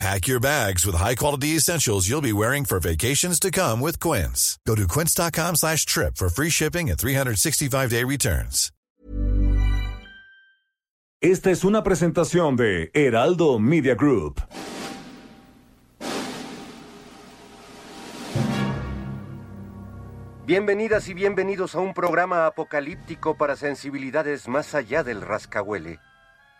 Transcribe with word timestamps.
Pack 0.00 0.26
your 0.26 0.40
bags 0.40 0.84
with 0.84 0.96
high-quality 0.96 1.56
essentials 1.56 2.08
you'll 2.08 2.20
be 2.20 2.32
wearing 2.32 2.64
for 2.64 2.80
vacations 2.80 3.38
to 3.40 3.50
come 3.50 3.80
with 3.80 4.00
Quince. 4.00 4.58
Go 4.66 4.74
to 4.74 4.86
quince.com 4.86 5.56
slash 5.56 5.86
trip 5.86 6.16
for 6.16 6.28
free 6.28 6.50
shipping 6.50 6.90
and 6.90 6.98
365-day 6.98 8.04
returns. 8.04 8.70
Esta 11.22 11.50
es 11.50 11.64
una 11.64 11.82
presentación 11.82 12.54
de 12.54 12.90
Heraldo 12.92 13.58
Media 13.58 13.94
Group. 13.94 14.42
Bienvenidas 20.46 21.08
y 21.08 21.14
bienvenidos 21.14 21.74
a 21.74 21.80
un 21.80 21.94
programa 21.94 22.44
apocalíptico 22.44 23.38
para 23.38 23.56
sensibilidades 23.56 24.46
más 24.48 24.74
allá 24.74 25.02
del 25.02 25.22
rascahuele. 25.22 25.98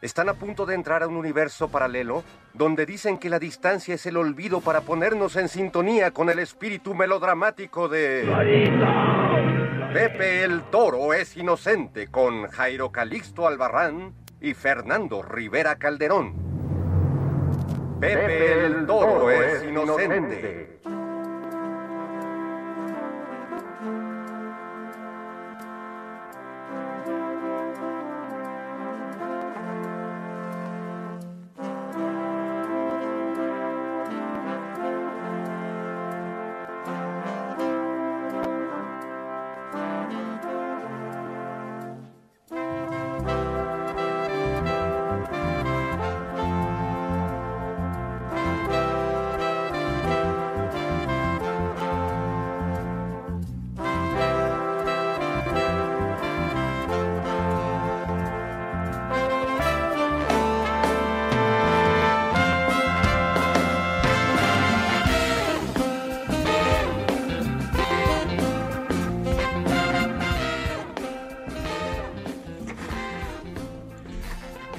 Están 0.04 0.28
a 0.28 0.34
punto 0.34 0.66
de 0.66 0.74
entrar 0.74 1.02
a 1.02 1.08
un 1.08 1.16
universo 1.16 1.68
paralelo 1.68 2.24
donde 2.52 2.84
dicen 2.84 3.16
que 3.16 3.30
la 3.30 3.38
distancia 3.38 3.94
es 3.94 4.04
el 4.04 4.18
olvido 4.18 4.60
para 4.60 4.82
ponernos 4.82 5.34
en 5.36 5.48
sintonía 5.48 6.10
con 6.10 6.28
el 6.28 6.40
espíritu 6.40 6.92
melodramático 6.94 7.88
de... 7.88 8.28
Pepe 9.94 10.44
el 10.44 10.60
Toro 10.64 11.14
es 11.14 11.38
inocente 11.38 12.08
con 12.08 12.48
Jairo 12.48 12.92
Calixto 12.92 13.46
Albarrán 13.46 14.12
y 14.42 14.52
Fernando 14.52 15.22
Rivera 15.22 15.76
Calderón. 15.76 16.34
Pepe 17.98 18.66
el 18.66 18.84
Toro 18.84 19.30
es 19.30 19.64
inocente. 19.64 20.80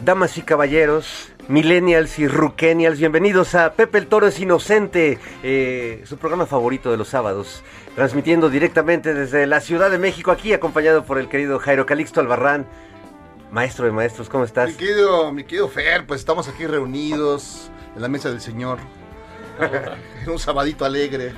Damas 0.05 0.37
y 0.37 0.43
caballeros, 0.43 1.31
millennials 1.47 2.19
y 2.19 2.27
ruquenials, 2.27 2.99
bienvenidos 2.99 3.55
a 3.55 3.73
Pepe 3.73 3.97
el 3.97 4.05
Toro 4.05 4.27
es 4.27 4.39
Inocente, 4.39 5.17
eh, 5.41 6.03
su 6.05 6.17
programa 6.17 6.45
favorito 6.45 6.91
de 6.91 6.97
los 6.97 7.07
sábados, 7.07 7.63
transmitiendo 7.95 8.51
directamente 8.51 9.15
desde 9.15 9.47
la 9.47 9.61
Ciudad 9.61 9.89
de 9.89 9.97
México, 9.97 10.29
aquí 10.29 10.53
acompañado 10.53 11.05
por 11.05 11.17
el 11.17 11.27
querido 11.27 11.57
Jairo 11.57 11.87
Calixto 11.87 12.19
Albarrán. 12.19 12.67
Maestro 13.49 13.85
de 13.85 13.93
maestros, 13.93 14.29
¿cómo 14.29 14.43
estás? 14.43 14.69
Mi 14.69 14.75
querido, 14.75 15.31
mi 15.31 15.43
querido 15.43 15.69
Fer, 15.69 16.05
pues 16.05 16.19
estamos 16.19 16.47
aquí 16.47 16.67
reunidos 16.67 17.71
en 17.95 18.03
la 18.03 18.07
mesa 18.07 18.29
del 18.29 18.41
Señor. 18.41 18.77
un 20.27 20.39
sabadito 20.39 20.85
alegre. 20.85 21.33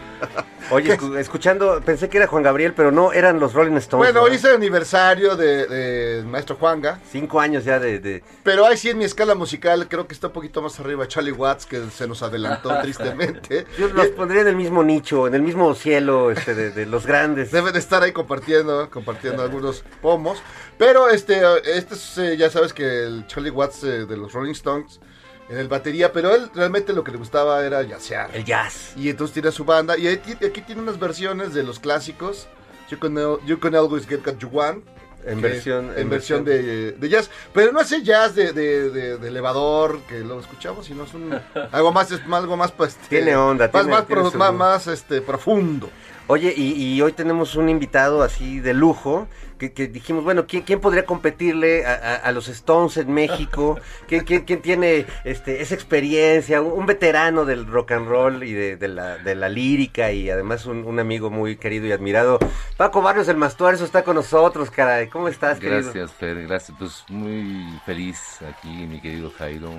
Oye, 0.72 0.98
escu- 0.98 1.18
escuchando, 1.18 1.82
pensé 1.86 2.10
que 2.10 2.18
era 2.18 2.28
Juan 2.28 2.44
Gabriel, 2.44 2.74
pero 2.74 2.92
no, 2.92 3.14
eran 3.14 3.40
los 3.40 3.54
Rolling 3.54 3.76
Stones. 3.78 4.06
Bueno, 4.08 4.24
¿verdad? 4.24 4.38
es 4.38 4.44
el 4.46 4.56
aniversario 4.56 5.36
de, 5.36 5.66
de 5.68 6.24
Maestro 6.24 6.56
Juanga, 6.58 7.00
Cinco 7.10 7.40
años 7.40 7.64
ya 7.64 7.80
de... 7.80 8.00
de- 8.00 8.24
pero 8.44 8.66
ahí 8.66 8.76
sí 8.78 8.90
en 8.90 8.98
mi 8.98 9.06
escala 9.06 9.36
musical 9.36 9.88
creo 9.88 10.08
que 10.08 10.14
está 10.14 10.28
un 10.28 10.34
poquito 10.34 10.62
más 10.62 10.80
arriba 10.80 11.08
Charlie 11.08 11.32
Watts, 11.32 11.66
que 11.66 11.82
se 11.90 12.08
nos 12.08 12.22
adelantó 12.24 12.70
tristemente. 12.82 13.66
Yo 13.78 13.88
los 13.90 14.08
pondría 14.08 14.42
en 14.42 14.48
el 14.50 14.56
mismo 14.56 14.84
nicho, 14.84 15.28
en 15.28 15.36
el 15.36 15.42
mismo 15.42 15.74
cielo 15.76 16.32
este, 16.32 16.54
de, 16.56 16.72
de 16.72 16.86
los 16.86 17.06
grandes. 17.06 17.52
Deben 17.52 17.74
de 17.74 17.80
estar 17.80 18.04
ahí 18.04 18.12
compartiendo, 18.12 18.90
compartiendo 18.90 19.44
algunos 19.44 19.84
pomos. 20.02 20.42
Pero 20.78 21.10
este, 21.10 21.42
este 21.66 21.96
es, 21.96 22.18
eh, 22.18 22.38
ya 22.38 22.50
sabes 22.50 22.72
que 22.74 23.04
el 23.04 23.26
Charlie 23.28 23.50
Watts 23.52 23.84
eh, 23.84 24.06
de 24.06 24.18
los 24.18 24.32
Rolling 24.34 24.52
Stones 24.52 25.00
en 25.50 25.58
el 25.58 25.68
batería, 25.68 26.12
pero 26.12 26.34
él 26.36 26.50
realmente 26.54 26.94
lo 26.94 27.04
que 27.04 27.12
le 27.12 27.18
gustaba 27.18 27.66
era 27.66 27.86
jazzear. 27.88 28.30
El 28.34 28.44
jazz. 28.46 28.94
Y 28.96 29.10
entonces 29.10 29.34
tiene 29.34 29.52
su 29.52 29.64
banda. 29.66 29.98
Y 29.98 30.08
aquí 30.08 30.62
tiene 30.66 30.82
unas 30.82 31.00
versiones 31.00 31.54
de 31.54 31.64
los 31.64 31.80
clásicos. 31.80 32.48
You 32.90 32.98
can, 33.00 33.16
you 33.46 33.60
can 33.60 33.76
always 33.76 34.08
get 34.08 34.26
what 34.26 34.38
you 34.38 34.50
want. 34.50 34.84
En 35.26 35.42
versión- 35.42 35.92
en 35.94 36.00
en 36.04 36.10
versión 36.10 36.46
versión. 36.46 36.46
de, 36.46 36.92
de 36.94 37.10
jazz. 37.10 37.30
Pero 37.54 37.74
no 37.74 37.82
es 37.82 37.92
el 37.92 38.04
jazz 38.04 38.34
de, 38.36 38.54
de- 38.54 39.28
elevador 39.28 40.00
que 40.08 40.20
lo 40.20 40.40
escuchamos, 40.40 40.86
sino 40.86 41.04
es 41.04 41.14
un, 41.14 41.38
algo 41.72 41.92
más, 41.92 42.10
algo 42.32 42.56
más, 42.56 42.72
pues, 42.72 42.92
este, 42.92 43.08
Tiene 43.18 43.36
onda, 43.36 43.66
Más, 43.66 43.72
tiene- 43.74 43.90
más, 43.90 44.08
tiene 44.08 44.22
pro- 44.22 44.32
su- 44.32 44.38
más, 44.38 44.54
más, 44.54 44.88
este, 44.88 45.22
profundo. 45.22 45.90
Oye, 46.28 46.54
y, 46.56 46.74
y 46.94 47.02
hoy 47.02 47.12
tenemos 47.14 47.56
un 47.56 47.68
invitado 47.70 48.22
así 48.22 48.60
de 48.62 48.74
lujo, 48.74 49.28
que, 49.58 49.74
que 49.74 49.88
dijimos, 49.88 50.24
bueno, 50.24 50.46
¿quién, 50.48 50.64
quién 50.64 50.80
podría 50.80 51.06
competirle 51.06 51.86
a, 51.86 51.94
a- 51.94 52.16
a 52.16 52.32
los 52.32 52.48
Stones 52.48 52.98
en 52.98 53.12
México? 53.14 53.80
¿Quién, 54.08 54.24
quién- 54.26 54.46
quién 54.46 54.62
tiene 54.62 55.06
este, 55.24 55.62
esa 55.62 55.76
experiencia? 55.76 56.62
Un, 56.62 56.72
un 56.80 56.86
veterano 56.86 57.46
del 57.46 57.66
rock 57.68 57.92
and 57.94 58.08
roll 58.08 58.44
y 58.44 58.54
de, 58.54 58.78
de 58.78 58.88
la, 58.88 59.18
de 59.18 59.36
la 59.36 59.50
lírica 59.50 60.12
y 60.12 60.30
además 60.30 60.66
un, 60.66 60.86
un 60.86 61.00
amigo 61.00 61.30
muy 61.30 61.58
querido 61.58 61.86
y 61.88 61.92
admirado. 61.92 62.40
Paco 62.78 63.02
Barrios 63.02 63.28
del 63.28 63.38
Mastuerzo 63.38 63.84
está 63.86 64.04
con 64.04 64.16
nosotros, 64.16 64.70
caray. 64.72 65.08
¿Cómo 65.08 65.28
estás, 65.28 65.60
querido? 65.60 65.82
Gracias, 65.82 66.12
Fer, 66.14 66.48
gracias. 66.48 66.78
Pues 66.78 67.04
muy 67.10 67.66
feliz 67.86 68.40
aquí, 68.42 68.70
mi 68.88 69.02
querido 69.02 69.32
Jairo, 69.38 69.72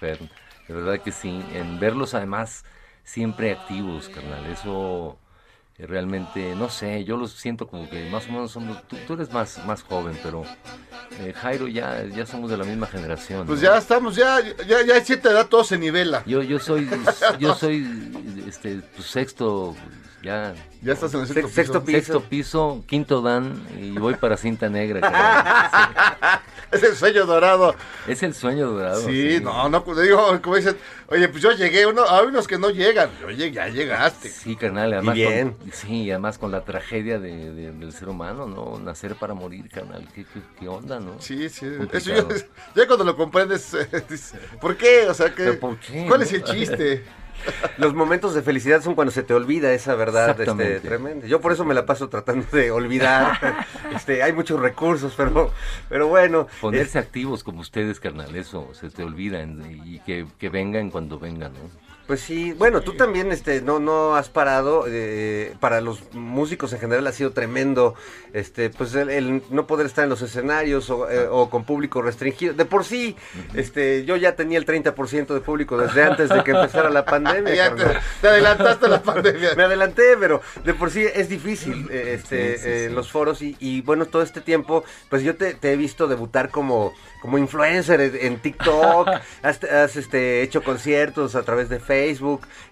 Fer. 0.00 0.18
De 0.68 0.74
verdad 0.74 1.00
que 1.00 1.12
sí, 1.12 1.44
en 1.54 1.78
verlos 1.78 2.14
además 2.14 2.64
siempre 3.04 3.52
activos, 3.52 4.08
carnal. 4.08 4.44
Eso 4.46 5.18
realmente, 5.78 6.54
no 6.54 6.70
sé, 6.70 7.04
yo 7.04 7.16
los 7.16 7.32
siento 7.32 7.66
como 7.66 7.88
que 7.90 8.08
más 8.10 8.26
o 8.28 8.32
menos 8.32 8.50
somos, 8.52 8.86
tú, 8.88 8.96
tú 9.06 9.12
eres 9.14 9.30
más, 9.32 9.64
más 9.66 9.82
joven, 9.82 10.18
pero 10.22 10.42
eh, 11.20 11.34
Jairo 11.36 11.68
ya, 11.68 12.02
ya 12.04 12.24
somos 12.24 12.50
de 12.50 12.56
la 12.56 12.64
misma 12.64 12.86
generación. 12.86 13.46
Pues 13.46 13.60
¿no? 13.60 13.68
ya 13.70 13.76
estamos, 13.78 14.16
ya, 14.16 14.38
ya, 14.66 14.82
ya 14.86 15.00
cierta 15.02 15.30
edad 15.30 15.46
todo 15.48 15.64
se 15.64 15.76
nivela. 15.78 16.22
Yo, 16.26 16.42
yo 16.42 16.58
soy, 16.58 16.88
yo 17.38 17.54
soy, 17.54 17.86
este, 18.48 18.80
pues, 18.94 19.06
sexto, 19.06 19.76
ya, 20.22 20.54
Ya 20.82 20.92
estás 20.94 21.12
en 21.14 21.20
el 21.20 21.26
sexto, 21.26 21.42
Sex- 21.48 21.54
sexto 21.54 21.84
piso. 21.84 21.84
piso. 21.84 22.12
sexto 22.12 22.20
piso, 22.28 22.84
quinto 22.86 23.20
dan 23.22 23.62
y 23.78 23.90
voy 23.98 24.14
para 24.14 24.36
cinta 24.36 24.68
negra. 24.68 25.00
Es 26.72 26.82
el 26.82 26.96
sueño 26.96 27.26
dorado. 27.26 27.76
Es 28.08 28.24
el 28.24 28.34
sueño 28.34 28.68
dorado. 28.72 29.00
Sí, 29.02 29.38
no, 29.40 29.68
no, 29.68 29.84
pues 29.84 30.02
digo, 30.02 30.40
como 30.42 30.56
dicen, 30.56 30.76
oye, 31.06 31.28
pues 31.28 31.40
yo 31.40 31.52
llegué, 31.52 31.86
uno, 31.86 32.02
hay 32.08 32.26
unos 32.26 32.48
que 32.48 32.58
no 32.58 32.70
llegan. 32.70 33.08
Oye, 33.24 33.52
ya 33.52 33.68
llegaste. 33.68 34.28
Sí, 34.28 34.56
carnal, 34.56 34.92
además 34.92 35.14
bien. 35.14 35.52
Con, 35.52 35.65
sí, 35.72 36.10
además 36.10 36.38
con 36.38 36.50
la 36.52 36.64
tragedia 36.64 37.18
de, 37.18 37.52
de- 37.52 37.72
del 37.72 37.92
ser 37.92 38.08
humano, 38.08 38.46
¿no? 38.46 38.78
Nacer 38.78 39.14
para 39.16 39.34
morir, 39.34 39.68
carnal. 39.68 40.06
¿Qué, 40.14 40.24
qué, 40.24 40.40
qué 40.58 40.68
onda, 40.68 41.00
no? 41.00 41.20
Sí, 41.20 41.48
sí. 41.48 41.66
Eso 41.92 42.28
ya, 42.74 42.86
cuando 42.86 43.04
lo 43.04 43.16
comprendes, 43.16 43.74
eh, 43.74 43.88
dices, 44.08 44.34
¿por 44.60 44.76
qué? 44.76 45.06
O 45.08 45.14
sea, 45.14 45.28
que, 45.30 45.44
¿Pero 45.44 45.60
por 45.60 45.78
qué, 45.78 46.04
¿cuál 46.06 46.20
no? 46.20 46.24
es 46.26 46.32
el 46.32 46.44
chiste? 46.44 47.04
Los 47.78 47.92
momentos 47.94 48.34
de 48.34 48.40
felicidad 48.42 48.82
son 48.82 48.94
cuando 48.94 49.12
se 49.12 49.22
te 49.22 49.34
olvida 49.34 49.72
esa 49.72 49.94
verdad 49.94 50.30
este, 50.40 50.80
tremenda. 50.80 51.26
Yo 51.26 51.40
por 51.40 51.52
eso 51.52 51.64
me 51.66 51.74
la 51.74 51.84
paso 51.84 52.08
tratando 52.08 52.46
de 52.50 52.70
olvidar. 52.70 53.38
este, 53.94 54.22
hay 54.22 54.32
muchos 54.32 54.58
recursos, 54.58 55.12
pero, 55.16 55.52
pero 55.88 56.08
bueno. 56.08 56.46
Ponerse 56.62 56.98
activos 56.98 57.44
como 57.44 57.60
ustedes, 57.60 58.00
carnal, 58.00 58.34
eso, 58.34 58.70
se 58.72 58.88
te 58.88 59.02
olvidan 59.04 59.62
y 59.84 60.00
que, 60.00 60.26
que 60.38 60.48
vengan 60.48 60.90
cuando 60.90 61.18
vengan, 61.18 61.52
¿no? 61.52 61.85
Pues 62.06 62.20
sí, 62.20 62.52
bueno, 62.52 62.82
tú 62.82 62.92
también 62.94 63.32
este 63.32 63.60
no 63.60 63.80
no 63.80 64.14
has 64.14 64.28
parado 64.28 64.84
eh, 64.88 65.54
para 65.60 65.80
los 65.80 66.12
músicos 66.12 66.72
en 66.72 66.78
general 66.78 67.06
ha 67.06 67.12
sido 67.12 67.32
tremendo 67.32 67.94
este 68.32 68.70
pues 68.70 68.94
el, 68.94 69.10
el 69.10 69.42
no 69.50 69.66
poder 69.66 69.86
estar 69.86 70.04
en 70.04 70.10
los 70.10 70.22
escenarios 70.22 70.88
o, 70.90 71.10
eh, 71.10 71.26
o 71.28 71.50
con 71.50 71.64
público 71.64 72.02
restringido. 72.02 72.54
De 72.54 72.64
por 72.64 72.84
sí, 72.84 73.16
este 73.54 74.04
yo 74.04 74.16
ya 74.16 74.36
tenía 74.36 74.58
el 74.58 74.66
30% 74.66 75.34
de 75.34 75.40
público 75.40 75.76
desde 75.76 76.04
antes 76.04 76.28
de 76.28 76.44
que 76.44 76.52
empezara 76.52 76.90
la 76.90 77.04
pandemia. 77.06 77.54
Ya 77.54 77.74
te, 77.74 78.28
adelantaste 78.28 78.86
a 78.86 78.88
la 78.88 79.02
pandemia. 79.02 79.50
Me 79.56 79.64
adelanté, 79.64 80.16
pero 80.18 80.40
de 80.64 80.74
por 80.74 80.90
sí 80.90 81.04
es 81.12 81.28
difícil 81.28 81.88
eh, 81.90 82.14
este 82.14 82.36
Sí, 82.36 82.62
sí, 82.62 82.68
eh, 82.68 82.86
sí. 82.88 82.94
los 82.94 83.10
foros 83.10 83.42
y, 83.42 83.56
y, 83.60 83.80
bueno, 83.82 84.06
todo 84.06 84.22
este 84.22 84.40
tiempo, 84.40 84.84
pues 85.08 85.22
yo 85.22 85.36
te, 85.36 85.54
te 85.54 85.72
he 85.72 85.76
visto 85.76 86.06
debutar 86.06 86.50
como, 86.50 86.94
como 87.20 87.38
influencer 87.38 88.00
en, 88.00 88.16
en 88.16 88.38
TikTok, 88.38 89.08
has, 89.42 89.64
has, 89.64 89.96
este, 89.96 90.42
hecho 90.42 90.62
conciertos 90.62 91.34
a 91.34 91.42
través 91.42 91.68
de 91.68 91.80
Facebook, 91.80 91.95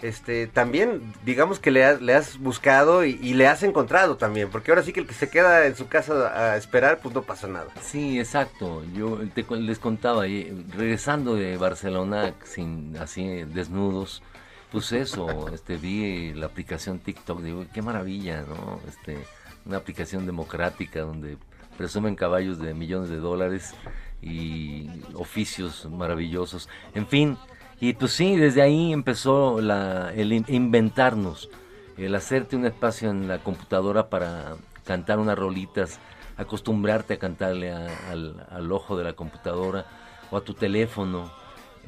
este, 0.03 0.47
también 0.47 1.13
digamos 1.25 1.59
que 1.59 1.71
le, 1.71 1.85
has- 1.85 2.39
buscado 2.39 3.05
y, 3.05 3.17
le 3.35 3.47
has 3.47 3.63
encontrado 3.63 4.17
también, 4.17 4.51
porque 4.51 4.71
ahora 4.71 4.83
sí 4.83 4.93
que 4.93 5.01
el 5.01 5.07
que 5.07 5.15
se 5.15 5.29
queda 5.31 5.67
en 5.67 5.77
su 5.77 5.89
casa 5.89 6.53
a 6.53 6.57
esperar, 6.57 7.01
pues 7.03 7.15
no 7.15 7.23
pasa 7.23 7.49
nada. 7.49 7.69
Sí, 7.83 8.19
exacto. 8.19 8.83
Yo 8.95 9.19
te 9.35 9.45
les 9.57 9.79
contaba, 9.79 10.23
regresando 10.23 11.35
de 11.35 11.57
Barcelona 11.57 12.35
sin 12.45 12.97
así 12.99 13.45
desnudos, 13.45 14.23
pues 14.71 14.93
eso, 14.93 15.49
este 15.55 15.77
vi 15.77 16.33
la 16.35 16.47
aplicación 16.47 16.99
TikTok, 16.99 17.41
digo, 17.41 17.65
qué 17.73 17.81
maravilla, 17.83 18.43
¿no? 18.43 18.81
Este, 18.89 19.19
una 19.65 19.77
aplicación 19.77 20.27
democrática 20.27 21.01
donde 21.01 21.37
presumen 21.79 22.17
caballos 22.17 22.59
de 22.59 22.75
millones 22.75 23.09
de 23.09 23.17
dólares 23.17 23.75
y 24.21 24.89
oficios 25.15 25.89
maravillosos. 25.91 26.69
En 26.95 27.07
fin, 27.07 27.37
y 27.81 27.93
pues 27.95 28.13
sí, 28.13 28.37
desde 28.37 28.63
ahí 28.63 28.93
empezó 28.93 29.61
la, 29.61 30.13
el 30.15 30.33
in- 30.33 30.45
inventarnos, 30.49 31.51
el 31.97 32.15
hacerte 32.15 32.57
un 32.57 32.67
espacio 32.67 33.11
en 33.11 33.29
la 33.29 33.39
computadora 33.39 34.09
para 34.09 34.57
cantar 34.85 35.19
unas 35.19 35.39
rolitas, 35.39 35.99
acostumbrarte 36.37 37.15
a 37.15 37.19
cantarle 37.19 37.73
a- 37.73 38.11
al, 38.11 38.47
al 38.51 38.73
ojo 38.73 38.97
de 38.97 39.05
la 39.05 39.13
computadora 39.13 39.87
o 40.31 40.37
a 40.37 40.41
tu 40.43 40.55
teléfono. 40.55 41.31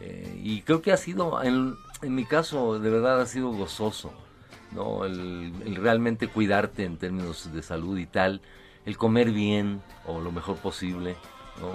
Eh, 0.01 0.41
y 0.43 0.61
creo 0.63 0.83
que 0.83 0.93
ha 0.93 0.97
sido, 0.97 1.43
en, 1.43 1.75
en 2.03 2.15
mi 2.15 2.25
caso, 2.25 2.79
de 2.79 2.91
verdad 2.91 3.21
ha 3.21 3.27
sido 3.27 3.51
gozoso, 3.51 4.13
¿no? 4.73 5.05
El, 5.05 5.53
el 5.65 5.77
realmente 5.77 6.29
cuidarte 6.29 6.85
en 6.85 6.99
términos 6.99 7.53
de 7.53 7.63
salud 7.63 7.97
y 7.99 8.07
tal, 8.07 8.41
el 8.85 8.97
comer 8.97 9.31
bien 9.31 9.81
o 10.07 10.21
lo 10.21 10.31
mejor 10.33 10.57
posible, 10.57 11.17
¿no? 11.61 11.73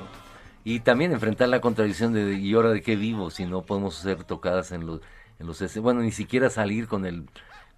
Y 0.64 0.82
también 0.82 1.12
enfrentar 1.12 1.50
la 1.50 1.62
contradicción 1.62 2.14
de 2.14 2.34
¿y 2.34 2.54
ahora 2.54 2.72
de 2.72 2.82
qué 2.82 2.96
vivo? 2.96 3.32
Si 3.32 3.46
no 3.46 3.64
podemos 3.64 3.96
ser 3.96 4.24
tocadas 4.24 4.72
en 4.72 4.86
los, 4.86 5.02
en 5.40 5.48
los 5.48 5.82
bueno, 5.82 6.02
ni 6.02 6.12
siquiera 6.12 6.50
salir 6.50 6.88
con 6.88 7.06
el 7.06 7.28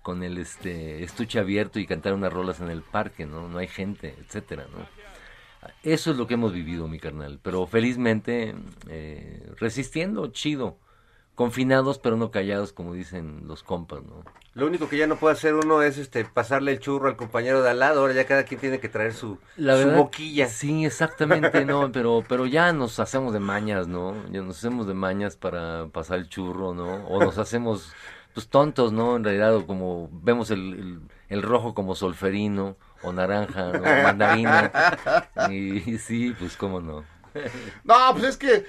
con 0.01 0.21
el 0.21 0.37
este 0.37 1.01
estuche 1.03 1.39
abierto 1.39 1.79
y 1.79 1.87
cantar 1.87 2.13
unas 2.13 2.33
rolas 2.33 2.59
en 2.59 2.69
el 2.69 2.81
parque, 2.81 3.25
¿no? 3.25 3.47
No 3.47 3.57
hay 3.57 3.67
gente, 3.67 4.15
etcétera, 4.19 4.65
¿no? 4.71 4.85
Eso 5.81 6.11
es 6.11 6.17
lo 6.17 6.27
que 6.27 6.33
hemos 6.33 6.51
vivido, 6.51 6.89
mi 6.89 6.99
carnal. 6.99 7.39
Pero 7.41 7.65
felizmente, 7.65 8.53
eh, 8.89 9.49
resistiendo, 9.57 10.27
chido. 10.27 10.77
Confinados, 11.35 11.99
pero 11.99 12.17
no 12.17 12.31
callados, 12.31 12.73
como 12.73 12.93
dicen 12.93 13.47
los 13.47 13.63
compas, 13.63 14.03
¿no? 14.03 14.23
Lo 14.55 14.67
único 14.67 14.87
que 14.87 14.97
ya 14.97 15.07
no 15.07 15.15
puede 15.15 15.33
hacer 15.33 15.55
uno 15.55 15.81
es 15.81 15.97
este 15.97 16.25
pasarle 16.25 16.73
el 16.73 16.79
churro 16.79 17.07
al 17.07 17.15
compañero 17.15 17.63
de 17.63 17.71
al 17.71 17.79
lado, 17.79 18.01
ahora 18.01 18.13
ya 18.13 18.27
cada 18.27 18.43
quien 18.43 18.59
tiene 18.59 18.79
que 18.79 18.87
traer 18.87 19.13
su, 19.13 19.39
La 19.55 19.81
su 19.81 19.89
boquilla. 19.89 20.47
Sí, 20.47 20.85
exactamente, 20.85 21.65
no, 21.65 21.91
pero, 21.91 22.23
pero 22.27 22.45
ya 22.45 22.71
nos 22.71 22.99
hacemos 22.99 23.33
de 23.33 23.39
mañas, 23.39 23.87
¿no? 23.87 24.15
Ya 24.31 24.41
nos 24.41 24.59
hacemos 24.59 24.85
de 24.85 24.93
mañas 24.93 25.37
para 25.37 25.87
pasar 25.87 26.19
el 26.19 26.29
churro, 26.29 26.75
¿no? 26.75 27.07
O 27.07 27.19
nos 27.19 27.39
hacemos, 27.39 27.93
pues, 28.35 28.47
tontos, 28.47 28.93
¿no? 28.93 29.15
En 29.15 29.23
realidad, 29.23 29.55
o 29.55 29.65
como 29.65 30.09
vemos 30.11 30.51
el, 30.51 30.59
el, 30.59 30.99
el 31.29 31.41
rojo 31.41 31.73
como 31.73 31.95
solferino, 31.95 32.77
o 33.01 33.11
naranja, 33.11 33.71
¿no? 33.71 33.81
Mandarina. 33.81 34.71
Y, 35.49 35.97
sí, 35.97 36.35
pues, 36.37 36.55
cómo 36.55 36.79
no. 36.79 37.03
No, 37.83 37.95
pues 38.11 38.23
es 38.25 38.37
que 38.37 38.65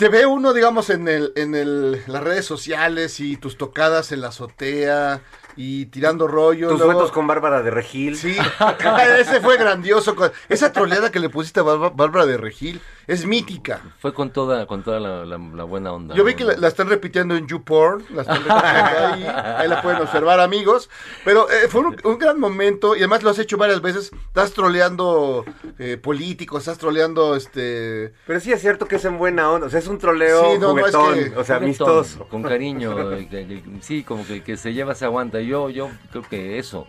te 0.00 0.08
ve 0.08 0.24
uno, 0.24 0.54
digamos, 0.54 0.88
en 0.88 1.08
el, 1.08 1.34
en 1.36 1.54
el, 1.54 2.02
las 2.06 2.24
redes 2.24 2.46
sociales 2.46 3.20
y 3.20 3.36
tus 3.36 3.58
tocadas 3.58 4.12
en 4.12 4.22
la 4.22 4.28
azotea 4.28 5.20
y 5.56 5.86
tirando 5.86 6.26
rollo. 6.26 6.70
Tus 6.70 6.78
luego- 6.78 6.94
duetos 6.94 7.12
con 7.12 7.26
Bárbara 7.26 7.62
de 7.62 7.70
Regil. 7.70 8.16
Sí, 8.16 8.34
ese 9.18 9.40
fue 9.42 9.58
grandioso. 9.58 10.16
Esa 10.48 10.72
troleada 10.72 11.12
que 11.12 11.20
le 11.20 11.28
pusiste 11.28 11.60
a 11.60 11.64
Bárbara 11.64 12.24
de 12.24 12.38
Regil 12.38 12.80
es 13.12 13.26
mítica. 13.26 13.80
Fue 13.98 14.14
con 14.14 14.30
toda, 14.30 14.66
con 14.66 14.82
toda 14.82 15.00
la, 15.00 15.24
la- 15.24 15.38
la 15.38 15.64
buena 15.64 15.92
onda. 15.92 16.14
Yo 16.14 16.24
vi 16.24 16.32
¿no? 16.32 16.38
que 16.38 16.44
la, 16.44 16.56
la 16.56 16.68
están 16.68 16.88
repitiendo 16.88 17.34
en 17.36 17.46
YouPorn, 17.46 18.04
la 18.10 18.22
están 18.22 18.36
repitiendo 18.44 18.96
ahí, 18.96 19.24
ahí 19.58 19.68
la 19.68 19.82
pueden 19.82 20.00
observar 20.00 20.38
amigos, 20.40 20.88
pero 21.24 21.50
eh, 21.50 21.68
fue 21.68 21.80
un, 21.82 21.96
un 22.04 22.18
gran 22.18 22.38
momento 22.38 22.94
y 22.94 22.98
además 23.00 23.22
lo 23.22 23.30
has 23.30 23.38
hecho 23.38 23.56
varias 23.56 23.80
veces, 23.82 24.10
estás 24.28 24.52
troleando 24.52 25.44
eh, 25.78 25.96
políticos, 25.96 26.60
estás 26.60 26.78
troleando 26.78 27.34
este... 27.36 28.12
Pero 28.26 28.40
sí 28.40 28.52
es 28.52 28.60
cierto 28.60 28.86
que 28.86 28.96
es 28.96 29.04
en 29.04 29.18
buena 29.18 29.50
onda, 29.50 29.66
o 29.66 29.70
sea, 29.70 29.78
es 29.80 29.88
un 29.88 29.98
troleo 29.98 30.52
Sí, 30.52 30.58
no, 30.58 30.74
no, 30.74 30.86
es 30.86 30.94
juguetón, 30.94 31.14
que- 31.14 31.36
o 31.38 31.44
sea, 31.44 31.58
Juguetón, 31.58 31.64
amistoso. 31.64 32.24
Con 32.28 32.42
cariño, 32.42 32.94
eh, 33.12 33.62
sí, 33.80 34.04
como 34.04 34.26
que 34.26 34.34
el 34.34 34.42
que 34.42 34.56
se 34.56 34.72
lleva 34.72 34.94
se 34.94 35.04
aguanta. 35.04 35.40
Yo, 35.40 35.68
yo 35.70 35.90
creo 36.10 36.22
que 36.22 36.58
eso, 36.58 36.86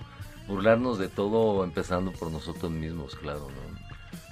burlarnos 0.47 0.97
de 1.00 1.07
todo 1.07 1.63
empezando 1.63 2.12
por 2.12 2.31
nosotros 2.31 2.71
mismos, 2.71 3.15
claro, 3.15 3.47
¿no? 3.50 3.70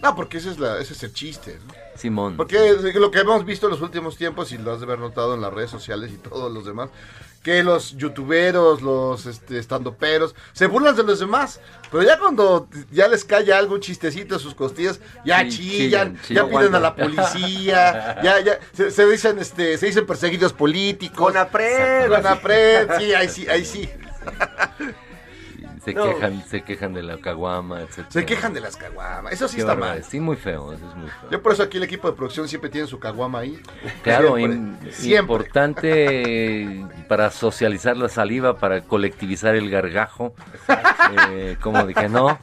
No, 0.02 0.16
porque 0.16 0.38
ese 0.38 0.52
es, 0.52 0.60
la, 0.60 0.80
ese 0.80 0.94
es 0.94 1.04
el 1.04 1.14
chiste, 1.14 1.60
¿no? 1.68 1.74
Simón. 1.96 2.38
Porque 2.38 2.76
lo 2.96 3.12
que 3.12 3.20
hemos 3.20 3.46
visto 3.46 3.68
en 3.68 3.72
los 3.72 3.82
últimos 3.82 4.16
tiempos, 4.16 4.52
y 4.52 4.58
lo 4.58 4.72
has 4.72 4.80
de 4.80 4.86
haber 4.86 5.00
notado 5.00 5.36
en 5.36 5.42
las 5.42 5.54
redes 5.54 5.70
sociales 5.70 6.12
y 6.14 6.18
todos 6.18 6.52
los 6.52 6.66
demás, 6.66 6.90
que 7.44 7.64
los 7.64 7.98
youtuberos, 7.98 8.82
los 8.82 9.26
este, 9.26 9.60
estandoperos, 9.60 10.36
se 10.54 10.68
burlan 10.68 10.96
de 10.96 11.04
los 11.04 11.20
demás. 11.20 11.60
Pero 11.92 12.04
ya 12.04 12.18
cuando 12.18 12.68
ya 12.92 13.08
les 13.08 13.26
cae 13.26 13.52
algo, 13.52 13.76
un 13.76 13.82
chistecito 13.82 14.36
a 14.36 14.40
sus 14.40 14.56
costillas, 14.56 15.00
ya 15.26 15.42
Sí, 15.42 15.50
chillan, 15.58 16.20
chillan, 16.22 16.50
ya 16.50 16.58
piden 16.58 16.76
a 16.76 16.80
la 16.80 16.96
policía, 16.96 18.20
ya, 18.24 18.40
ya, 18.40 18.60
se, 18.74 18.92
se 18.92 19.06
dicen, 19.06 19.40
este, 19.40 19.78
se 19.78 19.86
dicen 19.86 20.06
perseguidos 20.06 20.54
políticos. 20.54 21.18
Con 21.18 21.38
apred. 21.38 22.08
Con 22.08 22.26
apred, 22.26 22.90
sí, 22.98 23.14
ahí 23.14 23.28
sí, 23.28 23.48
ahí 23.48 23.66
sí. 23.66 23.90
se, 25.84 25.94
No. 25.94 26.04
quejan, 26.04 26.44
se 26.48 26.62
quejan 26.64 26.94
de 26.94 27.04
la 27.04 27.18
caguama, 27.18 27.82
etc. 27.82 28.06
Se 28.10 28.26
quejan 28.26 28.54
de 28.54 28.62
las 28.62 28.76
caguamas, 28.78 29.34
eso 29.34 29.48
sí 29.48 29.56
Qué 29.56 29.62
está 29.62 29.76
mal. 29.76 30.04
Sí, 30.04 30.20
muy 30.20 30.36
feo, 30.36 30.74
eso 30.74 30.88
es 30.90 30.96
muy 30.96 31.10
feo. 31.10 31.30
Yo 31.32 31.42
por 31.42 31.54
eso 31.54 31.64
aquí 31.64 31.78
el 31.78 31.84
equipo 31.84 32.10
de 32.10 32.16
producción 32.18 32.48
siempre 32.48 32.70
tiene 32.70 32.88
su 32.88 33.00
caguama 33.00 33.40
ahí. 33.40 33.60
Claro, 34.04 34.36
Siempre, 34.36 34.92
siempre. 34.92 35.20
importante 35.20 36.86
para 37.08 37.32
socializar 37.32 37.98
la 37.98 38.10
saliva, 38.10 38.58
para 38.58 38.82
colectivizar 38.82 39.56
el 39.56 39.70
gargajo. 39.70 40.34
Eh, 41.32 41.58
como 41.62 41.86
dije, 41.86 42.10
no. 42.10 42.38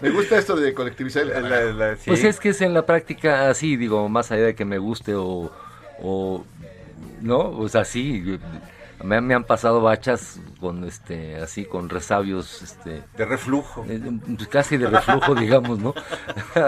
Me 0.00 0.10
gusta 0.10 0.38
esto 0.38 0.56
de 0.56 0.72
colectivizar 0.72 1.22
el 1.24 1.48
La- 1.48 1.64
la- 1.90 1.96
sí. 1.96 2.04
Pues 2.06 2.24
es 2.24 2.40
que 2.40 2.50
es 2.50 2.60
en 2.62 2.72
la 2.74 2.86
práctica 2.86 3.50
así, 3.50 3.76
digo, 3.76 4.08
más 4.08 4.30
allá 4.32 4.44
de 4.46 4.54
que 4.54 4.64
me 4.64 4.78
guste 4.78 5.14
o, 5.14 5.50
o 6.02 6.44
no, 7.20 7.38
o 7.50 7.68
sea, 7.68 7.84
sí, 7.84 8.38
me, 9.02 9.20
me 9.20 9.34
han 9.34 9.44
pasado 9.44 9.80
bachas 9.80 10.40
con 10.60 10.84
este, 10.84 11.36
así, 11.36 11.64
con 11.64 11.88
resabios, 11.88 12.62
este, 12.62 13.02
de 13.16 13.24
reflujo. 13.24 13.84
eh, 13.88 14.00
casi 14.50 14.76
de 14.76 14.88
reflujo, 14.88 15.34
digamos, 15.34 15.78
¿no? 15.78 15.94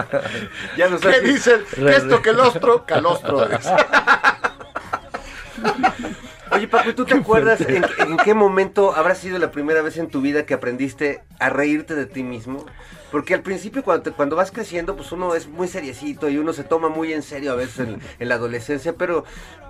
Ya 0.77 0.89
no 0.89 0.99
¿Qué 0.99 1.21
dicen? 1.21 1.63
Que 1.75 1.97
esto, 1.97 2.23
que 2.23 2.31
el 2.31 2.41
ostro, 2.41 2.85
calostro. 2.87 3.47
Oye, 6.55 6.69
Paco, 6.69 6.91
¿y 6.91 6.95
tú 6.95 7.05
te 7.07 7.15
acuerdas 7.15 7.61
en, 7.63 7.85
en 7.99 8.17
qué 8.19 8.35
momento 8.35 8.95
habrá 8.95 9.15
sido 9.15 9.39
la 9.39 9.51
primera 9.51 9.81
vez 9.83 9.97
en 9.97 10.09
tu 10.09 10.21
vida 10.21 10.45
que 10.45 10.55
aprendiste 10.55 11.21
a 11.39 11.49
reírte 11.49 11.95
de 11.95 12.07
ti 12.07 12.23
mismo? 12.23 12.67
Porque 13.11 13.35
al 13.35 13.41
principio 13.43 13.83
cuando, 13.83 14.03
te- 14.05 14.11
cuando 14.13 14.37
vas 14.37 14.51
creciendo, 14.51 14.97
pues 14.97 15.13
uno 15.13 15.35
es 15.35 15.47
muy 15.49 15.69
seriecito 15.69 16.29
y 16.29 16.39
uno 16.39 16.53
se 16.53 16.65
toma 16.65 16.89
muy 16.89 17.13
en 17.13 17.23
serio 17.23 17.53
a 17.53 17.57
veces 17.57 17.81
en, 17.89 18.01
en 18.19 18.29
la 18.29 18.35
adolescencia, 18.37 18.95
pero 18.95 19.25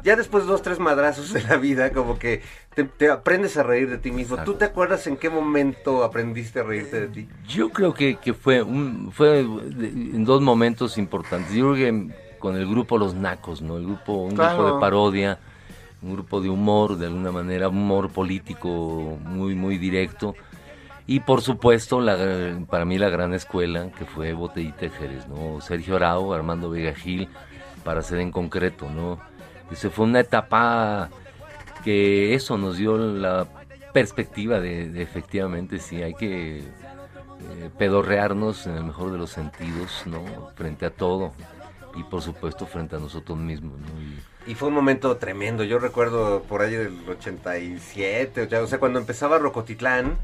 ya 0.05 0.17
después 0.17 0.45
de 0.45 0.51
dos, 0.51 0.63
tres 0.63 0.79
madrazos 0.79 1.33
de 1.33 1.43
la 1.43 1.57
vida, 1.57 1.93
como 1.93 2.19
que 2.19 2.43
te, 2.75 2.85
te 2.85 3.11
aprendes 3.11 3.57
a 3.57 3.63
reír 3.63 3.89
de 3.89 3.99
ti 3.99 4.11
mismo. 4.11 4.37
¿Tú 4.37 4.43
Exacto. 4.43 4.55
te 4.59 4.65
acuerdas 4.67 5.07
en 5.07 5.17
qué 5.17 5.29
momento 5.31 6.03
aprendiste 6.05 6.61
a 6.61 6.63
reírte 6.65 7.01
de 7.01 7.09
ti? 7.09 7.29
Yo 7.49 7.71
creo 7.71 7.95
que, 7.95 8.17
que 8.17 8.33
fue 8.35 8.63
un 8.63 9.11
fue 9.13 9.41
en 9.41 10.25
dos 10.25 10.41
momentos 10.41 10.97
importantes. 10.99 11.53
Yo 11.55 11.73
creo 11.73 11.75
que 11.93 12.07
con 12.39 12.57
el 12.57 12.69
grupo 12.69 12.99
Los 12.99 13.15
Nacos, 13.15 13.61
¿no? 13.63 13.77
El 13.77 13.85
grupo, 13.87 14.13
un 14.15 14.35
Claro. 14.35 14.57
grupo 14.57 14.73
de 14.75 14.81
parodia, 14.81 15.39
un 16.03 16.13
grupo 16.13 16.41
de 16.41 16.49
humor, 16.49 16.97
de 16.99 17.07
alguna 17.07 17.31
manera, 17.31 17.69
humor 17.69 18.11
político 18.11 19.19
muy, 19.25 19.55
muy 19.55 19.79
directo. 19.79 20.35
Y 21.07 21.21
por 21.21 21.43
supuesto, 21.43 22.01
la, 22.01 22.59
para 22.69 22.85
mí 22.85 22.99
la 22.99 23.09
gran 23.09 23.35
escuela, 23.35 23.91
que 23.91 24.05
fue 24.05 24.33
Botellita 24.33 24.89
Jerez, 24.89 25.27
¿no? 25.29 25.61
Sergio 25.61 25.97
Arau, 25.97 26.33
Armando 26.33 26.71
Vega 26.71 26.95
Gil, 26.95 27.29
para 27.85 28.03
ser 28.03 28.19
en 28.19 28.31
concreto, 28.31 28.89
¿no? 28.89 29.19
Esa 29.71 29.91
fue 29.91 30.07
una 30.07 30.21
etapa 30.21 31.11
que 31.85 32.35
eso 32.35 32.57
nos 32.59 32.77
dio 32.77 32.97
la 32.97 33.47
perspectiva 33.93 34.61
de, 34.61 34.89
de 34.89 35.03
efectivamente 35.03 35.79
sí 35.79 36.03
hay 36.03 36.15
que 36.15 36.59
eh, 36.59 37.71
pedorrearnos 37.77 38.67
en 38.67 38.77
el 38.77 38.85
mejor 38.85 39.13
de 39.13 39.19
los 39.19 39.31
sentidos, 39.31 40.05
¿no? 40.07 40.51
Frente 40.55 40.87
a 40.87 40.91
todo 40.91 41.33
y 41.95 42.03
por 42.05 42.23
supuesto 42.23 42.67
frente 42.67 42.97
a 42.97 42.99
nosotros 42.99 43.37
mismos, 43.39 43.79
¿no? 43.81 44.01
Y 44.01 44.32
Y 44.47 44.55
fue 44.55 44.69
un 44.69 44.75
momento 44.75 45.17
tremendo. 45.19 45.63
Yo 45.65 45.79
recuerdo 45.79 46.43
por 46.43 46.63
ahí 46.63 46.75
del 46.75 46.99
87, 47.09 48.43
o 48.43 48.49
sea, 48.49 48.63
o 48.63 48.67
sea, 48.67 48.79
cuando 48.79 48.99
empezaba 48.99 49.39
Rocotitlán, 49.39 50.17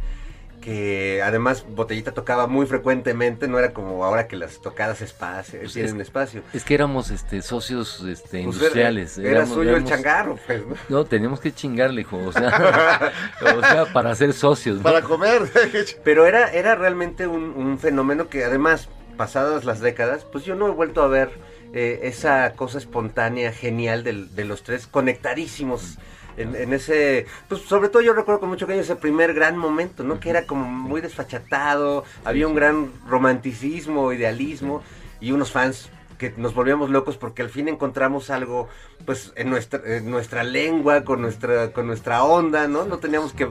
que 0.60 1.22
además 1.22 1.64
Botellita 1.68 2.10
tocaba 2.12 2.48
muy 2.48 2.66
frecuentemente, 2.66 3.46
no 3.46 3.60
era 3.60 3.72
como 3.72 4.04
ahora 4.04 4.26
que 4.26 4.34
las 4.34 4.60
tocadas 4.60 5.00
espacio, 5.02 5.60
Pues 5.60 5.72
tienen 5.72 5.96
es- 6.00 6.08
espacio. 6.08 6.42
Es 6.52 6.64
que 6.64 6.74
éramos 6.74 7.10
este, 7.10 7.42
socios 7.42 8.00
este, 8.08 8.42
Pues 8.42 8.56
industriales. 8.56 9.18
Era, 9.18 9.28
era 9.28 9.38
éramos- 9.38 9.54
suyo 9.54 9.70
el 9.70 9.76
éramos- 9.76 9.90
changarro, 9.90 10.38
pues, 10.46 10.66
¿no? 10.66 10.74
No, 10.88 11.04
teníamos 11.04 11.38
que 11.38 11.52
chingarle, 11.54 12.00
hijo. 12.00 12.18
O 12.18 12.32
sea, 12.32 13.12
o 13.56 13.60
sea, 13.60 13.92
para 13.92 14.12
ser 14.16 14.32
socios. 14.32 14.78
¿no? 14.78 14.82
Para 14.82 15.02
comer. 15.02 15.42
Pero 16.04 16.26
era, 16.26 16.52
era 16.52 16.74
realmente 16.74 17.28
un, 17.28 17.44
un 17.56 17.78
fenómeno 17.78 18.28
que 18.28 18.44
además, 18.44 18.88
pasadas 19.16 19.64
las 19.64 19.78
décadas, 19.80 20.24
pues 20.24 20.44
yo 20.44 20.56
no 20.56 20.66
he 20.66 20.70
vuelto 20.72 21.02
a 21.02 21.06
ver 21.06 21.30
eh, 21.72 22.00
esa 22.04 22.52
cosa 22.54 22.78
espontánea, 22.78 23.52
genial 23.52 24.04
del- 24.04 24.34
de 24.34 24.44
los 24.44 24.62
tres, 24.62 24.86
conectadísimos. 24.86 25.98
En, 26.36 26.54
en 26.54 26.72
ese, 26.72 27.26
pues 27.48 27.62
sobre 27.62 27.88
todo 27.88 28.00
yo 28.00 28.12
recuerdo 28.12 28.38
con 28.40 28.48
mucho 28.48 28.66
cariño 28.66 28.82
ese 28.84 28.94
primer 28.94 29.34
gran 29.34 29.56
momento, 29.58 30.04
¿no? 30.04 30.20
Que 30.20 30.30
era 30.30 30.46
como 30.46 30.64
muy 30.66 31.00
desfachatado, 31.00 32.04
había 32.24 32.46
un 32.46 32.54
gran 32.54 32.92
romanticismo, 33.08 34.12
idealismo 34.12 34.82
y 35.20 35.32
unos 35.32 35.50
fans 35.50 35.90
que 36.18 36.34
nos 36.36 36.52
volvíamos 36.54 36.90
locos 36.90 37.16
porque 37.16 37.42
al 37.42 37.48
fin 37.48 37.68
encontramos 37.68 38.28
algo 38.30 38.68
pues 39.06 39.32
en 39.36 39.48
nuestra 39.50 39.80
en 39.84 40.10
nuestra 40.10 40.42
lengua 40.42 41.04
con 41.04 41.22
nuestra 41.22 41.72
con 41.72 41.86
nuestra 41.86 42.24
onda 42.24 42.66
no 42.68 42.84
no 42.84 42.98
teníamos 42.98 43.32
que 43.32 43.48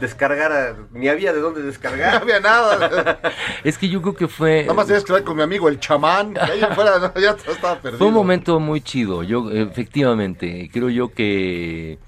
descargar 0.00 0.52
a- 0.52 0.76
ni 0.92 1.08
había 1.08 1.32
de 1.32 1.40
dónde 1.40 1.60
No 1.62 1.66
descargar 1.66 2.22
había 2.22 2.40
nada. 2.40 3.20
Es 3.64 3.78
que 3.78 3.88
yo 3.88 4.02
creo 4.02 4.14
que 4.14 4.28
fue. 4.28 4.62
Nada 4.62 4.74
más 4.74 4.86
tenías 4.86 5.04
que 5.04 5.12
hablar 5.12 5.24
con 5.24 5.36
mi 5.36 5.42
amigo 5.42 5.68
el 5.68 5.78
chamán. 5.80 6.34
que 6.34 6.40
ahí 6.52 6.60
afuera, 6.60 6.98
no, 6.98 7.20
ya 7.20 7.30
estaba 7.30 7.76
perdido. 7.80 7.98
Fue 7.98 8.08
un 8.08 8.14
momento 8.14 8.58
muy 8.60 8.80
chido. 8.80 9.22
Yo, 9.22 9.50
efectivamente, 9.50 10.68
creo 10.72 10.88
yo 10.90 11.12
que 11.12 11.98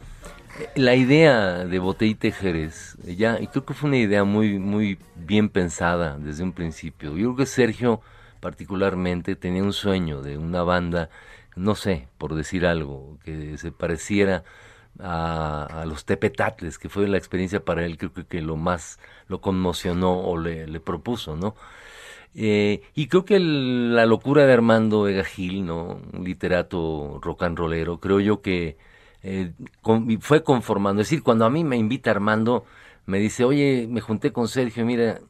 la 0.75 0.95
idea 0.95 1.65
de 1.65 1.79
Botellita 1.79 2.31
Jerez, 2.31 2.97
ya, 3.05 3.39
y 3.41 3.47
creo 3.47 3.65
que 3.65 3.75
fue 3.75 3.89
una 3.89 3.99
idea 3.99 4.25
muy, 4.25 4.59
muy 4.59 4.99
bien 5.17 5.49
pensada 5.49 6.17
desde 6.19 6.43
un 6.43 6.53
principio. 6.53 7.11
Yo 7.17 7.35
creo 7.35 7.37
que 7.37 7.47
Sergio, 7.47 8.01
particularmente, 8.41 9.37
tenía 9.37 9.63
un 9.63 9.73
sueño 9.73 10.23
de 10.23 10.39
una 10.39 10.63
banda, 10.63 11.11
no 11.57 11.75
sé, 11.75 12.09
por 12.19 12.35
decir 12.35 12.67
algo, 12.67 13.19
que 13.25 13.59
se 13.59 13.73
pareciera 13.73 14.45
a, 15.01 15.83
a 15.83 15.87
los 15.87 16.05
Tepetatles, 16.05 16.79
que 16.79 16.89
fue 16.89 17.09
la 17.09 17.19
experiencia 17.19 17.65
para 17.65 17.85
él, 17.87 17.99
creo 17.99 18.13
que, 18.13 18.41
lo 18.43 18.57
más 18.57 18.99
lo 19.29 19.41
conmocionó 19.41 20.21
o 20.21 20.39
le, 20.39 20.67
propuso, 20.81 21.37
¿no? 21.37 21.55
Eh, 22.35 22.83
y 22.95 23.09
creo 23.09 23.25
que 23.25 23.37
el- 23.37 23.95
la 23.95 24.07
locura 24.07 24.47
de 24.47 24.53
Armando 24.53 25.03
Vega 25.03 25.25
Gil, 25.25 25.67
¿no? 25.67 26.01
Un 26.13 26.25
literato 26.25 27.19
rock 27.23 27.43
and 27.43 27.59
rollero, 27.59 27.99
creo 28.01 28.21
yo 28.21 28.41
que 28.43 28.77
eh, 29.23 29.53
con- 29.83 30.21
fue 30.21 30.43
conformando. 30.45 31.03
Es 31.03 31.09
decir, 31.09 31.23
cuando 31.23 31.45
a 31.45 31.51
mí 31.51 31.63
me 31.65 31.77
invita 31.77 32.11
Armando, 32.11 32.65
me 33.07 33.19
dice, 33.19 33.45
oye, 33.45 33.87
me 33.91 34.01
junté 34.01 34.33
con 34.33 34.49
Sergio, 34.49 34.85
mira, 34.87 35.21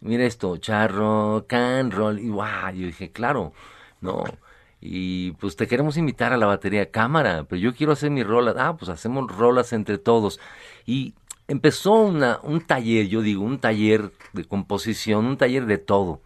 mira 0.00 0.24
esto, 0.24 0.56
charro, 0.58 1.46
can 1.48 1.90
roll, 1.90 2.18
y 2.18 2.28
guau, 2.28 2.72
yo 2.74 2.86
dije, 2.86 3.10
claro, 3.12 3.52
no. 4.00 4.24
Y 4.80 5.32
pues 5.32 5.56
te 5.56 5.66
queremos 5.66 5.96
invitar 5.96 6.32
a 6.32 6.36
la 6.36 6.46
batería 6.46 6.90
cámara, 6.90 7.44
pero 7.48 7.60
yo 7.60 7.74
quiero 7.74 7.92
hacer 7.92 8.10
mis 8.10 8.26
rolas. 8.26 8.54
Ah, 8.58 8.76
pues 8.76 8.88
hacemos 8.90 9.30
rolas 9.36 9.72
entre 9.72 9.98
todos. 9.98 10.38
Y 10.86 11.14
empezó 11.48 11.94
una, 11.94 12.38
un 12.42 12.60
taller, 12.60 13.08
yo 13.08 13.22
digo, 13.22 13.42
un 13.42 13.58
taller 13.58 14.12
de 14.32 14.44
composición, 14.44 15.26
un 15.26 15.36
taller 15.36 15.66
de 15.66 15.78
todo. 15.78 16.20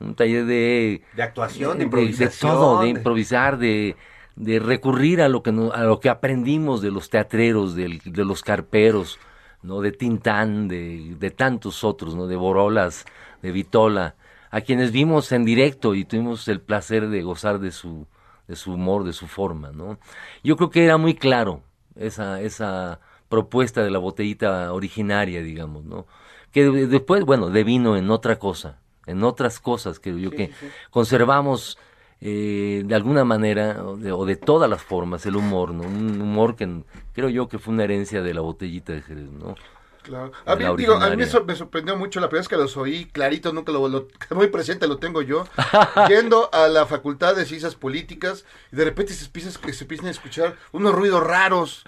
Un 0.00 0.14
taller 0.14 0.44
de, 0.46 1.02
de 1.12 1.22
actuación 1.22 1.76
de 1.78 1.84
de, 1.84 1.84
improvisación 1.84 2.38
todo, 2.38 2.78
de 2.78 2.88
de- 2.90 2.90
improvisar, 2.90 3.58
de, 3.58 3.96
de 4.36 4.58
recurrir 4.60 5.20
a 5.22 5.28
lo 5.28 5.42
que 5.42 5.50
a 5.50 5.82
lo 5.84 6.00
que 6.00 6.08
aprendimos 6.08 6.80
de 6.82 6.90
los 6.90 7.10
teatreros, 7.10 7.74
de 7.74 8.00
los 8.24 8.42
carperos, 8.42 9.18
no, 9.62 9.80
de 9.80 9.92
Tintán, 9.92 10.68
de, 10.68 11.14
de 11.18 11.30
tantos 11.30 11.84
otros, 11.84 12.14
no, 12.14 12.26
de 12.26 12.36
Borolas, 12.36 13.04
de 13.42 13.52
Vitola, 13.52 14.14
a 14.50 14.60
quienes 14.62 14.92
vimos 14.92 15.32
en 15.32 15.44
directo 15.44 15.94
y 15.94 16.04
tuvimos 16.04 16.48
el 16.48 16.60
placer 16.60 17.08
de 17.08 17.22
gozar 17.22 17.58
de 17.58 17.70
su, 17.70 18.06
de 18.46 18.56
su 18.56 18.72
humor, 18.74 19.04
de 19.04 19.12
su 19.12 19.26
forma, 19.26 19.72
¿no? 19.72 19.98
Yo 20.42 20.56
creo 20.56 20.70
que 20.70 20.84
era 20.84 20.96
muy 20.96 21.14
claro 21.14 21.62
esa, 21.96 22.40
esa 22.40 23.00
propuesta 23.28 23.82
de 23.82 23.90
la 23.90 23.98
botellita 23.98 24.72
originaria, 24.72 25.42
digamos, 25.42 25.84
¿no? 25.84 26.06
Que 26.52 26.64
de- 26.70 26.86
después, 26.86 27.24
bueno, 27.24 27.50
devino 27.50 27.96
en 27.96 28.10
otra 28.10 28.38
cosa, 28.38 28.78
en 29.06 29.22
otras 29.22 29.60
cosas, 29.60 30.00
creo 30.00 30.16
yo, 30.18 30.30
que 30.30 30.50
conservamos 30.90 31.78
eh, 32.20 32.82
de 32.84 32.94
alguna 32.94 33.24
manera, 33.24 33.84
o 33.84 33.96
de, 33.96 34.12
o 34.12 34.24
de 34.24 34.36
todas 34.36 34.68
las 34.68 34.82
formas, 34.82 35.24
el 35.26 35.36
humor, 35.36 35.72
¿no? 35.72 35.82
Un 35.84 36.20
humor 36.20 36.56
que 36.56 36.82
creo 37.12 37.28
yo 37.28 37.48
que 37.48 37.58
fue 37.58 37.74
una 37.74 37.84
herencia 37.84 38.22
de 38.22 38.34
la 38.34 38.40
botellita 38.40 38.92
de 38.92 39.02
Jerez, 39.02 39.30
¿no? 39.30 39.54
Claro. 40.02 40.32
A 40.46 40.56
mí, 40.56 40.64
digo, 40.78 40.94
a 40.94 41.10
mí 41.10 41.16
me, 41.16 41.26
me 41.26 41.54
sorprendió 41.54 41.94
mucho 41.96 42.18
la 42.18 42.28
primera 42.28 42.40
vez 42.40 42.48
que 42.48 42.56
los 42.56 42.76
oí, 42.78 43.04
clarito, 43.06 43.52
nunca 43.52 43.72
lo, 43.72 43.86
lo- 43.88 44.08
muy 44.34 44.46
presente 44.48 44.88
lo 44.88 44.96
tengo 44.98 45.20
yo, 45.22 45.46
yendo 46.08 46.48
a 46.52 46.66
la 46.68 46.86
Facultad 46.86 47.36
de 47.36 47.44
Ciencias 47.44 47.74
Políticas 47.74 48.44
y 48.72 48.76
de 48.76 48.84
repente 48.84 49.12
se 49.12 49.26
empiezan, 49.26 49.52
se 49.52 49.84
empiezan 49.84 50.06
a 50.06 50.10
escuchar 50.10 50.56
unos 50.72 50.94
ruidos 50.94 51.22
raros. 51.22 51.84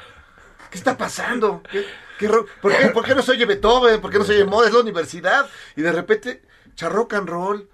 ¿Qué 0.71 0.79
está 0.79 0.97
pasando? 0.97 1.63
¿Qué, 1.73 1.85
qué 2.19 2.29
por, 2.29 2.77
qué, 2.77 2.89
por 2.89 3.05
qué 3.05 3.15
no 3.15 3.23
se 3.23 3.33
oye 3.33 3.45
Beethoven? 3.47 4.01
¿Por 4.01 4.11
qué 4.13 4.19
no 4.19 4.25
se 4.25 4.35
oye 4.35 4.45
Moda? 4.45 4.69
Es 4.69 4.75
la 4.75 4.81
universidad. 4.81 5.49
Y 5.75 5.81
de 5.83 5.91
repente, 5.91 6.43
charrock 6.77 7.15
and 7.15 7.29
roll. 7.29 7.69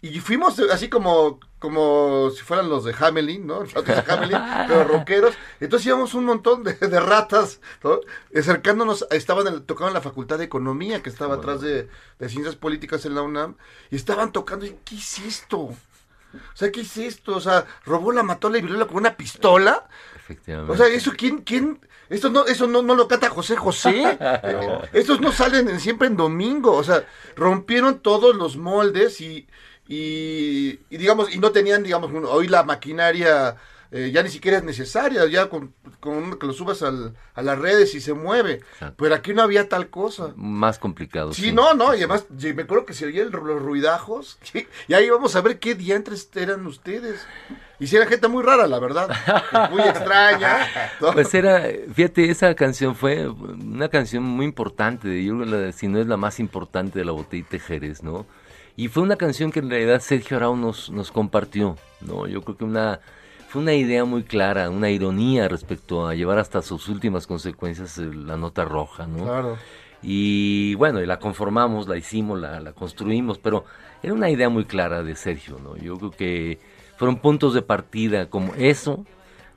Y 0.00 0.20
fuimos 0.20 0.58
así 0.72 0.88
como, 0.88 1.38
como 1.60 2.30
si 2.30 2.42
fueran 2.42 2.68
los 2.68 2.84
de 2.84 2.94
Hamelin, 2.98 3.46
¿no? 3.46 3.62
Los 3.74 3.84
de 3.84 4.04
Hamelin, 4.08 4.38
pero 4.66 4.84
rockeros. 4.84 5.34
Entonces 5.60 5.86
íbamos 5.86 6.14
un 6.14 6.24
montón 6.24 6.64
de, 6.64 6.72
de 6.74 7.00
ratas, 7.00 7.60
¿no? 7.84 8.00
acercándonos, 8.36 9.06
estaban 9.10 9.46
en, 9.46 9.64
tocaban 9.64 9.94
la 9.94 10.00
Facultad 10.00 10.38
de 10.38 10.44
Economía, 10.44 11.02
que 11.02 11.10
estaba 11.10 11.36
atrás 11.36 11.60
de, 11.60 11.88
de 12.18 12.28
Ciencias 12.28 12.56
Políticas 12.56 13.04
en 13.04 13.14
la 13.14 13.22
UNAM, 13.22 13.56
y 13.90 13.96
estaban 13.96 14.32
tocando, 14.32 14.66
y 14.66 14.76
¿qué 14.84 14.96
es 14.96 15.18
esto? 15.20 15.58
O 15.58 15.76
sea, 16.54 16.70
¿qué 16.72 16.80
es 16.80 16.96
esto? 16.96 17.36
O 17.36 17.40
sea, 17.40 17.66
robó 17.84 18.12
la 18.12 18.22
matola 18.22 18.58
y 18.58 18.62
violó 18.62 18.86
con 18.86 18.98
una 18.98 19.16
pistola. 19.16 19.86
Efectivamente. 20.16 20.72
O 20.72 20.76
sea, 20.76 20.86
eso 20.86 21.12
quién, 21.16 21.38
quién, 21.42 21.80
esto 22.08 22.30
no, 22.30 22.46
eso 22.46 22.66
no, 22.68 22.82
no 22.82 22.94
lo 22.94 23.08
canta 23.08 23.28
José 23.30 23.56
José. 23.56 24.16
Eh, 24.20 24.78
Estos 24.92 25.20
no 25.20 25.32
salen 25.32 25.68
en- 25.68 25.80
siempre 25.80 26.06
en 26.06 26.16
domingo. 26.16 26.72
O 26.76 26.84
sea, 26.84 27.04
rompieron 27.36 27.98
todos 27.98 28.36
los 28.36 28.56
moldes 28.56 29.20
y, 29.20 29.48
y, 29.94 30.78
y 30.88 30.96
digamos, 30.98 31.34
y 31.34 31.38
no 31.40 31.50
tenían, 31.50 31.82
digamos, 31.82 32.12
un- 32.12 32.24
hoy 32.24 32.46
la 32.46 32.62
maquinaria 32.62 33.56
eh, 33.92 34.12
ya 34.14 34.22
ni 34.22 34.28
siquiera 34.30 34.58
es 34.58 34.62
necesaria, 34.62 35.26
ya 35.26 35.48
con, 35.48 35.74
con 35.98 36.38
que 36.38 36.46
lo 36.46 36.52
subas 36.52 36.80
al- 36.82 37.12
a 37.34 37.42
las 37.42 37.58
redes 37.58 37.92
y 37.96 38.00
se 38.00 38.14
mueve. 38.14 38.52
Exacto. 38.74 38.94
Pero 39.02 39.16
aquí 39.16 39.34
no 39.34 39.42
había 39.42 39.68
tal 39.68 39.90
cosa. 39.90 40.32
Más 40.36 40.78
complicado. 40.78 41.32
Sí, 41.34 41.50
no, 41.50 41.74
no, 41.74 41.92
y 41.94 41.98
además 41.98 42.24
me 42.30 42.62
acuerdo 42.62 42.86
que 42.86 42.94
se 42.94 43.06
oían 43.06 43.32
los 43.32 43.42
ruidajos, 43.60 44.38
y 44.86 44.94
ahí 44.94 45.10
vamos 45.10 45.34
a 45.34 45.40
ver 45.40 45.58
qué 45.58 45.74
diantres 45.74 46.30
eran 46.36 46.64
ustedes. 46.68 47.26
Y 47.80 47.88
si 47.88 47.96
era 47.96 48.06
gente 48.06 48.28
muy 48.28 48.44
rara, 48.44 48.68
la 48.68 48.78
verdad, 48.78 49.08
muy 49.72 49.80
extraña. 49.82 50.68
¿no? 51.00 51.10
Pues 51.12 51.34
era, 51.34 51.64
fíjate, 51.92 52.30
esa 52.30 52.54
canción 52.54 52.94
fue 52.94 53.26
una 53.28 53.88
canción 53.88 54.22
muy 54.22 54.46
importante, 54.46 55.24
yo 55.24 55.34
la- 55.34 55.72
si 55.72 55.88
no 55.88 55.98
es 55.98 56.06
la 56.06 56.16
más 56.16 56.38
importante 56.38 57.00
de 57.00 57.04
la 57.04 57.10
botellita 57.12 57.48
de 57.52 57.58
Jerez, 57.58 58.04
¿no? 58.04 58.24
Y 58.76 58.88
fue 58.88 59.02
una 59.02 59.16
canción 59.16 59.50
que 59.52 59.60
en 59.60 59.70
realidad 59.70 60.00
Sergio 60.00 60.36
Arau 60.36 60.56
nos, 60.56 60.90
nos 60.90 61.10
compartió, 61.10 61.76
¿no? 62.00 62.26
Yo 62.26 62.42
creo 62.42 62.56
que 62.56 62.64
una, 62.64 63.00
fue 63.48 63.62
una 63.62 63.74
idea 63.74 64.04
muy 64.04 64.22
clara, 64.22 64.70
una 64.70 64.90
ironía 64.90 65.48
respecto 65.48 66.06
a 66.06 66.14
llevar 66.14 66.38
hasta 66.38 66.62
sus 66.62 66.88
últimas 66.88 67.26
consecuencias 67.26 67.98
la 67.98 68.36
nota 68.36 68.64
roja, 68.64 69.06
¿no? 69.06 69.24
Claro. 69.24 69.58
Y 70.02 70.74
bueno, 70.76 71.02
y 71.02 71.06
la 71.06 71.18
conformamos, 71.18 71.86
la 71.88 71.98
hicimos, 71.98 72.40
la, 72.40 72.60
la 72.60 72.72
construimos, 72.72 73.38
pero 73.38 73.64
era 74.02 74.14
una 74.14 74.30
idea 74.30 74.48
muy 74.48 74.64
clara 74.64 75.02
de 75.02 75.14
Sergio, 75.14 75.58
¿no? 75.62 75.76
Yo 75.76 75.96
creo 75.98 76.10
que 76.10 76.58
fueron 76.96 77.16
puntos 77.16 77.52
de 77.54 77.62
partida 77.62 78.30
como 78.30 78.54
eso, 78.54 79.04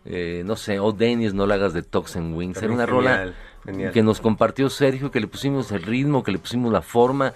eh, 0.06 0.44
no 0.46 0.56
sé, 0.58 0.80
Oh 0.80 0.92
Dennis, 0.92 1.34
no 1.34 1.48
la 1.48 1.56
hagas 1.56 1.74
de 1.74 1.82
Toxin 1.82 2.34
Wings, 2.34 2.62
era 2.62 2.74
una 2.74 2.86
rola 2.86 3.34
genial. 3.64 3.94
que 3.94 4.04
nos 4.04 4.20
compartió 4.20 4.70
Sergio, 4.70 5.12
que 5.12 5.22
le 5.22 5.28
pusimos 5.28 5.72
el 5.72 5.84
ritmo, 5.84 6.24
que 6.24 6.34
le 6.34 6.40
pusimos 6.40 6.74
la 6.74 6.82
forma 6.82 7.34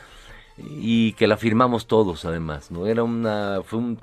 y 0.58 1.14
que 1.14 1.28
la 1.28 1.38
firmamos 1.38 1.88
todos 1.88 2.26
además, 2.26 2.72
¿no? 2.72 2.88
Era 2.88 3.04
una, 3.04 3.60
fue 3.64 3.80
un, 3.80 4.00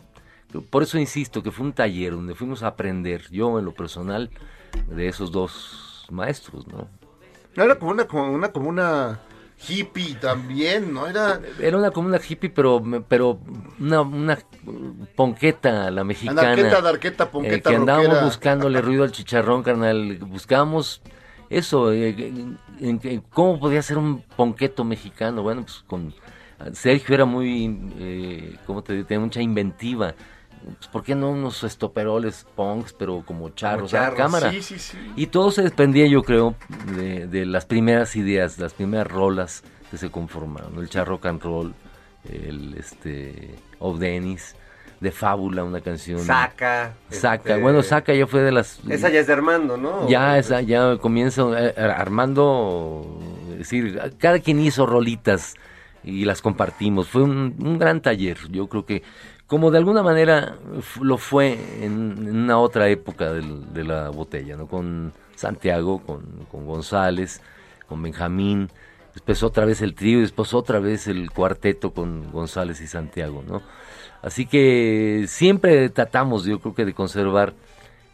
por 0.70 0.82
eso 0.82 0.98
insisto 0.98 1.42
que 1.42 1.50
fue 1.50 1.66
un 1.66 1.72
taller 1.72 2.12
donde 2.12 2.34
fuimos 2.34 2.62
a 2.62 2.68
aprender, 2.68 3.22
yo 3.30 3.58
en 3.58 3.64
lo 3.64 3.72
personal, 3.72 4.30
de 4.88 5.08
esos 5.08 5.32
dos 5.32 6.06
maestros, 6.10 6.66
¿no? 6.68 6.88
Era 7.56 7.78
como 7.78 7.92
una, 7.92 8.04
como 8.06 8.32
una, 8.32 8.48
como 8.52 8.68
una 8.68 9.20
hippie 9.68 10.16
también, 10.16 10.92
¿no? 10.92 11.06
Era 11.06 11.40
Era 11.60 11.78
una 11.78 11.90
como 11.92 12.08
una 12.08 12.18
hippie, 12.18 12.50
pero, 12.50 12.82
pero 13.08 13.38
una, 13.78 14.00
una 14.02 14.38
ponqueta, 15.14 15.90
la 15.90 16.04
mexicana. 16.04 16.40
anarqueta, 16.42 16.80
darqueta, 16.80 17.24
eh, 17.24 17.28
ponqueta, 17.30 17.70
que 17.70 17.76
andábamos 17.76 18.06
rockera. 18.08 18.24
buscándole 18.26 18.80
ruido 18.80 19.04
al 19.04 19.12
chicharrón, 19.12 19.62
carnal. 19.62 20.18
Buscábamos 20.18 21.02
eso, 21.50 21.92
eh, 21.92 22.08
en- 22.10 22.58
en- 22.80 23.00
en 23.04 23.20
cómo 23.30 23.60
podía 23.60 23.82
ser 23.82 23.98
un 23.98 24.22
ponqueto 24.36 24.82
mexicano. 24.84 25.42
Bueno, 25.42 25.62
pues 25.62 25.84
con 25.86 26.12
Sergio 26.72 27.14
era 27.14 27.24
muy, 27.24 27.90
eh, 27.98 28.56
¿cómo 28.66 28.82
te 28.82 28.92
digo? 28.94 29.06
Tenía 29.06 29.24
mucha 29.24 29.40
inventiva. 29.40 30.14
pues, 30.64 30.88
¿por 30.88 31.02
qué 31.02 31.14
no 31.14 31.30
unos 31.30 31.62
estoperoles 31.64 32.46
punks, 32.54 32.92
pero 32.92 33.22
como 33.26 33.50
charros, 33.50 33.90
Como 33.90 34.02
a 34.02 34.06
charros, 34.06 34.18
cámara? 34.18 34.50
Sí, 34.50 34.62
sí, 34.62 34.78
sí. 34.78 34.98
Y 35.16 35.26
todo 35.26 35.50
se 35.50 35.62
desprendía, 35.62 36.06
yo 36.06 36.22
creo, 36.22 36.54
de, 36.96 37.26
de 37.26 37.44
las 37.46 37.66
primeras 37.66 38.16
ideas, 38.16 38.58
las 38.58 38.72
primeras 38.72 39.06
rolas 39.08 39.62
que 39.90 39.98
se 39.98 40.10
conformaron. 40.10 40.78
El 40.78 40.88
charro 40.88 41.20
and 41.22 41.42
roll, 41.42 41.74
el 42.28 42.74
este, 42.78 43.54
Of 43.78 43.98
Dennis, 43.98 44.56
de 45.00 45.10
Fábula, 45.12 45.64
una 45.64 45.82
canción. 45.82 46.20
Saca. 46.20 46.94
Saca. 47.10 47.50
este, 47.50 47.60
Bueno, 47.62 47.82
Saca 47.82 48.14
ya 48.14 48.26
fue 48.26 48.40
de 48.40 48.52
las. 48.52 48.78
Esa 48.88 49.10
ya 49.10 49.20
es 49.20 49.26
de 49.26 49.34
Armando, 49.34 49.76
¿no? 49.76 50.08
Ya, 50.08 50.38
esa, 50.38 50.62
ya 50.62 50.96
comienza 50.96 51.42
eh, 51.58 51.74
Armando, 51.78 53.20
es 53.52 53.58
decir, 53.58 54.00
cada 54.18 54.38
quien 54.38 54.60
hizo 54.60 54.86
rolitas 54.86 55.54
y 56.04 56.24
las 56.24 56.42
compartimos. 56.42 57.08
Fue 57.08 57.22
un, 57.22 57.78
gran 57.78 58.00
taller, 58.00 58.38
yo 58.50 58.68
creo 58.68 58.84
que 58.84 59.02
como 59.46 59.70
de 59.70 59.78
alguna 59.78 60.02
manera 60.02 60.56
lo 61.00 61.18
fue 61.18 61.58
en, 61.82 62.28
una 62.28 62.58
otra 62.58 62.88
época 62.88 63.32
de 63.32 63.84
la 63.84 64.08
botella, 64.10 64.56
¿no? 64.56 64.66
Con 64.66 65.12
Santiago, 65.36 66.00
con, 66.00 66.46
con 66.50 66.66
González, 66.66 67.40
con 67.88 68.02
Benjamín, 68.02 68.70
después 69.12 69.42
otra 69.42 69.64
vez 69.64 69.80
el 69.82 69.94
trío 69.94 70.20
después 70.20 70.54
otra 70.54 70.80
vez 70.80 71.06
el 71.06 71.30
cuarteto 71.30 71.92
con 71.92 72.30
González 72.32 72.80
y 72.80 72.86
Santiago, 72.86 73.44
¿no? 73.46 73.62
Así 74.22 74.46
que 74.46 75.26
siempre 75.28 75.90
tratamos, 75.90 76.44
yo 76.44 76.58
creo 76.58 76.74
que 76.74 76.84
de 76.86 76.94
conservar 76.94 77.52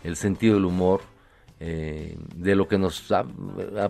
el 0.03 0.17
sentido 0.17 0.55
del 0.55 0.65
humor, 0.65 1.03
eh, 1.61 2.17
de 2.35 2.55
lo 2.57 2.67
que 2.67 2.79
nos 2.79 3.13
ha 3.13 3.25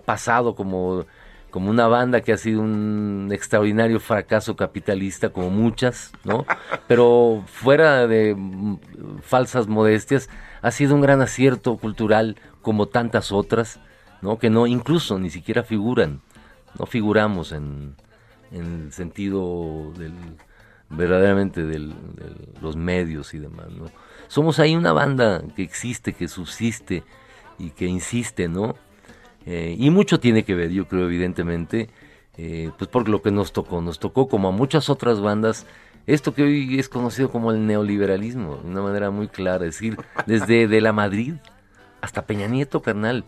pasado 0.05 0.55
como, 0.55 1.07
como 1.51 1.71
una 1.71 1.87
banda 1.89 2.21
que 2.21 2.33
ha 2.33 2.37
sido 2.37 2.61
un 2.61 3.29
extraordinario 3.33 4.01
fracaso 4.01 4.57
capitalista, 4.57 5.31
como 5.31 5.51
muchas, 5.51 6.13
¿no? 6.25 6.47
Pero 6.87 7.45
fuera 7.47 8.07
de 8.07 8.35
mm, 8.35 8.79
falsas 9.23 9.67
modestias, 9.69 10.29
ha 10.63 10.71
sido 10.71 10.95
un 10.95 11.01
gran 11.01 11.21
acierto 11.23 11.77
cultural 11.77 12.37
como 12.63 12.87
tantas 12.87 13.33
otras, 13.33 13.81
¿no? 14.23 14.39
Que 14.39 14.51
no, 14.51 14.67
incluso 14.67 15.19
ni 15.19 15.31
siquiera 15.31 15.63
figuran, 15.63 16.21
no 16.79 16.87
figuramos 16.87 17.53
en, 17.53 17.97
el 18.53 18.93
sentido 18.93 19.93
del 19.97 20.13
verdaderamente 20.89 21.65
de 21.65 21.93
los 22.61 22.75
medios 22.75 23.33
y 23.33 23.39
demás, 23.39 23.71
¿no? 23.71 23.87
Somos 24.27 24.59
ahí 24.59 24.75
una 24.75 24.93
banda 24.93 25.43
que 25.55 25.63
existe, 25.63 26.13
que 26.13 26.27
subsiste 26.27 27.05
y 27.59 27.71
que 27.71 27.87
insiste, 27.87 28.49
¿no? 28.49 28.75
Eh, 29.47 29.77
y 29.79 29.91
mucho 29.91 30.21
tiene 30.21 30.45
que 30.45 30.55
ver, 30.55 30.71
yo 30.71 30.87
creo, 30.87 31.07
evidentemente, 31.07 31.89
eh, 32.37 32.71
pues 32.79 32.89
por 32.89 33.09
lo 33.09 33.23
que 33.23 33.31
nos 33.31 33.53
tocó. 33.53 33.81
Nos 33.81 33.99
tocó, 33.99 34.29
como 34.29 34.49
a 34.49 34.53
muchas 34.53 34.89
otras 34.91 35.21
bandas, 35.21 35.67
esto 36.07 36.35
que 36.35 36.43
hoy 36.43 36.79
es 36.79 36.89
conocido 36.89 37.31
como 37.31 37.51
el 37.51 37.67
neoliberalismo, 37.67 38.57
de 38.57 38.69
una 38.69 38.83
manera 38.83 39.11
muy 39.11 39.29
clara, 39.29 39.67
es 39.67 39.75
decir, 39.75 39.97
desde 40.27 40.69
de 40.69 40.81
la 40.81 40.93
Madrid 40.93 41.35
hasta 42.01 42.27
Peña 42.27 42.47
Nieto, 42.47 42.83
carnal. 42.83 43.25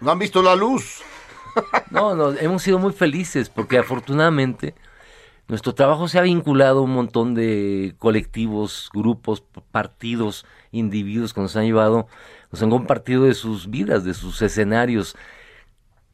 No 0.00 0.10
han 0.10 0.18
visto 0.18 0.42
la 0.42 0.56
luz. 0.56 1.02
No, 1.90 2.14
no, 2.14 2.30
hemos 2.30 2.62
sido 2.62 2.78
muy 2.78 2.92
felices 2.92 3.48
porque 3.48 3.76
afortunadamente 3.76 4.76
nuestro 5.48 5.74
trabajo 5.74 6.06
se 6.06 6.16
ha 6.16 6.22
vinculado 6.22 6.78
a 6.78 6.82
un 6.82 6.92
montón 6.92 7.34
de 7.34 7.96
colectivos, 7.98 8.88
grupos, 8.94 9.42
partidos, 9.72 10.46
individuos 10.70 11.34
que 11.34 11.40
nos 11.40 11.56
han 11.56 11.64
llevado, 11.64 12.06
nos 12.52 12.62
han 12.62 12.70
compartido 12.70 13.24
de 13.24 13.34
sus 13.34 13.68
vidas, 13.68 14.04
de 14.04 14.14
sus 14.14 14.40
escenarios, 14.42 15.16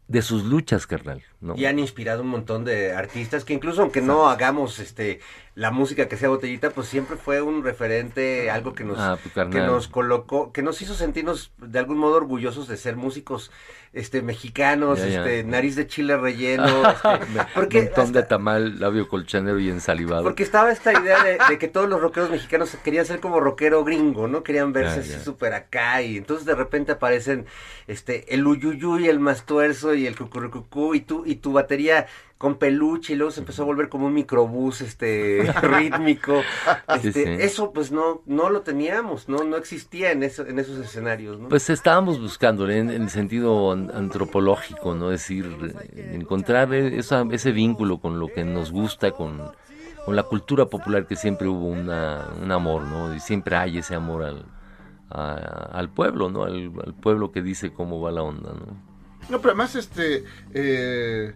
de 0.08 0.22
sus 0.22 0.44
luchas, 0.44 0.86
carnal. 0.86 1.22
¿no? 1.40 1.56
Y 1.56 1.64
han 1.66 1.78
inspirado 1.78 2.22
un 2.22 2.28
montón 2.28 2.64
de 2.64 2.92
artistas 2.92 3.44
que 3.44 3.54
incluso 3.54 3.82
aunque 3.82 4.00
no 4.00 4.28
hagamos 4.28 4.78
este 4.78 5.20
la 5.56 5.70
música 5.70 6.06
que 6.06 6.16
sea 6.18 6.28
botellita, 6.28 6.68
pues 6.70 6.86
siempre 6.86 7.16
fue 7.16 7.40
un 7.40 7.64
referente, 7.64 8.50
algo 8.50 8.74
que 8.74 8.84
nos, 8.84 8.98
Ah, 8.98 9.16
pues, 9.20 9.48
que 9.48 9.58
nos 9.60 9.88
colocó, 9.88 10.52
que 10.52 10.60
nos 10.62 10.82
hizo 10.82 10.94
sentirnos 10.94 11.50
de 11.56 11.78
algún 11.78 11.96
modo 11.96 12.16
orgullosos 12.16 12.68
de 12.68 12.76
ser 12.76 12.96
músicos 12.96 13.50
este 13.94 14.20
mexicanos, 14.20 14.98
Ya, 14.98 15.06
ya. 15.08 15.18
este 15.20 15.44
nariz 15.44 15.74
de 15.74 15.86
chile 15.86 16.18
relleno, 16.18 16.66
este, 16.90 17.46
porque 17.54 17.82
montón 17.84 18.12
de 18.12 18.22
tamal, 18.24 18.78
labio 18.78 19.08
colchonero 19.08 19.58
y 19.58 19.70
ensalivado. 19.70 20.22
porque 20.24 20.42
estaba 20.42 20.70
esta 20.70 20.92
idea 20.92 21.24
de, 21.24 21.38
de 21.48 21.58
que 21.58 21.68
todos 21.68 21.88
los 21.88 22.02
rockeros 22.02 22.28
mexicanos 22.28 22.76
querían 22.84 23.06
ser 23.06 23.20
como 23.20 23.40
rockero 23.40 23.82
gringo, 23.82 24.28
¿no? 24.28 24.42
Querían 24.42 24.74
verse 24.74 24.96
Ya, 25.08 25.14
así 25.16 25.24
súper 25.24 25.54
acá 25.54 26.02
y 26.02 26.18
entonces 26.18 26.44
de 26.44 26.54
repente 26.54 26.92
aparecen 26.92 27.46
este 27.86 28.34
el 28.34 28.46
uyuyuy, 28.46 29.08
el 29.08 29.20
mastuerzo 29.20 29.94
y 29.94 30.06
el 30.06 30.16
cucurucucú 30.18 30.94
y 30.94 31.00
tu 31.00 31.24
y 31.24 31.36
tu 31.36 31.52
batería 31.54 32.06
con 32.38 32.56
peluche 32.58 33.14
y 33.14 33.16
luego 33.16 33.30
se 33.30 33.40
empezó 33.40 33.62
a 33.62 33.64
volver 33.64 33.88
como 33.88 34.06
un 34.06 34.12
microbús 34.12 34.82
este 34.82 35.50
rítmico. 35.62 36.42
Este, 36.88 37.12
sí. 37.12 37.24
eso 37.42 37.72
pues 37.72 37.90
no 37.92 38.22
no 38.26 38.50
lo 38.50 38.60
teníamos, 38.60 39.28
no 39.28 39.42
no 39.44 39.56
existía 39.56 40.12
en 40.12 40.22
eso 40.22 40.46
en 40.46 40.58
esos 40.58 40.78
escenarios, 40.78 41.38
¿no? 41.40 41.48
Pues 41.48 41.70
estábamos 41.70 42.20
buscando 42.20 42.68
en, 42.68 42.90
en 42.90 43.02
el 43.04 43.10
sentido 43.10 43.72
an- 43.72 43.90
antropológico, 43.94 44.94
¿no? 44.94 45.12
Es 45.12 45.20
decir, 45.22 45.46
eh, 45.94 46.12
encontrar 46.14 46.74
esa, 46.74 47.24
ese 47.30 47.52
vínculo 47.52 47.98
con 48.00 48.20
lo 48.20 48.28
que 48.28 48.44
nos 48.44 48.70
gusta, 48.70 49.12
con, 49.12 49.40
con 50.04 50.14
la 50.14 50.22
cultura 50.24 50.66
popular 50.66 51.06
que 51.06 51.16
siempre 51.16 51.48
hubo 51.48 51.66
una, 51.68 52.28
un 52.42 52.52
amor, 52.52 52.82
¿no? 52.82 53.14
Y 53.14 53.20
siempre 53.20 53.56
hay 53.56 53.78
ese 53.78 53.94
amor 53.94 54.24
al, 54.24 54.44
a- 55.10 55.70
al 55.72 55.88
pueblo, 55.88 56.28
¿no? 56.30 56.44
Al, 56.44 56.70
al 56.84 56.92
pueblo 56.94 57.32
que 57.32 57.40
dice 57.40 57.72
cómo 57.72 57.98
va 58.00 58.10
la 58.12 58.22
onda, 58.22 58.52
¿no? 58.52 58.76
No, 59.30 59.38
pero 59.40 59.50
además, 59.52 59.74
este. 59.74 60.24
eh, 60.54 61.34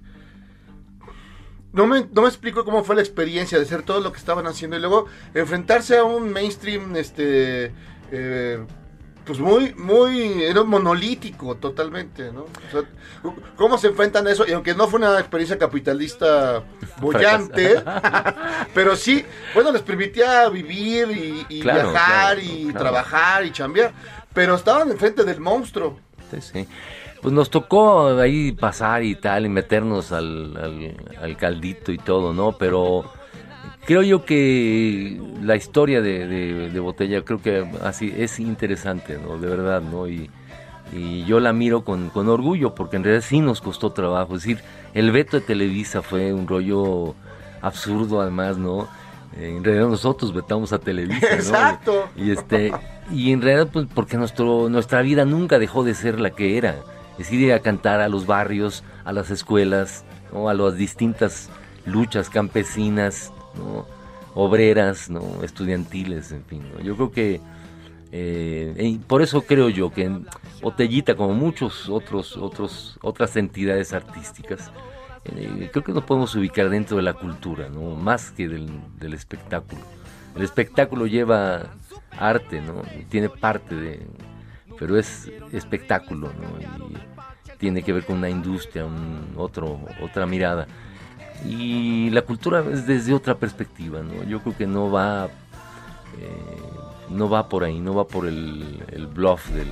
no, 1.73 1.87
me, 1.87 2.07
no 2.13 2.23
me 2.23 2.29
explico 2.29 2.65
cómo 2.65 2.85
fue 2.85 2.97
la 2.97 3.03
experiencia 3.03 3.59
de 3.59 3.65
hacer 3.65 3.83
todo 3.83 4.01
lo 4.01 4.13
que 4.13 4.19
estaban 4.19 4.47
haciendo 4.47 4.77
y 4.77 4.81
luego 4.81 5.07
enfrentarse 5.35 5.99
a 5.99 6.05
un 6.05 6.33
mainstream, 6.33 6.97
este. 6.97 7.73
eh, 8.11 8.65
pues 9.25 9.39
muy, 9.39 9.75
muy. 9.75 10.43
Era 10.43 10.65
monolítico 10.65 11.55
totalmente, 11.57 12.33
¿no? 12.33 12.43
O 12.43 12.71
sea, 12.73 12.83
¿Cómo 13.57 13.79
se 13.79 13.89
enfrentan 13.89 14.27
a 14.27 14.33
eso? 14.33 14.45
Y 14.49 14.53
aunque 14.53 14.75
no 14.75 14.89
fue 14.89 14.99
una 14.99 15.19
experiencia 15.21 15.59
capitalista 15.59 16.65
bollante, 17.01 17.81
pero 18.75 18.97
sí, 18.97 19.25
bueno, 19.55 19.71
les 19.71 19.83
permitía 19.83 20.49
vivir 20.49 21.11
y, 21.11 21.47
y 21.49 21.61
Claro, 21.61 21.91
viajar 21.93 22.37
claro, 22.37 22.41
y 22.43 22.63
claro. 22.65 22.79
trabajar 22.81 23.45
y 23.45 23.53
chambear. 23.53 23.93
Pero 24.33 24.55
estaban 24.55 24.91
enfrente 24.91 25.23
del 25.23 25.39
monstruo. 25.41 25.99
Sí, 26.31 26.41
sí. 26.41 26.69
Pues 27.23 27.35
nos 27.35 27.51
tocó 27.51 28.19
ahí 28.19 28.53
pasar 28.53 29.03
y 29.03 29.15
tal, 29.15 29.45
y 29.47 29.49
meternos 29.51 30.11
al, 30.13 30.57
al, 30.57 30.97
al 31.23 31.37
caldito 31.37 31.93
y 31.93 31.99
todo, 31.99 32.33
¿no? 32.33 32.53
Pero 32.53 33.05
creo 33.85 34.03
yo 34.03 34.25
que 34.25 35.21
la 35.43 35.55
historia 35.57 36.01
de, 36.01 36.27
de- 36.27 36.71
de 36.71 36.81
Botella 36.81 37.23
creo 37.23 37.43
que 37.43 37.67
así 37.85 38.13
es 38.17 38.41
interesante, 38.41 39.19
¿no? 39.19 39.37
De 39.39 39.49
verdad, 39.49 39.83
¿no? 39.83 40.09
Y, 40.09 40.31
y 40.93 41.25
yo 41.25 41.41
la 41.41 41.53
miro 41.53 41.85
con, 41.85 42.09
con 42.11 42.29
orgullo 42.29 42.75
porque 42.75 42.97
en 42.97 43.05
realidad 43.05 43.25
sí 43.27 43.41
nos 43.41 43.61
costó 43.61 43.91
trabajo. 43.93 44.37
Es 44.37 44.43
decir, 44.43 44.61
el 44.95 45.11
veto 45.13 45.39
de 45.39 45.43
Televisa 45.47 46.01
fue 46.03 46.33
un 46.33 46.49
rollo 46.49 47.15
absurdo 47.61 48.23
además, 48.23 48.57
¿no? 48.57 48.89
Eh, 49.37 49.55
En 49.59 49.63
realidad 49.63 49.89
nosotros 49.89 50.33
vetamos 50.33 50.73
a 50.73 50.79
Televisa, 50.79 51.27
¿no? 51.29 51.35
Exacto. 51.35 52.05
Y 52.17 52.31
este 52.31 52.73
y 53.13 53.33
en 53.33 53.43
realidad 53.43 53.69
pues 53.73 53.87
porque 53.95 54.17
nuestro 54.17 54.69
nuestra 54.71 55.03
vida 55.03 55.25
nunca 55.27 55.59
dejó 55.59 55.85
de 55.85 55.95
ser 55.95 56.19
la 56.19 56.31
que 56.31 56.57
era. 56.57 56.77
Ir 57.31 57.53
a 57.53 57.61
cantar 57.61 58.01
a 58.01 58.09
los 58.09 58.27
barrios, 58.27 58.83
a 59.05 59.13
las 59.13 59.31
escuelas, 59.31 60.05
¿no? 60.33 60.49
a 60.49 60.55
las 60.55 60.77
distintas 60.77 61.49
luchas 61.85 62.31
campesinas, 62.31 63.33
obreras, 64.35 65.11
¿no? 65.11 65.43
estudiantiles, 65.43 66.33
en 66.33 66.45
fin. 66.45 66.63
¿no? 66.73 66.81
Yo 66.81 66.97
creo 66.97 67.11
que 67.11 67.41
eh, 68.13 68.99
por 69.07 69.23
eso 69.23 69.43
creo 69.43 69.69
yo 69.69 69.93
que 69.93 70.05
en 70.05 70.27
Botellita, 70.63 71.15
como 71.15 71.35
muchos 71.35 71.89
otros, 71.89 72.37
otros, 72.37 72.99
otras 73.03 73.37
entidades 73.37 73.93
artísticas, 73.93 74.71
eh, 75.25 75.69
creo 75.73 75.85
que 75.85 75.93
nos 75.93 76.05
podemos 76.05 76.35
ubicar 76.35 76.71
dentro 76.71 76.97
de 76.97 77.03
la 77.03 77.13
cultura, 77.13 77.69
¿no? 77.69 77.95
más 77.95 78.31
que 78.31 78.49
del, 78.49 79.15
espectáculo. 79.15 79.83
El 80.35 80.43
espectáculo 80.43 81.07
lleva 81.07 81.71
arte, 82.13 82.61
¿no? 82.61 82.83
Tiene 83.09 83.29
parte 83.29 83.75
de, 83.75 84.07
pero 84.79 84.97
es 84.97 85.31
espectáculo, 85.53 86.29
¿no? 86.29 86.89
Tiene 87.61 87.83
que 87.83 87.93
ver 87.93 88.05
con 88.05 88.17
una 88.17 88.31
industria, 88.31 88.85
un 88.87 89.35
otro, 89.37 89.81
otra 90.03 90.27
mirada. 90.27 90.67
Y 91.47 92.11
la 92.11 92.23
cultura 92.23 92.65
es 92.73 92.87
desde 92.87 93.13
otra 93.15 93.35
perspectiva, 93.37 94.01
¿no? 94.03 94.25
Yo 94.25 94.41
creo 94.41 94.57
que 94.57 94.67
no 94.67 94.91
va, 94.91 95.27
eh, 95.27 95.31
no 97.11 97.29
va 97.29 97.49
por 97.49 97.65
ahí, 97.65 97.79
no 97.79 97.95
va 97.95 98.07
por 98.07 98.27
el, 98.27 98.83
el 98.91 99.07
bluff 99.07 99.49
del, 99.51 99.69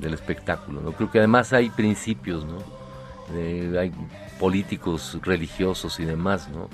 del, 0.00 0.14
espectáculo, 0.14 0.80
¿no? 0.80 0.92
Creo 0.92 1.10
que 1.10 1.18
además 1.18 1.52
hay 1.52 1.70
principios, 1.70 2.44
¿no? 2.44 2.58
Hay 3.78 3.92
políticos 4.40 5.18
religiosos 5.22 6.00
y 6.00 6.04
demás, 6.04 6.48
¿no? 6.48 6.68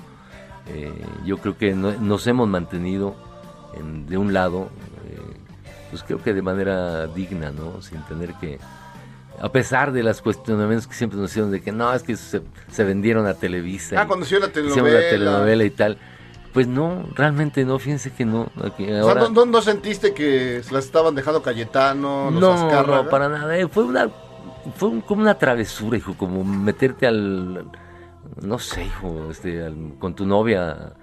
Eh, 0.73 0.91
yo 1.25 1.37
creo 1.37 1.57
que 1.57 1.73
no- 1.73 1.93
nos 1.93 2.25
hemos 2.27 2.47
mantenido 2.47 3.15
en- 3.75 4.07
de 4.07 4.17
un 4.17 4.33
lado, 4.33 4.69
eh, 5.07 5.19
pues 5.91 6.03
creo 6.03 6.21
que 6.21 6.33
de 6.33 6.41
manera 6.41 7.07
digna, 7.07 7.51
¿no? 7.51 7.81
Sin 7.81 8.01
tener 8.03 8.33
que, 8.35 8.59
a 9.39 9.51
pesar 9.51 9.91
de 9.91 10.03
las 10.03 10.21
cuestionamientos 10.21 10.87
que 10.87 10.93
siempre 10.95 11.19
nos 11.19 11.31
hicieron 11.31 11.51
de 11.51 11.61
que 11.61 11.71
no, 11.71 11.93
es 11.93 12.03
que 12.03 12.15
se, 12.15 12.41
se 12.71 12.83
vendieron 12.83 13.25
a 13.27 13.33
Televisa. 13.35 13.99
Ah, 13.99 14.03
y 14.03 14.07
cuando 14.07 14.25
hicieron 14.25 14.47
la 14.47 14.53
telenovela. 14.53 14.99
la 14.99 15.09
telenovela 15.09 15.63
y 15.63 15.69
tal. 15.69 15.97
pues 16.53 16.67
no, 16.67 17.03
realmente 17.15 17.63
no, 17.65 17.77
fíjense 17.77 18.11
que 18.11 18.25
no. 18.25 18.49
aquí 18.63 18.83
O 18.85 18.87
sea, 18.87 19.01
ahora- 19.01 19.29
¿no, 19.29 19.61
sentiste 19.61 20.13
que 20.13 20.61
se 20.63 20.73
las 20.73 20.85
estaban 20.85 21.13
dejando 21.13 21.41
Cayetano, 21.43 22.31
los 22.31 22.41
no, 22.41 22.51
Azcárraga? 22.53 23.03
no, 23.03 23.09
para 23.09 23.29
nada. 23.29 23.57
eh, 23.57 23.67
Fue 23.67 23.83
una, 23.83 24.09
fue 24.75 24.89
un- 24.89 25.01
como 25.01 25.21
una 25.21 25.37
travesura, 25.37 25.97
hijo, 25.97 26.15
como 26.17 26.43
meterte 26.43 27.05
al, 27.05 27.65
no 28.41 28.57
sé, 28.59 28.85
hijo, 28.85 29.27
este, 29.29 29.63
al- 29.63 29.93
con 29.99 30.15
tu 30.15 30.25
novia 30.25 30.93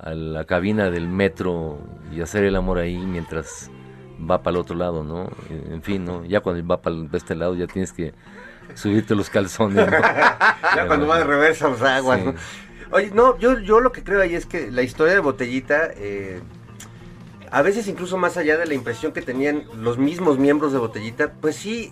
a 0.00 0.10
la 0.14 0.44
cabina 0.44 0.90
del 0.90 1.06
metro 1.06 1.78
y 2.12 2.20
hacer 2.20 2.42
el 2.44 2.56
amor 2.56 2.78
ahí 2.78 2.96
mientras 2.98 3.70
va 4.18 4.42
para 4.42 4.56
el 4.56 4.60
otro 4.60 4.76
lado, 4.76 5.02
¿no? 5.04 5.30
En 5.50 5.82
fin, 5.82 6.04
¿no? 6.04 6.24
Ya 6.24 6.40
cuando 6.40 6.66
va 6.66 6.80
para 6.80 6.96
este 7.12 7.34
lado 7.34 7.54
ya 7.54 7.66
tienes 7.66 7.92
que 7.92 8.14
subirte 8.74 9.14
los 9.14 9.30
calzones, 9.30 9.86
¿no? 9.86 9.92
Ya 10.76 10.86
cuando 10.86 11.06
va 11.06 11.18
de 11.18 11.24
reversa 11.24 11.68
los 11.68 11.82
aguas, 11.82 12.20
Sí. 12.20 12.26
¿no? 12.26 12.34
Oye, 12.90 13.10
no, 13.12 13.38
yo, 13.38 13.58
yo 13.58 13.80
lo 13.80 13.92
que 13.92 14.04
creo 14.04 14.20
ahí 14.20 14.34
es 14.34 14.46
que 14.46 14.70
la 14.70 14.82
historia 14.82 15.14
de 15.14 15.20
Botellita, 15.20 15.90
eh, 15.96 16.40
a 17.50 17.62
veces 17.62 17.88
incluso 17.88 18.16
más 18.18 18.36
allá 18.36 18.56
de 18.56 18.66
la 18.66 18.74
impresión 18.74 19.12
que 19.12 19.22
tenían 19.22 19.64
los 19.76 19.98
mismos 19.98 20.38
miembros 20.38 20.72
de 20.72 20.78
Botellita, 20.78 21.32
pues 21.40 21.56
sí, 21.56 21.90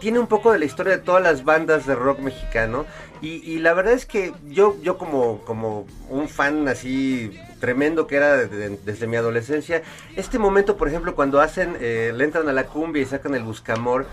tiene 0.00 0.18
un 0.18 0.26
poco 0.26 0.52
de 0.52 0.58
la 0.58 0.64
historia 0.64 0.96
de 0.96 1.02
todas 1.02 1.22
las 1.22 1.44
bandas 1.44 1.86
de 1.86 1.94
rock 1.94 2.20
mexicano. 2.20 2.86
Y, 3.20 3.36
y 3.50 3.58
la 3.58 3.74
verdad 3.74 3.94
es 3.94 4.06
que 4.06 4.32
yo, 4.46 4.76
yo 4.82 4.98
como, 4.98 5.40
como 5.44 5.86
un 6.08 6.28
fan 6.28 6.68
así 6.68 7.38
tremendo 7.60 8.06
que 8.06 8.16
era 8.16 8.36
de- 8.36 8.48
de- 8.48 8.78
desde 8.84 9.06
mi 9.06 9.16
adolescencia, 9.16 9.82
este 10.16 10.38
momento, 10.38 10.76
por 10.76 10.88
ejemplo, 10.88 11.14
cuando 11.14 11.40
hacen, 11.40 11.76
eh, 11.80 12.12
le 12.14 12.24
entran 12.24 12.48
a 12.48 12.52
la 12.52 12.66
cumbia 12.66 13.02
y 13.02 13.06
sacan 13.06 13.34
el 13.34 13.42
buscamor, 13.42 14.06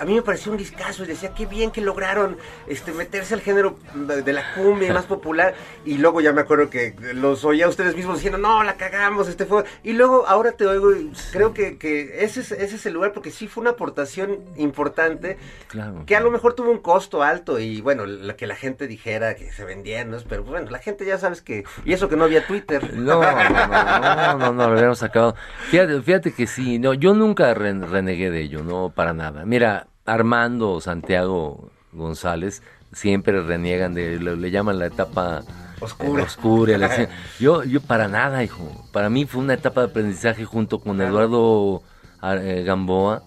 a 0.00 0.04
mí 0.04 0.14
me 0.14 0.22
pareció 0.22 0.52
un 0.52 0.58
discazo 0.58 1.04
y 1.04 1.06
decía 1.06 1.32
qué 1.34 1.46
bien 1.46 1.70
que 1.70 1.80
lograron 1.80 2.36
este 2.66 2.92
meterse 2.92 3.34
al 3.34 3.40
género 3.40 3.76
de 3.94 4.32
la 4.32 4.54
cumbia 4.54 4.92
más 4.92 5.06
popular 5.06 5.54
y 5.84 5.98
luego 5.98 6.20
ya 6.20 6.32
me 6.32 6.40
acuerdo 6.42 6.70
que 6.70 6.94
los 7.14 7.44
oía 7.44 7.68
ustedes 7.68 7.96
mismos 7.96 8.16
diciendo 8.16 8.38
no 8.38 8.62
la 8.62 8.76
cagamos 8.76 9.28
este 9.28 9.44
fue 9.46 9.64
y 9.82 9.92
luego 9.94 10.26
ahora 10.26 10.52
te 10.52 10.66
oigo 10.66 10.92
y 10.94 11.10
creo 11.32 11.52
que, 11.54 11.78
que 11.78 12.24
ese, 12.24 12.40
es, 12.40 12.52
ese 12.52 12.76
es 12.76 12.86
el 12.86 12.92
lugar 12.94 13.12
porque 13.12 13.30
sí 13.30 13.48
fue 13.48 13.62
una 13.62 13.70
aportación 13.70 14.38
importante 14.56 15.36
Claro. 15.68 16.04
que 16.06 16.16
a 16.16 16.20
lo 16.20 16.30
mejor 16.30 16.54
tuvo 16.54 16.70
un 16.70 16.78
costo 16.78 17.22
alto 17.22 17.58
y 17.58 17.80
bueno 17.80 18.06
lo 18.06 18.36
que 18.36 18.46
la 18.46 18.54
gente 18.56 18.86
dijera 18.86 19.34
que 19.36 19.52
se 19.52 19.64
vendían 19.64 20.10
¿no? 20.10 20.18
pero 20.28 20.44
bueno 20.44 20.70
la 20.70 20.78
gente 20.78 21.04
ya 21.04 21.18
sabes 21.18 21.42
que 21.42 21.64
y 21.84 21.92
eso 21.92 22.08
que 22.08 22.16
no 22.16 22.24
había 22.24 22.46
Twitter 22.46 22.94
No, 22.94 23.20
no, 23.22 23.48
no, 23.50 23.66
no, 23.68 24.38
no, 24.38 24.52
no, 24.52 24.66
lo 24.70 24.76
habíamos 24.76 25.02
acabado. 25.02 25.34
Fíjate, 25.70 26.00
fíjate 26.02 26.32
que 26.32 26.46
sí, 26.46 26.78
no, 26.78 26.94
yo 26.94 27.14
nunca 27.14 27.52
ren- 27.54 27.88
renegué 27.88 28.30
de 28.30 28.40
ello, 28.42 28.62
no, 28.62 28.90
para 28.94 29.12
nada. 29.12 29.44
Mira, 29.44 29.77
Armando 30.08 30.80
Santiago 30.80 31.70
González 31.92 32.62
siempre 32.92 33.40
reniegan 33.42 33.94
de, 33.94 34.18
le, 34.18 34.36
le 34.36 34.50
llaman 34.50 34.78
la 34.78 34.86
etapa 34.86 35.42
Oscura. 35.80 36.22
eh, 36.22 36.26
oscura. 36.26 37.08
Yo, 37.38 37.62
yo 37.62 37.80
para 37.80 38.08
nada, 38.08 38.42
hijo. 38.42 38.84
Para 38.92 39.10
mí 39.10 39.26
fue 39.26 39.42
una 39.42 39.54
etapa 39.54 39.82
de 39.82 39.88
aprendizaje 39.88 40.44
junto 40.44 40.80
con 40.80 41.00
Eduardo 41.00 41.82
Ar- 42.20 42.38
eh, 42.42 42.64
Gamboa, 42.64 43.22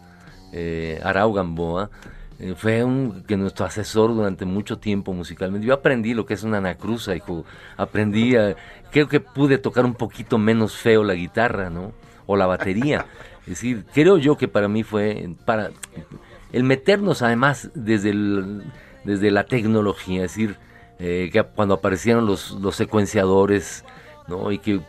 eh, 0.52 1.00
Arau 1.04 1.32
Gamboa. 1.34 1.90
Eh, 2.40 2.56
fue 2.58 2.84
un, 2.84 3.24
que 3.28 3.38
nuestro 3.38 3.66
asesor 3.68 4.14
durante 4.16 4.46
mucho 4.46 4.80
tiempo 4.80 5.14
musicalmente. 5.14 5.66
Yo 5.68 5.74
aprendí 5.76 6.14
lo 6.16 6.26
que 6.26 6.34
es 6.34 6.44
una 6.44 6.58
anacruza, 6.58 7.16
hijo. 7.16 7.46
Aprendí, 7.78 8.36
a- 8.36 8.56
creo 8.92 9.08
que 9.08 9.20
pude 9.20 9.58
tocar 9.60 9.86
un 9.86 9.94
poquito 9.94 10.38
menos 10.40 10.76
feo 10.76 11.04
la 11.04 11.14
guitarra, 11.14 11.70
¿no? 11.70 11.94
O 12.26 12.36
la 12.36 12.48
batería. 12.48 13.06
Es 13.42 13.48
decir, 13.48 13.86
creo 13.92 14.18
yo 14.20 14.38
que 14.38 14.48
para 14.48 14.68
mí 14.68 14.84
fue 14.84 15.28
para 15.46 15.72
el 16.54 16.64
meternos 16.64 17.22
además 17.22 17.70
desde 17.74 18.10
el- 18.12 18.64
desde 19.04 19.32
la 19.32 19.46
tecnología, 19.46 20.26
es 20.26 20.32
decir, 20.32 20.58
eh, 21.00 21.30
que 21.34 21.42
cuando 21.44 21.76
aparecieron 21.76 22.26
los, 22.26 22.52
los 22.52 22.76
secuenciadores, 22.76 23.84
¿no? 24.28 24.52
Y 24.52 24.60
que 24.60 24.82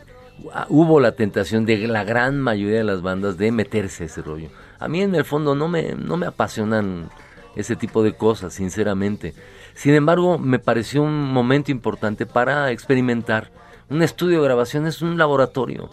ah, 0.53 0.67
hubo 0.69 0.99
la 0.99 1.13
tentación 1.13 1.65
de 1.65 1.87
la 1.87 2.03
gran 2.03 2.39
mayoría 2.39 2.77
de 2.77 2.83
las 2.83 3.01
bandas 3.01 3.37
de 3.37 3.51
meterse 3.51 4.03
a 4.03 4.05
ese 4.05 4.21
rollo. 4.21 4.49
A 4.79 4.87
mí 4.87 5.01
en 5.01 5.15
el 5.15 5.25
fondo 5.25 5.55
no 5.55 5.67
me, 5.67 5.95
no 5.95 6.17
me 6.17 6.27
apasionan 6.27 7.09
ese 7.55 7.75
tipo 7.75 8.03
de 8.03 8.13
cosas, 8.13 8.53
sinceramente. 8.53 9.33
Sin 9.73 9.93
embargo, 9.95 10.37
me 10.37 10.59
pareció 10.59 11.01
un 11.01 11.31
momento 11.33 11.71
importante 11.71 12.25
para 12.25 12.69
experimentar. 12.71 13.49
Un 13.89 14.01
estudio 14.03 14.39
de 14.39 14.45
grabación 14.45 14.85
es 14.85 15.01
un 15.01 15.17
laboratorio. 15.17 15.89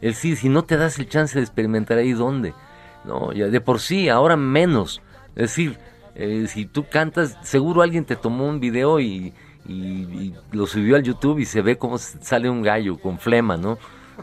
El 0.00 0.14
sí, 0.14 0.36
si 0.36 0.48
no 0.48 0.64
te 0.64 0.76
das 0.76 0.98
el 0.98 1.08
chance 1.08 1.38
de 1.38 1.44
experimentar 1.44 1.98
ahí, 1.98 2.12
¿dónde? 2.12 2.52
No, 3.04 3.32
ya 3.32 3.46
de 3.46 3.60
por 3.60 3.80
sí, 3.80 4.08
ahora 4.08 4.36
menos. 4.36 5.00
Es 5.36 5.42
decir, 5.50 5.78
eh, 6.14 6.46
si 6.48 6.66
tú 6.66 6.86
cantas, 6.88 7.36
seguro 7.42 7.82
alguien 7.82 8.04
te 8.04 8.16
tomó 8.16 8.46
un 8.48 8.60
video 8.60 9.00
y, 9.00 9.32
y- 9.66 9.72
y 9.72 10.34
lo 10.52 10.66
subió 10.66 10.96
al 10.96 11.02
YouTube 11.02 11.38
y 11.40 11.44
se 11.44 11.60
ve 11.62 11.76
cómo 11.76 11.98
sale 11.98 12.48
un 12.48 12.62
gallo 12.62 12.98
con 12.98 13.18
flema, 13.18 13.56
¿no? 13.56 13.78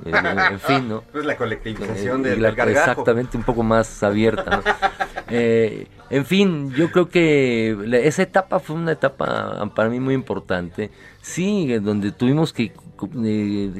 Eh, 0.06 0.12
en, 0.52 0.60
fin, 0.60 0.88
¿no? 0.88 1.02
pues 1.12 1.26
la 1.26 1.36
colectivización 1.36 2.26
Eh, 2.26 2.30
del, 2.30 2.42
la- 2.42 2.50
Exactamente, 2.50 3.36
un 3.38 3.44
poco 3.44 3.62
más 3.62 4.02
abierta. 4.04 4.58
¿no? 4.58 4.64
Eh, 5.30 5.88
en 6.10 6.26
fin, 6.26 6.72
yo 6.74 6.92
creo 6.92 7.10
que 7.10 7.76
esa 8.04 8.22
etapa 8.24 8.60
fue 8.60 8.78
una 8.78 8.94
etapa 8.94 9.70
para 9.76 9.90
mí 9.90 10.00
muy 10.00 10.14
importante. 10.14 10.92
Sí, 11.22 11.68
donde 11.80 12.12
tuvimos 12.12 12.54
que 12.54 12.72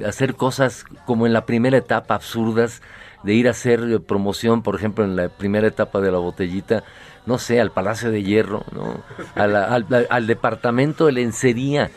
hacer 0.06 0.36
cosas 0.36 0.84
como 1.06 1.26
en 1.28 1.34
la 1.34 1.46
primera 1.46 1.78
etapa 1.78 2.16
absurdas, 2.16 2.82
de 3.24 3.34
ir 3.36 3.48
a 3.48 3.52
hacer 3.52 4.02
promoción, 4.02 4.64
por 4.64 4.76
ejemplo, 4.76 5.04
en 5.06 5.16
la 5.16 5.30
primera 5.30 5.68
etapa 5.68 6.02
de 6.02 6.12
la 6.12 6.18
botellita, 6.18 6.84
no 7.26 7.38
sé, 7.38 7.62
al 7.62 7.72
Palacio 7.72 8.10
de 8.12 8.24
Hierro, 8.24 8.64
¿no? 8.72 9.02
A 9.36 9.48
la- 9.48 9.66
al, 10.10 10.28
departamento 10.28 11.06
de 11.06 11.12
lencería. 11.14 11.92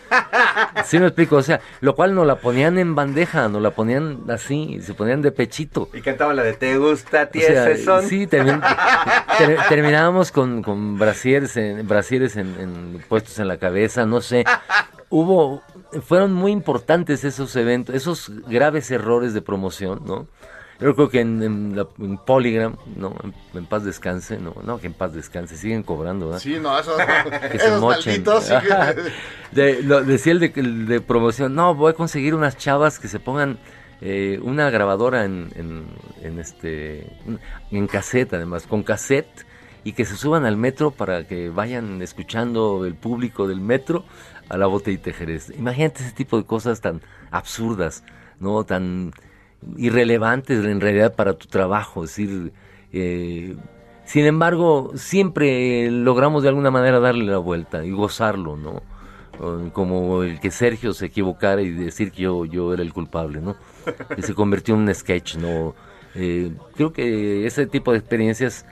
¿Sí 0.84 0.98
me 0.98 1.06
explico? 1.06 1.36
O 1.36 1.42
sea, 1.42 1.60
lo 1.80 1.94
cual 1.94 2.14
nos 2.14 2.26
la 2.26 2.36
ponían 2.36 2.78
en 2.78 2.94
bandeja, 2.94 3.48
nos 3.48 3.62
la 3.62 3.70
ponían 3.70 4.20
así, 4.28 4.78
se 4.82 4.94
ponían 4.94 5.22
de 5.22 5.32
pechito. 5.32 5.88
y 5.94 6.00
cantaban 6.00 6.36
la 6.36 6.42
de 6.42 6.52
te 6.54 6.76
gusta 6.76 7.22
a 7.22 7.26
ti 7.26 7.38
O 7.42 7.46
sea, 7.46 8.02
sí, 8.02 8.26
termin- 8.26 8.60
ter- 9.38 9.58
terminábamos 9.68 10.30
con, 10.30 10.62
con 10.62 10.98
brasieres, 10.98 11.56
en, 11.56 11.86
brasieres 11.86 12.36
en, 12.36 12.54
en- 12.60 13.04
puestos 13.08 13.38
en 13.38 13.48
la 13.48 13.56
cabeza, 13.56 14.04
no 14.06 14.20
sé. 14.20 14.44
Hubo, 15.10 15.62
fueron 16.06 16.32
muy 16.32 16.50
importantes 16.52 17.24
esos 17.24 17.54
eventos, 17.56 17.94
esos 17.94 18.30
graves 18.48 18.90
errores 18.90 19.32
de 19.32 19.42
promoción, 19.42 20.02
¿no? 20.04 20.26
Yo 20.80 20.94
creo 20.94 21.08
que 21.08 21.20
en, 21.20 21.42
en 21.42 21.76
la- 21.76 21.86
en 22.00 22.18
Polygram, 22.18 22.76
¿no? 22.96 23.14
En, 23.22 23.32
en 23.56 23.66
paz 23.66 23.84
descanse, 23.84 24.38
¿no? 24.38 24.54
No, 24.64 24.78
que 24.78 24.88
en 24.88 24.92
paz 24.92 25.12
descanse, 25.14 25.56
siguen 25.56 25.82
cobrando, 25.84 26.26
¿verdad? 26.26 26.40
Sí, 26.40 26.56
no, 26.60 26.78
esos, 26.78 26.96
que 27.52 27.58
se 27.58 27.66
esos 27.66 27.80
mochen. 27.80 28.24
Ajá. 28.28 28.94
que- 28.94 29.02
De- 29.52 29.82
lo- 29.84 30.02
decía 30.02 30.32
el 30.32 30.40
de, 30.40 30.52
el 30.56 30.86
de 30.86 31.00
promoción, 31.00 31.54
no, 31.54 31.74
voy 31.74 31.92
a 31.92 31.94
conseguir 31.94 32.34
unas 32.34 32.56
chavas 32.56 32.98
que 32.98 33.06
se 33.08 33.20
pongan 33.20 33.58
eh, 34.00 34.40
una 34.42 34.68
grabadora 34.70 35.24
en, 35.24 35.50
en, 35.54 35.84
en 36.22 36.38
este 36.40 37.06
en 37.70 37.86
cassette 37.86 38.34
además, 38.34 38.66
con 38.66 38.82
cassette 38.82 39.46
y 39.84 39.92
que 39.92 40.04
se 40.04 40.16
suban 40.16 40.44
al 40.44 40.56
metro 40.56 40.90
para 40.90 41.26
que 41.28 41.50
vayan 41.50 42.02
escuchando 42.02 42.84
el 42.84 42.94
público 42.96 43.46
del 43.46 43.60
metro 43.60 44.04
a 44.48 44.56
la 44.58 44.66
botellita 44.66 45.04
de 45.06 45.12
Jerez. 45.12 45.52
Imagínate 45.56 46.02
ese 46.02 46.12
tipo 46.12 46.36
de 46.36 46.44
cosas 46.44 46.80
tan 46.80 47.00
absurdas, 47.30 48.02
¿no? 48.40 48.64
Tan 48.64 49.12
irrelevantes 49.76 50.64
en 50.64 50.80
realidad 50.80 51.14
para 51.14 51.34
tu 51.34 51.46
trabajo, 51.46 52.02
decir, 52.02 52.52
eh, 52.92 53.56
sin 54.04 54.26
embargo, 54.26 54.92
siempre 54.94 55.90
logramos 55.90 56.42
de 56.42 56.50
alguna 56.50 56.70
manera 56.70 57.00
darle 57.00 57.24
la 57.24 57.38
vuelta 57.38 57.84
y 57.84 57.90
gozarlo, 57.90 58.56
¿no? 58.56 58.82
Como 59.72 60.22
el 60.22 60.38
que 60.38 60.50
Sergio 60.50 60.92
se 60.92 61.06
equivocara 61.06 61.60
y 61.62 61.70
decir 61.70 62.12
que 62.12 62.22
yo, 62.22 62.44
yo 62.44 62.72
era 62.72 62.82
el 62.82 62.92
culpable, 62.92 63.40
¿no? 63.40 63.56
Que 64.14 64.22
se 64.22 64.34
convirtió 64.34 64.74
en 64.74 64.82
un 64.82 64.94
sketch, 64.94 65.36
¿no? 65.36 65.74
Eh, 66.14 66.52
creo 66.76 66.92
que 66.92 67.46
ese 67.46 67.66
tipo 67.66 67.90
de 67.90 67.98
experiencias 67.98 68.64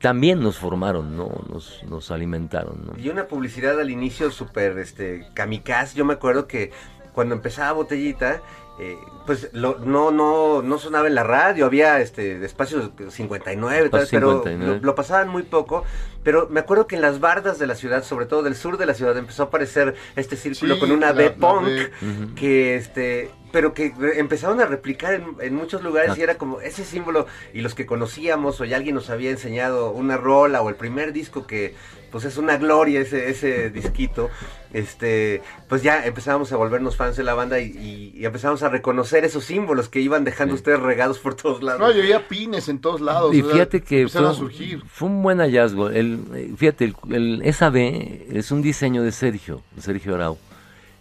también 0.00 0.40
nos 0.40 0.58
formaron, 0.58 1.16
¿no? 1.16 1.30
Nos, 1.48 1.82
nos 1.84 2.10
alimentaron. 2.10 2.92
Y 2.96 3.08
una 3.08 3.26
publicidad 3.26 3.78
al 3.78 3.90
inicio 3.90 4.30
súper 4.30 4.78
este, 4.78 5.26
kamikaze. 5.34 5.96
Yo 5.96 6.04
me 6.04 6.14
acuerdo 6.14 6.46
que 6.46 6.70
cuando 7.12 7.34
empezaba 7.34 7.72
Botellita, 7.72 8.40
eh, 8.80 8.98
pues 9.26 9.50
lo- 9.52 9.78
no, 9.78 10.10
no, 10.10 10.62
no 10.62 10.78
sonaba 10.78 11.06
en 11.06 11.14
la 11.14 11.22
radio, 11.22 11.66
había 11.66 12.00
este 12.00 12.44
espacios 12.44 12.90
59, 13.10 13.90
tal, 13.90 14.00
Espacio 14.00 14.18
pero 14.18 14.30
59. 14.42 14.78
Lo, 14.80 14.84
lo 14.86 14.94
pasaban 14.94 15.28
muy 15.28 15.42
poco. 15.42 15.84
Pero 16.22 16.48
me 16.50 16.60
acuerdo 16.60 16.86
que 16.86 16.96
en 16.96 17.02
las 17.02 17.18
bardas 17.20 17.58
de 17.58 17.66
la 17.66 17.74
ciudad, 17.74 18.02
sobre 18.04 18.26
todo 18.26 18.42
del 18.42 18.54
sur 18.54 18.76
de 18.76 18.84
la 18.86 18.92
ciudad, 18.94 19.16
empezó 19.16 19.44
a 19.44 19.46
aparecer 19.46 19.94
este 20.16 20.36
círculo 20.36 20.74
Sí, 20.74 20.80
con 20.80 20.90
una 20.90 21.08
la- 21.08 21.12
B 21.12 21.30
punk 21.30 21.64
B. 21.66 21.90
Que 22.34 22.74
este 22.76 23.30
pero 23.52 23.74
que 23.74 23.92
empezaron 24.16 24.60
a 24.60 24.66
replicar 24.66 25.12
en, 25.14 25.24
en 25.40 25.54
muchos 25.56 25.82
lugares 25.82 26.16
y 26.16 26.22
era 26.22 26.36
como 26.38 26.60
ese 26.60 26.84
símbolo 26.84 27.26
y 27.52 27.62
los 27.62 27.74
que 27.74 27.84
conocíamos 27.84 28.60
o 28.60 28.64
ya 28.64 28.76
alguien 28.76 28.94
nos 28.94 29.10
había 29.10 29.30
enseñado 29.30 29.90
una 29.90 30.16
rola 30.16 30.62
o 30.62 30.68
el 30.68 30.76
primer 30.76 31.12
disco 31.12 31.48
que 31.48 31.74
pues 32.10 32.24
es 32.24 32.36
una 32.36 32.56
gloria 32.56 33.00
ese 33.00 33.30
ese 33.30 33.70
disquito 33.70 34.30
este 34.72 35.42
pues 35.68 35.82
ya 35.82 36.04
empezábamos 36.06 36.52
a 36.52 36.56
volvernos 36.56 36.96
fans 36.96 37.16
de 37.16 37.24
la 37.24 37.34
banda 37.34 37.58
y, 37.60 37.70
y- 37.70 38.12
y 38.20 38.24
empezamos 38.24 38.62
a 38.62 38.68
reconocer 38.68 39.24
esos 39.24 39.44
símbolos 39.44 39.88
que 39.88 40.00
iban 40.00 40.24
dejando 40.24 40.54
Sí. 40.54 40.58
ustedes 40.60 40.80
regados 40.80 41.18
por 41.18 41.34
todos 41.34 41.62
lados 41.62 41.80
No, 41.80 41.90
yo 41.92 42.02
veía 42.02 42.26
pines 42.28 42.68
en 42.68 42.78
todos 42.80 43.00
lados. 43.00 43.34
Y 43.34 43.40
o 43.40 43.44
sea, 43.44 43.52
fíjate 43.54 43.80
que 43.80 43.86
fue, 43.88 44.00
empezaron 44.02 44.30
a 44.30 44.34
surgir. 44.34 44.82
fue 44.86 45.08
un 45.08 45.22
buen 45.22 45.38
hallazgo. 45.38 45.90
El, 45.90 46.20
eh, 46.34 46.52
fíjate, 46.56 46.84
el, 46.84 46.94
el- 47.10 47.42
esa 47.44 47.70
B 47.70 48.26
es 48.32 48.50
un 48.50 48.62
diseño 48.62 49.02
de 49.02 49.12
Sergio, 49.12 49.62
de 49.74 49.82
Sergio 49.82 50.14
Arau. 50.14 50.38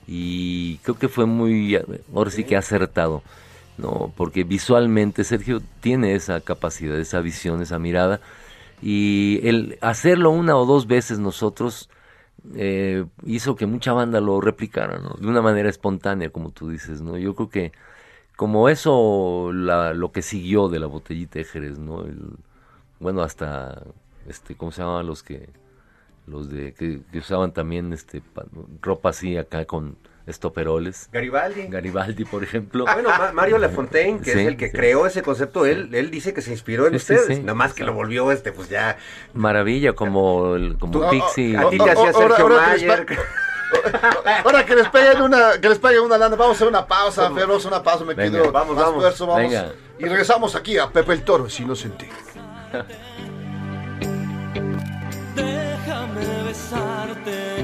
y 0.08 0.78
creo 0.78 0.98
que 0.98 1.08
fue 1.08 1.26
muy, 1.26 1.78
ahora 2.16 2.32
sí 2.32 2.44
que 2.44 2.58
acertado, 2.58 3.22
¿no? 3.78 4.12
Porque 4.18 4.44
visualmente 4.44 5.24
Sergio 5.24 5.62
tiene 5.82 6.16
esa 6.16 6.42
capacidad, 6.42 6.98
esa 7.00 7.20
visión, 7.22 7.62
esa 7.62 7.78
mirada, 7.80 8.20
y 8.82 9.42
el 9.48 9.78
hacerlo 9.82 10.32
una 10.32 10.58
o 10.58 10.66
dos 10.66 10.88
veces 10.88 11.20
nosotros 11.20 11.90
eh, 12.56 13.06
hizo 13.26 13.56
que 13.56 13.66
mucha 13.68 13.94
banda 13.94 14.22
lo 14.22 14.42
replicara. 14.42 15.00
De 15.20 15.28
una 15.28 15.42
manera 15.42 15.70
espontánea, 15.70 16.32
como 16.32 16.52
tú 16.52 16.70
dices, 16.70 17.02
¿no? 17.02 17.18
Yo 17.18 17.36
creo 17.36 17.50
que 17.50 17.72
como 18.36 18.70
eso, 18.70 19.52
la, 19.54 19.94
lo 19.94 20.12
que 20.12 20.22
siguió 20.22 20.70
de 20.70 20.80
la 20.80 20.88
botellita 20.88 21.40
de 21.40 21.46
¿no? 21.80 22.04
El, 22.06 22.20
bueno, 23.00 23.22
hasta, 23.24 23.84
este, 24.28 24.56
¿cómo 24.56 24.72
se 24.72 24.82
llamaban 24.82 25.08
los 25.08 25.24
que, 25.24 25.50
los 26.28 26.50
de, 26.50 26.74
que, 26.74 27.02
que 27.12 27.20
usaban 27.20 27.54
también, 27.54 27.94
este, 27.94 28.22
pa- 28.22 28.46
ropa 28.82 29.10
así 29.10 29.38
acá 29.38 29.66
con 29.66 29.98
estoperoles? 30.30 31.10
Garibaldi. 31.12 31.68
Garibaldi, 31.68 32.26
por 32.26 32.44
ejemplo. 32.44 32.86
Ah, 32.88 32.94
bueno, 32.94 33.10
Ma- 33.10 33.32
Mario 33.34 33.58
Lafontaine, 33.58 34.20
que 34.20 34.32
Sí, 34.34 34.40
es 34.40 34.48
el 34.48 34.58
que 34.58 34.68
sí. 34.68 34.74
creó 34.74 35.06
ese 35.06 35.22
concepto, 35.22 35.66
él, 35.66 35.90
él 35.94 36.12
dice 36.12 36.34
que 36.34 36.42
se 36.42 36.52
inspiró 36.52 36.86
en 36.88 36.92
Sí, 36.92 36.98
ustedes, 36.98 37.28
sí. 37.28 37.40
nada 37.42 37.56
más 37.56 37.74
que 37.74 37.84
lo 37.84 37.94
volvió 37.94 38.32
este, 38.32 38.52
pues 38.52 38.70
ya. 38.70 38.98
Maravilla, 39.34 39.94
como, 39.94 40.56
el, 40.56 40.78
como 40.78 40.94
Tú- 40.94 41.10
Pixie. 41.10 41.58
A 41.58 41.70
ti 41.70 41.78
te 41.78 41.84
Oh, 41.84 41.86
oh, 41.86 41.90
hacía 41.92 42.12
ahora- 42.12 42.36
Sergio 42.38 42.44
ahora 42.46 42.66
que 42.66 42.72
les 42.78 42.88
Mayer. 42.88 43.06
Ahora 44.44 44.66
que 44.66 44.76
les 44.76 44.90
peguen 44.90 45.22
una, 45.22 45.62
que 45.62 45.70
les 45.70 45.78
paguen 45.78 46.02
una 46.02 46.18
lana, 46.18 46.36
vamos 46.36 46.54
a 46.54 46.58
hacer 46.58 46.68
una 46.68 46.88
pausa, 46.88 47.30
Fer, 47.30 47.42
vamos 47.46 47.54
a 47.54 47.58
hacer 47.58 47.72
una 47.72 47.84
pausa, 47.84 48.04
me 48.04 48.16
Venga, 48.16 48.40
quedo 48.42 48.52
vamos, 48.52 48.76
más 48.76 48.86
vamos. 48.86 49.20
vamos. 49.20 49.38
Venga. 49.38 49.72
Y 50.00 50.06
regresamos 50.06 50.56
aquí 50.56 50.80
a 50.80 50.90
Pepe 50.90 51.14
el 51.14 51.22
Toro, 51.24 51.46
es 51.46 51.60
inocente. 51.60 52.10
Déjame 55.36 56.44
besarte. 56.46 57.64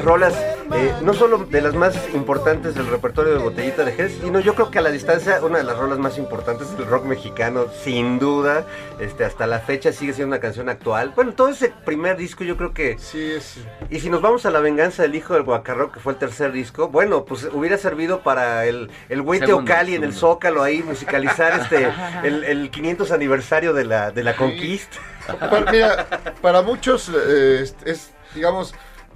Las 0.00 0.04
rolas, 0.06 0.34
eh, 0.72 0.94
no 1.02 1.12
solo 1.12 1.44
de 1.44 1.60
las 1.60 1.74
más 1.74 1.94
importantes 2.14 2.74
del 2.74 2.86
repertorio 2.86 3.34
de 3.34 3.38
Botellita 3.38 3.84
de 3.84 3.92
Jerez, 3.92 4.18
sino 4.22 4.40
yo 4.40 4.54
creo 4.54 4.70
que 4.70 4.78
a 4.78 4.82
la 4.82 4.90
distancia 4.90 5.44
una 5.44 5.58
de 5.58 5.64
las 5.64 5.76
rolas 5.76 5.98
más 5.98 6.16
importantes 6.16 6.74
del 6.78 6.86
rock 6.86 7.04
mexicano, 7.04 7.66
sin 7.84 8.18
duda. 8.18 8.64
Este, 8.98 9.26
hasta 9.26 9.46
la 9.46 9.58
fecha 9.58 9.92
sigue 9.92 10.14
siendo 10.14 10.34
una 10.34 10.40
canción 10.40 10.70
actual. 10.70 11.12
Bueno, 11.14 11.34
todo 11.34 11.50
ese 11.50 11.70
primer 11.84 12.16
disco 12.16 12.44
yo 12.44 12.56
creo 12.56 12.72
que... 12.72 12.96
Sí, 12.98 13.32
es. 13.32 13.58
Y 13.90 14.00
si 14.00 14.08
nos 14.08 14.22
vamos 14.22 14.46
a 14.46 14.50
La 14.50 14.60
Venganza 14.60 15.02
del 15.02 15.14
Hijo 15.14 15.34
del 15.34 15.42
Guacarro, 15.42 15.92
que 15.92 16.00
fue 16.00 16.14
el 16.14 16.18
tercer 16.18 16.50
disco, 16.52 16.88
bueno, 16.88 17.26
pues 17.26 17.48
hubiera 17.52 17.76
servido 17.76 18.20
para 18.20 18.64
el, 18.64 18.90
el 19.10 19.20
güey 19.20 19.40
Teocali 19.40 19.96
en 19.96 20.04
el. 20.04 20.14
Zócalo 20.14 20.62
ahí, 20.62 20.82
musicalizar 20.82 21.60
este 21.60 21.92
el, 22.24 22.44
el 22.44 22.70
500 22.70 23.12
aniversario 23.12 23.74
de 23.74 23.84
la, 23.84 24.10
de 24.10 24.24
la 24.24 24.34
conquista. 24.34 24.96
Para, 25.38 25.70
mira, 25.70 26.06
para 26.40 26.62
muchos 26.62 27.10
eh, 27.10 27.60
es, 27.62 27.76
es, 27.84 28.12
digamos, 28.34 28.74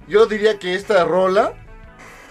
yo 0.08 0.26
diría 0.26 0.58
que 0.58 0.74
esta 0.74 1.04
rola, 1.04 1.54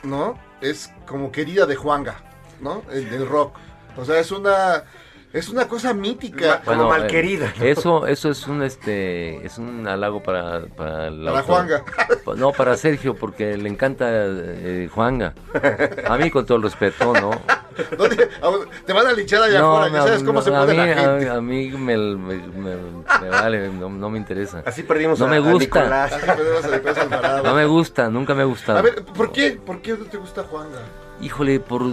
¿no? 0.04 0.40
Es 0.62 0.92
como 1.08 1.32
querida 1.32 1.66
de 1.66 1.76
Juanga, 1.76 2.22
¿no? 2.62 2.84
El 2.92 3.10
del 3.10 3.28
rock. 3.28 3.58
O 3.98 4.06
sea, 4.06 4.20
es 4.20 4.32
una 4.32 4.86
es 5.34 5.50
una 5.50 5.68
cosa 5.68 5.94
mítica. 5.94 6.62
Como 6.64 6.86
eh, 6.86 6.90
malquerida, 7.00 7.52
¿no? 7.58 7.66
Eso, 7.66 8.08
eso 8.08 8.30
es 8.30 8.48
un 8.48 8.64
este, 8.64 9.46
es 9.46 9.58
un 9.58 9.88
halago 9.88 10.22
para, 10.24 10.62
para 10.68 11.08
el 11.08 11.26
Para. 11.26 11.42
Juanga. 11.44 11.84
No, 12.38 12.52
para 12.52 12.78
Sergio, 12.78 13.16
porque 13.16 13.58
le 13.58 13.68
encanta 13.70 14.06
eh, 14.10 14.88
Juanga. 14.94 15.34
A 16.08 16.18
mí 16.18 16.30
con 16.32 16.46
todo 16.46 16.58
el 16.58 16.64
respeto, 16.64 17.14
¿no? 17.14 17.32
¿Dónde? 17.98 18.30
Te 18.86 18.94
van 18.94 19.08
a 19.08 19.14
linchar 19.14 19.42
allá 19.42 19.60
No, 19.60 19.78
afuera, 19.78 19.92
ya 19.92 19.98
no, 20.00 20.06
sabes 20.06 20.24
cómo 20.24 20.34
no, 20.34 20.42
se 20.44 20.56
a 20.56 20.60
pone 20.60 20.72
mí, 20.74 20.78
la 20.78 20.86
gente. 20.96 21.30
A, 21.30 21.34
a 21.34 21.42
mí 21.42 21.70
me, 21.72 21.98
me- 21.98 22.36
me- 22.38 22.76
me 23.22 23.30
vale, 23.30 23.70
no, 23.70 23.90
no 23.90 24.10
me 24.12 24.20
interesa. 24.20 24.62
Así 24.66 24.84
perdimos 24.84 25.20
No 25.20 25.26
a, 25.26 25.30
me 25.30 25.38
a 25.38 25.40
gusta. 25.40 25.58
Nicolás. 25.82 26.14
Así 26.14 26.26
perdemos 26.28 26.64
a 26.66 26.70
Nicolás 26.70 26.98
Alvarado. 27.00 27.44
No 27.44 27.54
me 27.56 27.66
gusta, 27.66 28.10
nunca 28.10 28.36
me 28.36 28.44
ha 28.44 28.46
gustado. 28.46 28.78
A 28.78 28.82
ver, 28.84 29.04
¿por 29.04 29.32
qué? 29.32 29.60
¿Por 29.66 29.82
qué 29.82 29.94
no 29.94 30.06
te 30.06 30.18
gusta 30.18 30.44
Juanga? 30.44 30.80
Híjole, 31.24 31.60
por 31.60 31.84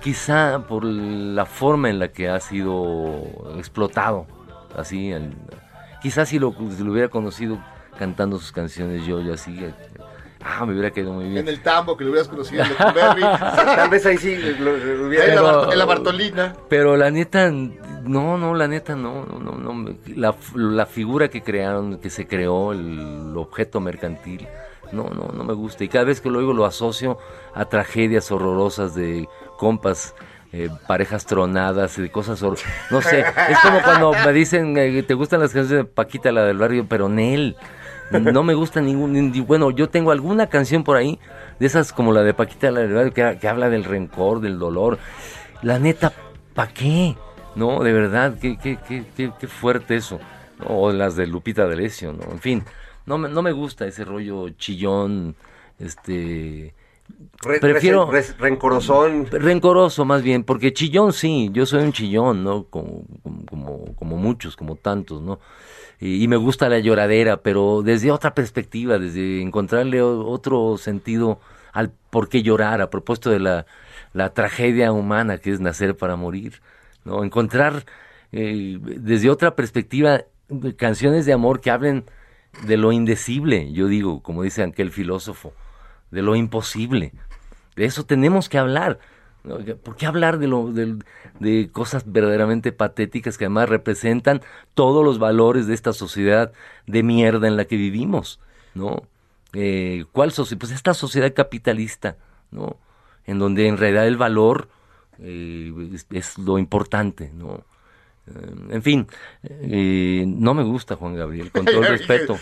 quizá 0.00 0.60
por 0.66 0.84
la 0.84 1.46
forma 1.46 1.88
en 1.90 1.98
la 1.98 2.08
que 2.08 2.28
ha 2.28 2.40
sido 2.40 3.22
explotado, 3.56 4.26
así, 4.76 5.12
el- 5.12 5.32
quizás 6.02 6.28
si 6.28 6.38
lo, 6.38 6.52
si 6.76 6.82
lo 6.82 6.92
hubiera 6.92 7.08
conocido 7.08 7.58
cantando 7.98 8.38
sus 8.38 8.52
canciones 8.52 9.06
yo, 9.06 9.20
yo 9.20 9.34
así, 9.34 9.56
eh, 9.62 9.72
ah, 10.44 10.64
me 10.66 10.72
hubiera 10.72 10.90
quedado 10.90 11.12
muy 11.14 11.26
En 11.26 11.34
bien. 11.34 11.48
el 11.48 11.60
tambo 11.62 11.96
que 11.96 12.04
lo 12.04 12.10
hubieras 12.10 12.28
conocido 12.28 12.64
en. 12.64 12.76
Tal 12.76 13.90
vez 13.90 14.04
ahí 14.06 14.18
sí 14.18 14.36
lo- 14.58 14.76
lo 14.76 15.06
hubiera... 15.06 15.24
en, 15.26 15.34
la 15.36 15.40
Pero- 15.42 15.60
Bart- 15.62 15.72
en 15.72 15.78
la 15.78 15.84
Bartolina. 15.84 16.54
Pero 16.68 16.96
la 16.96 17.10
neta, 17.12 17.50
no, 17.50 18.38
no, 18.38 18.54
la 18.54 18.66
neta, 18.68 18.96
no, 18.96 19.24
no, 19.24 19.52
no, 19.52 19.94
la, 20.16 20.34
la 20.54 20.86
figura 20.86 21.28
que 21.28 21.42
crearon, 21.42 21.98
que 21.98 22.10
se 22.10 22.26
creó, 22.26 22.72
el 22.72 23.32
objeto 23.36 23.80
mercantil, 23.80 24.46
no, 24.92 25.04
no, 25.04 25.30
no 25.32 25.44
me 25.44 25.54
gusta. 25.54 25.84
Y 25.84 25.88
cada 25.88 26.04
vez 26.04 26.20
que 26.20 26.30
lo 26.30 26.38
oigo 26.38 26.52
lo 26.52 26.64
asocio 26.64 27.18
a 27.54 27.64
tragedias 27.66 28.30
horrorosas 28.30 28.94
de 28.94 29.28
compas, 29.58 30.14
eh, 30.52 30.70
parejas 30.86 31.26
tronadas 31.26 31.98
y 31.98 32.02
de 32.02 32.10
cosas 32.10 32.42
No 32.90 33.02
sé, 33.02 33.20
es 33.20 33.58
como 33.62 33.82
cuando 33.82 34.12
me 34.12 34.32
dicen, 34.32 34.76
eh, 34.78 35.02
¿te 35.02 35.14
gustan 35.14 35.40
las 35.40 35.52
canciones 35.52 35.84
de 35.84 35.90
Paquita, 35.92 36.32
la 36.32 36.44
del 36.44 36.58
barrio? 36.58 36.86
Pero 36.88 37.08
Nel, 37.08 37.56
no 38.10 38.42
me 38.42 38.54
gusta 38.54 38.80
ningún... 38.80 39.12
ni- 39.12 39.40
Bueno, 39.40 39.70
yo 39.70 39.88
tengo 39.90 40.10
alguna 40.10 40.46
canción 40.46 40.84
por 40.84 40.96
ahí, 40.96 41.18
de 41.58 41.66
esas 41.66 41.92
como 41.92 42.12
la 42.12 42.22
de 42.22 42.32
Paquita, 42.34 42.70
la 42.70 42.80
del 42.80 42.94
barrio, 42.94 43.12
que, 43.38 43.48
habla 43.48 43.68
del 43.68 43.84
rencor, 43.84 44.40
del 44.40 44.58
dolor. 44.58 44.98
La 45.62 45.78
neta, 45.78 46.12
¿para 46.54 46.72
qué? 46.72 47.16
No, 47.54 47.82
de 47.82 47.92
verdad, 47.92 48.36
qué, 48.40 48.56
qué, 48.56 48.78
qué, 48.86 49.04
qué, 49.16 49.46
fuerte 49.46 49.96
eso. 49.96 50.18
O 50.66 50.92
las 50.92 51.14
de 51.16 51.26
Lupita 51.26 51.66
D'Alessio, 51.66 52.12
¿no? 52.12 52.32
En 52.32 52.38
fin, 52.40 52.64
no 53.08 53.18
me, 53.18 53.28
no 53.28 53.42
me 53.42 53.52
gusta 53.52 53.86
ese 53.86 54.04
rollo 54.04 54.50
chillón, 54.50 55.34
este, 55.78 56.74
Re- 57.42 57.58
Prefiero- 57.58 58.10
rencorosón. 58.38 59.26
Rencoroso 59.30 60.04
más 60.04 60.22
bien, 60.22 60.44
porque 60.44 60.72
chillón 60.74 61.12
sí, 61.12 61.48
yo 61.52 61.64
soy 61.66 61.82
un 61.84 61.92
chillón, 61.92 62.44
¿no? 62.44 62.64
Como, 62.64 63.04
como, 63.48 63.94
como, 63.94 64.16
muchos, 64.18 64.56
como 64.56 64.76
tantos, 64.76 65.22
¿no? 65.22 65.40
Y, 66.00 66.22
y 66.22 66.28
me 66.28 66.36
gusta 66.36 66.68
la 66.68 66.78
lloradera, 66.80 67.38
pero 67.38 67.82
desde 67.82 68.10
otra 68.10 68.34
perspectiva, 68.34 68.98
desde 68.98 69.40
encontrarle 69.40 70.02
otro 70.02 70.76
sentido 70.76 71.40
al 71.72 71.90
por 72.10 72.28
qué 72.28 72.42
llorar, 72.42 72.80
a 72.82 72.90
propósito 72.90 73.30
de 73.30 73.40
la, 73.40 73.66
la 74.12 74.34
tragedia 74.34 74.92
humana 74.92 75.38
que 75.38 75.50
es 75.50 75.60
nacer 75.60 75.96
para 75.96 76.16
morir, 76.16 76.60
¿no? 77.04 77.24
Encontrar 77.24 77.84
eh, 78.32 78.78
desde 78.82 79.30
otra 79.30 79.56
perspectiva 79.56 80.24
canciones 80.76 81.24
de 81.24 81.32
amor 81.32 81.60
que 81.60 81.70
hablen 81.70 82.04
de 82.66 82.76
lo 82.76 82.92
indecible, 82.92 83.72
yo 83.72 83.86
digo, 83.86 84.22
como 84.22 84.42
dice 84.42 84.62
aquel 84.62 84.90
filósofo, 84.90 85.52
de 86.10 86.22
lo 86.22 86.34
imposible. 86.36 87.12
De 87.76 87.84
eso 87.84 88.04
tenemos 88.04 88.48
que 88.48 88.58
hablar. 88.58 88.98
¿Por 89.82 89.96
qué 89.96 90.06
hablar 90.06 90.38
de, 90.38 90.48
lo, 90.48 90.72
del- 90.72 91.04
de 91.38 91.70
cosas 91.72 92.02
verdaderamente 92.10 92.72
patéticas 92.72 93.38
que 93.38 93.44
además 93.44 93.68
representan 93.68 94.42
todos 94.74 95.04
los 95.04 95.18
valores 95.18 95.66
de 95.66 95.74
esta 95.74 95.92
sociedad 95.92 96.52
de 96.86 97.02
mierda 97.02 97.46
en 97.46 97.56
la 97.56 97.64
que 97.66 97.76
vivimos? 97.76 98.40
¿no? 98.74 99.02
Eh, 99.52 100.04
¿Cuál 100.12 100.32
sociedad? 100.32 100.60
Pues 100.60 100.72
esta 100.72 100.92
sociedad 100.92 101.32
capitalista, 101.34 102.16
¿no? 102.50 102.76
En 103.24 103.38
donde 103.38 103.68
en 103.68 103.76
realidad 103.76 104.06
el 104.06 104.16
valor 104.16 104.68
eh, 105.20 105.72
es 106.10 106.38
lo 106.38 106.58
importante, 106.58 107.30
¿no? 107.34 107.64
Eh, 108.28 108.74
en 108.74 108.82
fin, 108.82 109.06
eh, 109.42 110.24
no 110.26 110.54
me 110.54 110.62
gusta 110.62 110.96
Juan 110.96 111.14
Gabriel, 111.14 111.50
con 111.50 111.64
todo 111.64 111.82
el 111.82 111.88
respeto. 111.98 112.38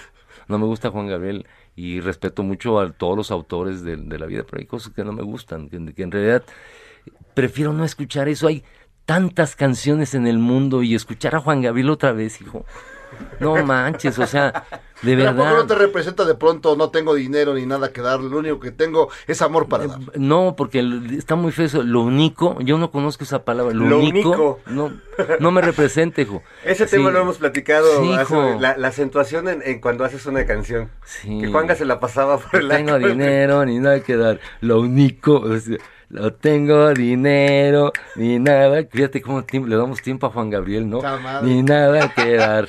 No 0.49 0.59
me 0.59 0.67
gusta 0.67 0.91
Juan 0.91 1.09
Gabriel 1.09 1.47
y 1.75 2.01
respeto 2.01 2.43
mucho 2.43 2.79
a 2.81 2.93
todos 2.93 3.17
los 3.17 3.31
autores 3.31 3.83
de, 3.83 3.97
de 3.97 4.19
la 4.19 4.27
vida, 4.27 4.45
pero 4.49 4.61
hay 4.61 4.67
cosas 4.67 4.93
que 4.93 5.05
no 5.05 5.13
me 5.13 5.23
gustan, 5.23 5.69
que, 5.69 5.93
que 5.93 6.03
en 6.03 6.11
realidad 6.11 6.45
prefiero 7.35 7.73
no 7.73 7.85
escuchar 7.85 8.29
eso. 8.29 8.49
Hay 8.49 8.65
tantas 9.05 9.57
canciones 9.57 10.15
en 10.15 10.27
el 10.27 10.39
mundo 10.39 10.83
y 10.83 10.95
escuchar 10.95 11.35
a 11.37 11.41
Juan 11.41 11.63
Gabriel 11.63 11.91
otra 11.91 12.13
vez, 12.13 12.41
hijo. 12.41 12.65
No 13.41 13.65
manches, 13.65 14.19
o 14.19 14.27
sea, 14.27 14.65
de 15.03 15.17
Pero 15.17 15.29
¿a 15.29 15.33
poco 15.33 15.45
verdad. 15.45 15.59
no 15.59 15.67
te 15.67 15.75
representa 15.75 16.25
de 16.25 16.35
pronto, 16.35 16.75
no 16.77 16.91
tengo 16.91 17.15
dinero 17.15 17.55
ni 17.55 17.67
nada 17.67 17.93
que 17.93 18.01
dar, 18.01 18.21
lo 18.21 18.39
único 18.39 18.61
que 18.61 18.71
tengo 18.71 19.09
es 19.27 19.43
amor 19.43 19.69
para 19.69 19.87
dar. 19.87 19.99
No, 20.15 20.55
porque 20.57 20.83
está 21.17 21.35
muy 21.37 21.53
feo 21.53 21.67
eso. 21.67 21.83
Lo 21.83 22.01
único, 22.03 22.59
yo 22.61 22.79
no 22.79 22.91
conozco 22.91 23.25
esa 23.25 23.45
palabra. 23.45 23.75
Lo, 23.75 23.87
Lo 23.87 23.99
único, 23.99 24.29
único. 24.31 24.61
No, 24.67 24.93
no 25.41 25.51
me 25.51 25.61
representa, 25.61 26.21
hijo. 26.23 26.43
Ese 26.65 26.87
Sí. 26.87 26.97
tema 26.97 27.11
lo 27.11 27.21
hemos 27.21 27.39
platicado. 27.39 28.03
Sí, 28.03 28.13
hace- 28.15 28.59
la, 28.61 28.77
la 28.77 28.89
acentuación 28.89 29.49
en, 29.49 29.63
en 29.65 29.81
cuando 29.81 30.05
haces 30.05 30.25
una 30.27 30.47
canción. 30.47 30.91
Sí. 31.05 31.41
Que 31.41 31.49
Juanga 31.49 31.75
se 31.75 31.85
la 31.85 32.01
pasaba 32.01 32.39
por 32.39 32.61
el 32.61 32.69
No 32.69 32.75
tengo 32.75 32.99
dinero 32.99 33.65
ni 33.65 33.79
nada 33.79 34.01
que 34.01 34.17
dar. 34.17 34.41
Lo 34.61 34.81
único, 34.81 35.35
o 35.41 35.59
sea, 35.59 35.77
no 36.09 36.33
tengo 36.33 36.95
dinero 36.95 37.93
ni 38.15 38.39
nada. 38.39 38.83
Fíjate 38.91 39.21
cómo 39.21 39.45
le 39.51 39.77
damos 39.77 40.01
tiempo 40.03 40.27
a 40.27 40.31
Juan 40.31 40.51
Gabriel, 40.51 40.89
¿no? 40.89 41.01
Ni 41.43 41.63
nada 41.63 42.13
que 42.15 42.37
dar. 42.37 42.67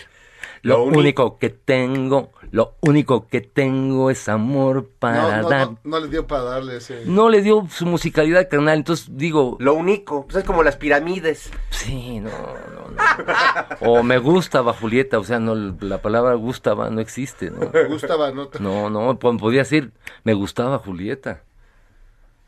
Lo, 0.67 0.83
único 0.83 1.37
que 1.39 1.49
tengo, 1.49 2.31
lo 2.51 2.75
único 2.81 3.27
que 3.27 3.41
tengo 3.41 4.09
es 4.11 4.27
amor 4.29 4.89
para 4.99 5.37
No, 5.37 5.41
no, 5.43 5.49
dar. 5.49 5.67
no, 5.71 5.79
no 5.83 5.99
le 5.99 6.07
dio 6.07 6.27
para 6.27 6.43
darle 6.43 6.77
ese... 6.77 7.03
No 7.05 7.29
le 7.29 7.41
dio 7.41 7.67
su 7.69 7.85
musicalidad 7.85 8.49
carnal, 8.49 8.77
entonces 8.79 9.07
digo, 9.17 9.57
Lo 9.59 9.73
único. 9.73 10.25
Pues 10.25 10.37
es 10.37 10.43
como 10.43 10.63
las 10.63 10.75
pirámides. 10.75 11.51
Sí, 11.69 12.19
no, 12.19 12.29
no, 12.29 12.91
no. 12.91 13.89
O 13.91 14.03
me 14.03 14.17
gustaba 14.17 14.73
Julieta, 14.73 15.19
o 15.19 15.23
sea, 15.23 15.39
no 15.39 15.55
la 15.55 16.01
palabra 16.01 16.33
gustaba 16.35 16.89
no 16.89 16.99
existe, 17.01 17.49
¿no? 17.51 17.69
Me 17.73 17.83
gustaba, 17.89 18.31
¿no? 18.31 18.49
No, 18.59 18.89
no, 18.89 19.17
po- 19.19 19.35
podía 19.37 19.59
decir 19.59 19.91
me 20.23 20.33
gustaba 20.33 20.79
Julieta. 20.79 21.43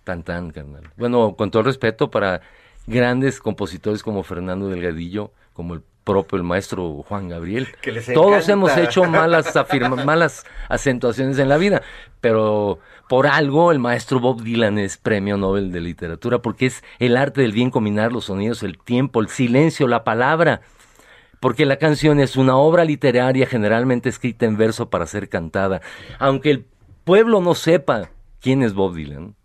Tan 0.04 0.24
tan, 0.24 0.52
carnal. 0.52 0.90
Bueno, 0.98 1.36
con 1.36 1.52
todo 1.52 1.62
el 1.62 1.66
respeto 1.68 2.10
para 2.10 2.42
grandes 2.88 3.40
compositores 3.40 4.02
como 4.02 4.24
Fernando 4.24 4.68
Delgadillo, 4.70 5.32
como 5.54 5.76
el 5.76 5.84
propio 6.10 6.38
el 6.38 6.44
maestro 6.44 7.04
Juan 7.08 7.30
Gabriel. 7.30 7.68
Que 7.82 7.92
les 7.92 8.12
Todos 8.12 8.50
hemos 8.50 8.76
hecho 8.76 9.04
malas 9.04 9.54
malas 10.04 10.44
acentuaciones 10.68 11.38
en 11.38 11.50
la 11.50 11.58
vida, 11.58 11.84
pero 12.20 12.80
por 13.08 13.28
algo 13.28 13.72
el 13.72 13.78
maestro 13.78 14.20
Bob 14.20 14.42
Dylan 14.42 14.80
es 14.80 14.98
premio 14.98 15.38
Nobel 15.38 15.72
de 15.72 15.82
literatura 15.82 16.40
porque 16.40 16.66
es 16.66 16.84
el 16.98 17.16
arte 17.16 17.42
del 17.42 17.52
bien 17.52 17.70
combinar 17.70 18.12
los 18.12 18.26
sonidos, 18.26 18.64
el 18.64 18.80
tiempo, 18.80 19.22
el 19.22 19.30
silencio, 19.30 19.88
la 19.88 20.04
palabra. 20.04 20.62
Porque 21.40 21.66
la 21.66 21.78
canción 21.78 22.20
es 22.20 22.36
una 22.36 22.58
obra 22.58 22.84
literaria 22.84 23.46
generalmente 23.46 24.10
escrita 24.10 24.46
en 24.46 24.58
verso 24.58 24.90
para 24.90 25.06
ser 25.06 25.30
cantada. 25.30 25.80
Aunque 26.18 26.50
el 26.50 26.66
pueblo 27.04 27.40
no 27.40 27.54
sepa 27.54 28.10
quién 28.42 28.64
es 28.64 28.74
Bob 28.74 28.96
Dylan, 28.96 29.36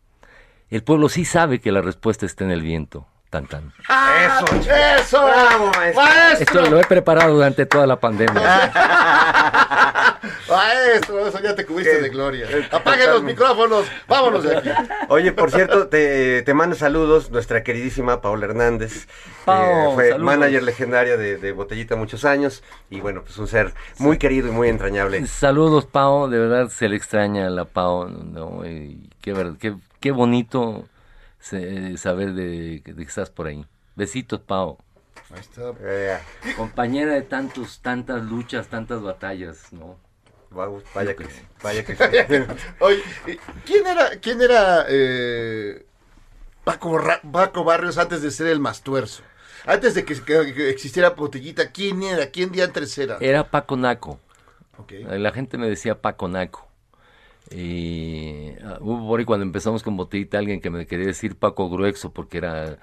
el 0.71 0.83
pueblo 0.83 1.09
sí 1.11 1.25
sabe 1.25 1.61
que 1.61 1.73
la 1.73 1.83
respuesta 1.83 2.25
está 2.27 2.45
en 2.45 2.51
el 2.51 2.63
viento. 2.63 3.07
Tan 3.35 3.47
tan. 3.47 3.73
Eso. 3.81 4.73
¡Eso! 4.97 5.25
Bravo, 5.25 5.73
maestro. 5.77 6.05
¡Maestro! 6.05 6.61
Esto 6.61 6.71
lo 6.71 6.81
he 6.81 6.85
preparado 6.85 7.35
durante 7.35 7.67
toda 7.67 7.85
la 7.85 7.99
pandemia. 7.99 8.41
Maestro, 10.49 11.27
eso 11.27 11.41
ya 11.43 11.57
te 11.57 11.67
cubriste 11.67 12.01
de 12.01 12.11
gloria. 12.11 12.47
Eh, 12.49 12.69
Apaguen 12.71 13.11
los 13.11 13.25
micrófonos, 13.25 13.87
vámonos 14.07 14.45
de 14.45 14.57
aquí. 14.57 14.71
Oye, 15.09 15.33
por 15.33 15.51
cierto, 15.51 15.89
te, 15.89 16.43
te 16.43 16.55
mando 16.55 16.77
saludos 16.77 17.33
nuestra 17.33 17.65
queridísima 17.65 18.21
Paula 18.21 18.47
Hernández. 18.47 19.09
Pao, 19.45 19.89
que 19.89 19.95
fue 19.97 20.09
saludos. 20.11 20.27
manager 20.27 20.63
legendaria 20.63 21.17
de, 21.17 21.37
de 21.37 21.51
Botellita 21.51 21.97
muchos 21.97 22.25
años. 22.25 22.63
Y 22.89 23.01
bueno, 23.01 23.23
pues 23.23 23.37
un 23.39 23.49
ser 23.49 23.75
muy 23.99 24.17
querido 24.17 24.47
y 24.47 24.53
muy 24.53 24.69
entrañable. 24.69 25.27
Saludos, 25.27 25.87
Pau. 25.87 26.29
De 26.29 26.39
verdad 26.39 26.69
se 26.69 26.89
le 26.89 26.95
extraña 26.95 27.49
a 27.49 27.51
la 27.51 27.65
Pau. 27.65 28.09
¿no? 28.09 28.65
Y 28.65 29.11
qué, 29.21 29.35
qué, 29.59 29.75
qué 29.99 30.13
bonito 30.13 30.85
se- 31.45 31.97
saber 31.99 32.33
de, 32.33 32.81
de 32.85 32.95
que 32.97 33.03
estás 33.03 33.29
por 33.29 33.47
ahí. 33.47 33.67
Besitos, 33.97 34.41
Pau. 34.41 34.79
Ahí 35.31 35.41
está. 35.41 35.73
Eh, 35.81 36.19
Compañera 36.57 37.13
de 37.13 37.23
tantos, 37.23 37.81
tantas 37.81 38.25
luchas, 38.25 38.69
tantas 38.69 39.03
batallas, 39.03 39.73
¿no? 39.73 39.99
vaya 40.95 41.17
que 41.17 41.25
sí, 41.25 41.41
vaya 41.63 41.85
que 41.85 41.97
sí. 41.97 42.63
Oye, 42.79 43.03
¿quién 43.67 43.87
era, 43.87 44.11
quién 44.21 44.41
era 44.41 44.87
eh, 44.89 45.85
Paco, 46.63 47.01
Paco 47.33 47.65
Barrios 47.65 47.99
antes 47.99 48.23
de 48.23 48.31
ser 48.31 48.47
el 48.47 48.61
Mastuerzo? 48.61 49.23
Antes 49.67 49.95
de 49.95 50.05
que, 50.05 50.15
existiera 50.71 51.11
Botellita, 51.11 51.73
¿quién 51.73 52.03
era? 52.05 52.31
¿Quién 52.31 52.53
diantres 52.53 52.97
era? 52.99 53.19
Era 53.21 53.51
Paco 53.51 53.77
Naco. 53.77 54.21
La 54.89 55.33
gente 55.33 55.59
me 55.59 55.69
decía 55.69 56.01
Paco 56.01 56.29
Naco. 56.29 56.69
Y 57.51 58.51
ah, 58.65 58.79
hubo 58.81 59.07
por 59.07 59.21
ahí 59.21 59.27
cuando 59.27 59.45
empezamos 59.45 59.83
con 59.83 59.97
Botellita 59.97 60.39
alguien 60.39 60.61
que 60.61 60.71
me 60.71 60.87
quería 60.87 61.07
decir 61.07 61.37
Paco 61.37 61.69
Gruexo 61.69 62.11
porque 62.13 62.39
era... 62.39 62.79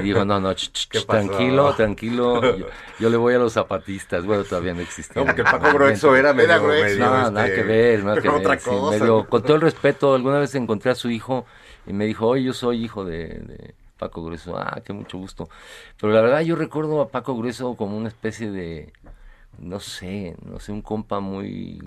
Y 0.00 0.02
digo, 0.04 0.24
no, 0.24 0.40
no, 0.40 0.52
ch, 0.54 0.72
ch, 0.72 0.88
tranquilo, 1.06 1.74
tranquilo. 1.74 2.42
Yo, 2.56 2.66
yo 2.98 3.10
le 3.10 3.16
voy 3.18 3.34
a 3.34 3.38
los 3.38 3.52
zapatistas. 3.52 4.24
Bueno, 4.24 4.44
todavía 4.44 4.74
no 4.74 4.80
existía. 4.80 5.20
No, 5.20 5.26
porque 5.26 5.42
el 5.42 5.46
Paco 5.46 5.70
Grueso 5.72 6.16
era 6.16 6.32
medio... 6.32 6.48
Era 6.50 6.58
No, 6.58 6.76
este, 6.76 6.98
nada 6.98 7.46
que 7.54 7.62
ver, 7.62 8.04
nada 8.04 8.16
que 8.22 8.28
otra 8.28 8.50
ver. 8.52 8.60
sí, 8.60 8.70
cosa. 8.70 8.98
medio- 8.98 9.26
con 9.28 9.42
todo 9.42 9.54
el 9.56 9.60
respeto, 9.62 10.14
alguna 10.14 10.38
vez 10.38 10.54
encontré 10.54 10.90
a 10.90 10.94
su 10.94 11.10
hijo 11.10 11.44
y 11.86 11.92
me 11.92 12.06
dijo, 12.06 12.26
oye, 12.26 12.42
yo 12.44 12.52
soy 12.52 12.84
hijo 12.84 13.04
de, 13.04 13.28
de 13.28 13.74
Paco 13.98 14.24
Grueso. 14.24 14.56
Ah, 14.58 14.80
qué 14.84 14.92
mucho 14.92 15.18
gusto. 15.18 15.48
Pero 16.00 16.12
la 16.12 16.20
verdad 16.22 16.40
yo 16.40 16.56
recuerdo 16.56 17.00
a 17.02 17.08
Paco 17.10 17.36
Grueso 17.36 17.76
como 17.76 17.96
una 17.96 18.08
especie 18.08 18.50
de, 18.50 18.92
no 19.58 19.80
sé, 19.80 20.36
no 20.44 20.58
sé, 20.60 20.72
un 20.72 20.82
compa 20.82 21.20
muy, 21.20 21.82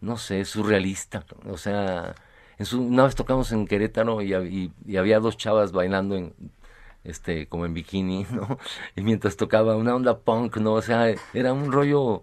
no 0.00 0.16
sé, 0.16 0.44
surrealista. 0.44 1.24
O 1.48 1.56
sea, 1.58 2.14
en 2.58 2.66
su, 2.66 2.82
una 2.82 3.04
vez 3.04 3.14
tocamos 3.14 3.52
en 3.52 3.66
Querétaro 3.66 4.22
y, 4.22 4.30
hab- 4.30 4.50
y- 4.50 4.72
y 4.86 4.96
había 4.96 5.20
dos 5.20 5.36
chavas 5.36 5.72
bailando 5.72 6.16
en, 6.16 6.34
este, 7.04 7.48
como 7.48 7.66
en 7.66 7.74
bikini, 7.74 8.26
¿no? 8.32 8.58
Y 8.96 9.02
mientras 9.02 9.36
tocaba 9.36 9.76
una 9.76 9.94
onda 9.94 10.18
punk, 10.20 10.58
¿no? 10.58 10.74
O 10.74 10.82
sea, 10.82 11.08
era 11.34 11.52
un 11.52 11.72
rollo, 11.72 12.22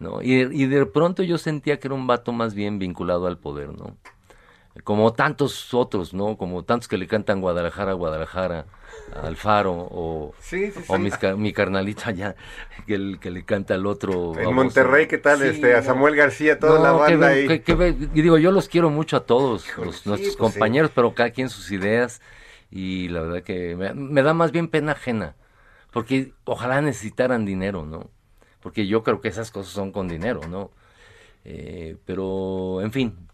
¿no? 0.00 0.22
Y, 0.22 0.34
y 0.34 0.66
de 0.66 0.86
pronto 0.86 1.22
yo 1.24 1.38
sentía 1.38 1.78
que 1.80 1.88
era 1.88 1.94
un 1.94 2.06
vato 2.06 2.32
más 2.32 2.54
bien 2.54 2.78
vinculado 2.78 3.26
al 3.26 3.38
poder, 3.38 3.70
¿no? 3.74 3.96
Como 4.84 5.12
tantos 5.12 5.72
otros, 5.74 6.12
¿no? 6.14 6.36
Como 6.36 6.64
tantos 6.64 6.88
que 6.88 6.98
le 6.98 7.06
cantan 7.06 7.40
Guadalajara, 7.40 7.94
Guadalajara, 7.94 8.66
al 9.14 9.36
Faro, 9.36 9.72
o, 9.90 10.34
Sí, 10.40 10.70
sí, 10.70 10.80
o 10.88 10.96
sí. 10.96 11.02
mis 11.02 11.16
ca- 11.16 11.36
mi 11.36 11.52
carnalito 11.52 12.02
allá, 12.06 12.36
que, 12.86 12.94
el, 12.94 13.18
que 13.20 13.30
le 13.30 13.44
canta 13.44 13.74
al 13.74 13.86
otro. 13.86 14.38
En. 14.38 14.54
Monterrey, 14.54 15.06
¿qué 15.06 15.18
tal? 15.18 15.42
Este, 15.42 15.74
a. 15.74 15.82
Samuel 15.82 16.14
García, 16.16 16.58
toda 16.58 16.78
la 16.80 16.92
No, 16.92 17.06
que 17.06 17.16
banda 17.16 17.28
ve- 17.28 17.34
ahí. 17.34 17.46
que- 17.46 17.62
que 17.62 17.92
digo, 17.92 18.38
yo 18.38 18.52
los 18.52 18.68
quiero 18.68 18.90
mucho 18.90 19.16
a 19.16 19.24
todos, 19.26 19.66
los- 19.78 20.06
nuestros 20.06 20.36
pues 20.36 20.52
compañeros, 20.52 20.90
pero 20.94 21.14
cada 21.14 21.30
quien 21.30 21.48
sus 21.48 21.70
ideas. 21.72 22.20
Y 22.70 23.08
la 23.08 23.20
verdad 23.22 23.42
que 23.42 23.76
me, 23.76 23.94
me 23.94 24.22
da 24.22 24.34
más 24.34 24.52
bien 24.52 24.68
pena 24.68 24.92
ajena. 24.92 25.36
Porque 25.92 26.32
ojalá 26.44 26.80
necesitaran 26.82 27.46
dinero, 27.46 27.86
¿no? 27.86 28.10
Porque 28.60 28.86
yo 28.86 29.02
creo 29.02 29.20
que 29.20 29.28
esas 29.28 29.50
cosas 29.50 29.72
son 29.72 29.92
con 29.92 30.08
dinero, 30.08 30.40
¿no? 30.48 30.70
Eh, 31.44 31.96
pero, 32.04 32.80
en 32.82 32.92
fin, 32.92 33.25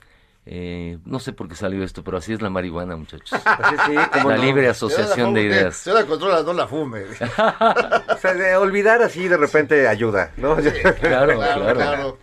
eh, 0.44 0.98
no 1.04 1.20
sé 1.20 1.32
por 1.32 1.48
qué 1.48 1.54
salió 1.54 1.84
esto, 1.84 2.02
pero 2.02 2.16
así 2.18 2.32
es 2.32 2.42
la 2.42 2.50
marihuana, 2.50 2.96
muchachos. 2.96 3.32
Así, 3.46 3.76
sí, 3.86 3.94
la 3.94 4.22
no. 4.24 4.36
libre 4.36 4.68
asociación 4.68 5.34
de 5.34 5.40
Se 5.42 5.46
ideas. 5.46 5.86
la 5.86 6.04
controla, 6.06 6.42
no 6.42 6.52
la 6.52 6.66
fume. 6.66 7.02
O 8.08 8.16
sea, 8.18 8.34
de 8.34 8.56
olvidar 8.56 9.02
así 9.02 9.28
de 9.28 9.36
repente 9.36 9.86
ayuda, 9.88 10.32
¿no? 10.36 10.56
Claro, 11.00 11.38
claro. 11.38 12.18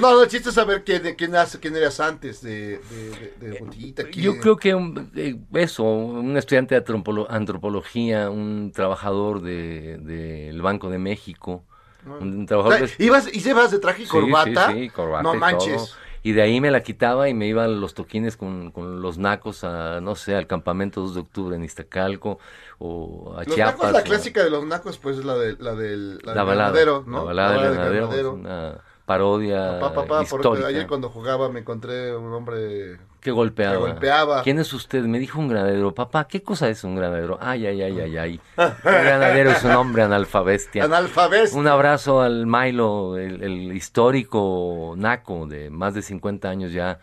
no, 0.12 0.22
el 0.22 0.28
chiste 0.28 0.48
es 0.48 0.54
saber 0.54 0.84
quién, 0.84 1.14
quién, 1.16 1.34
hace- 1.36 1.60
quién 1.60 1.76
eras 1.76 2.00
antes 2.00 2.40
de, 2.42 2.78
de, 2.78 3.34
de- 3.40 3.50
de 3.50 3.58
Botellita. 3.60 4.04
quién- 4.04 4.24
Yo 4.24 4.38
creo 4.40 4.56
que 4.56 4.74
un- 4.74 5.10
eh, 5.14 5.36
eso, 5.54 5.84
un 5.84 6.36
estudiante 6.36 6.74
de 6.74 6.84
antropolo- 6.84 7.26
antropología, 7.28 8.30
un 8.30 8.72
trabajador 8.74 9.42
de- 9.42 9.98
del 9.98 10.60
Banco 10.62 10.90
de 10.90 10.98
México, 10.98 11.64
un, 12.06 12.12
un 12.12 12.42
O 12.42 12.46
trabajador 12.46 12.88
sea, 12.88 12.96
de- 12.98 13.04
¿ibas, 13.04 13.28
¿Y 13.34 13.40
llevas 13.40 13.70
de 13.70 13.78
traje 13.78 14.02
y 14.02 14.06
Sí, 14.06 14.10
corbata? 14.10 14.68
Sí, 14.68 14.72
sí, 14.84 14.88
corbata 14.90 15.22
No 15.22 15.34
y 15.34 15.38
manches. 15.38 15.76
todo. 15.76 15.88
Y 16.26 16.32
de 16.32 16.42
ahí 16.42 16.60
me 16.60 16.70
la 16.72 16.82
quitaba 16.82 17.28
y 17.28 17.34
me 17.34 17.46
iba 17.46 17.64
a 17.64 17.68
los 17.68 17.94
toquines 17.94 18.36
con, 18.36 18.72
con 18.72 19.00
los 19.00 19.16
nacos 19.18 19.62
a, 19.62 20.00
no 20.00 20.16
sé, 20.16 20.34
al 20.34 20.46
campamento 20.48 21.00
2 21.02 21.14
de 21.14 21.20
octubre 21.20 21.54
en 21.56 21.62
Iztacalco 21.62 22.38
o 22.78 23.34
a 23.36 23.44
Los 23.44 23.54
Chiapas. 23.54 23.76
nacos, 23.78 23.92
la 23.92 24.00
o- 24.00 24.02
clásica 24.02 24.42
de 24.42 24.50
los 24.50 24.64
nacos, 24.66 24.98
pues 24.98 25.18
es 25.18 25.24
la, 25.24 25.36
de, 25.36 25.56
la 25.58 25.74
del 25.74 26.18
la 26.24 26.34
la 26.34 26.44
del 26.44 26.46
balada, 26.46 26.70
granadero, 26.72 27.04
¿no? 27.06 27.18
la 27.18 27.24
balada 27.24 27.52
del 27.52 27.62
del 27.62 27.72
granadero, 27.74 28.06
granadero. 28.08 28.28
es 28.30 28.34
una 28.40 28.80
parodia 29.06 29.78
Papá, 29.80 29.94
papá, 30.02 30.24
porque 30.28 30.48
histórica 30.48 30.66
ayer 30.66 30.86
cuando 30.86 31.08
jugaba 31.08 31.48
me 31.48 31.60
encontré 31.60 32.14
un 32.14 32.32
hombre 32.32 32.98
que 33.20 33.30
golpeaba. 33.30 33.74
que 33.74 33.80
golpeaba. 33.80 34.42
¿Quién 34.42 34.58
es 34.58 34.72
usted? 34.72 35.02
Me 35.04 35.18
dijo 35.18 35.38
un 35.40 35.48
granadero. 35.48 35.94
Papá, 35.94 36.28
¿qué 36.28 36.42
cosa 36.42 36.68
es 36.68 36.84
un 36.84 36.94
granadero? 36.96 37.38
Ay, 37.40 37.66
ay, 37.66 37.82
ay, 37.82 38.00
ay, 38.00 38.16
ay. 38.18 38.40
Un 38.56 38.72
granadero 38.84 39.50
es 39.50 39.64
un 39.64 39.72
hombre 39.72 40.02
analfabestia. 40.02 40.84
analfabestia. 40.84 41.58
Un 41.58 41.66
abrazo 41.66 42.20
al 42.20 42.46
Milo, 42.46 43.16
el, 43.16 43.42
el 43.42 43.72
histórico 43.72 44.94
naco 44.96 45.46
de 45.46 45.70
más 45.70 45.94
de 45.94 46.02
50 46.02 46.48
años 46.48 46.72
ya. 46.72 47.00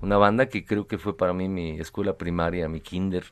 Una 0.00 0.16
banda 0.18 0.46
que 0.46 0.64
creo 0.64 0.86
que 0.86 0.98
fue 0.98 1.16
para 1.16 1.32
mí 1.32 1.48
mi 1.48 1.78
escuela 1.80 2.16
primaria, 2.16 2.68
mi 2.68 2.80
kinder, 2.80 3.24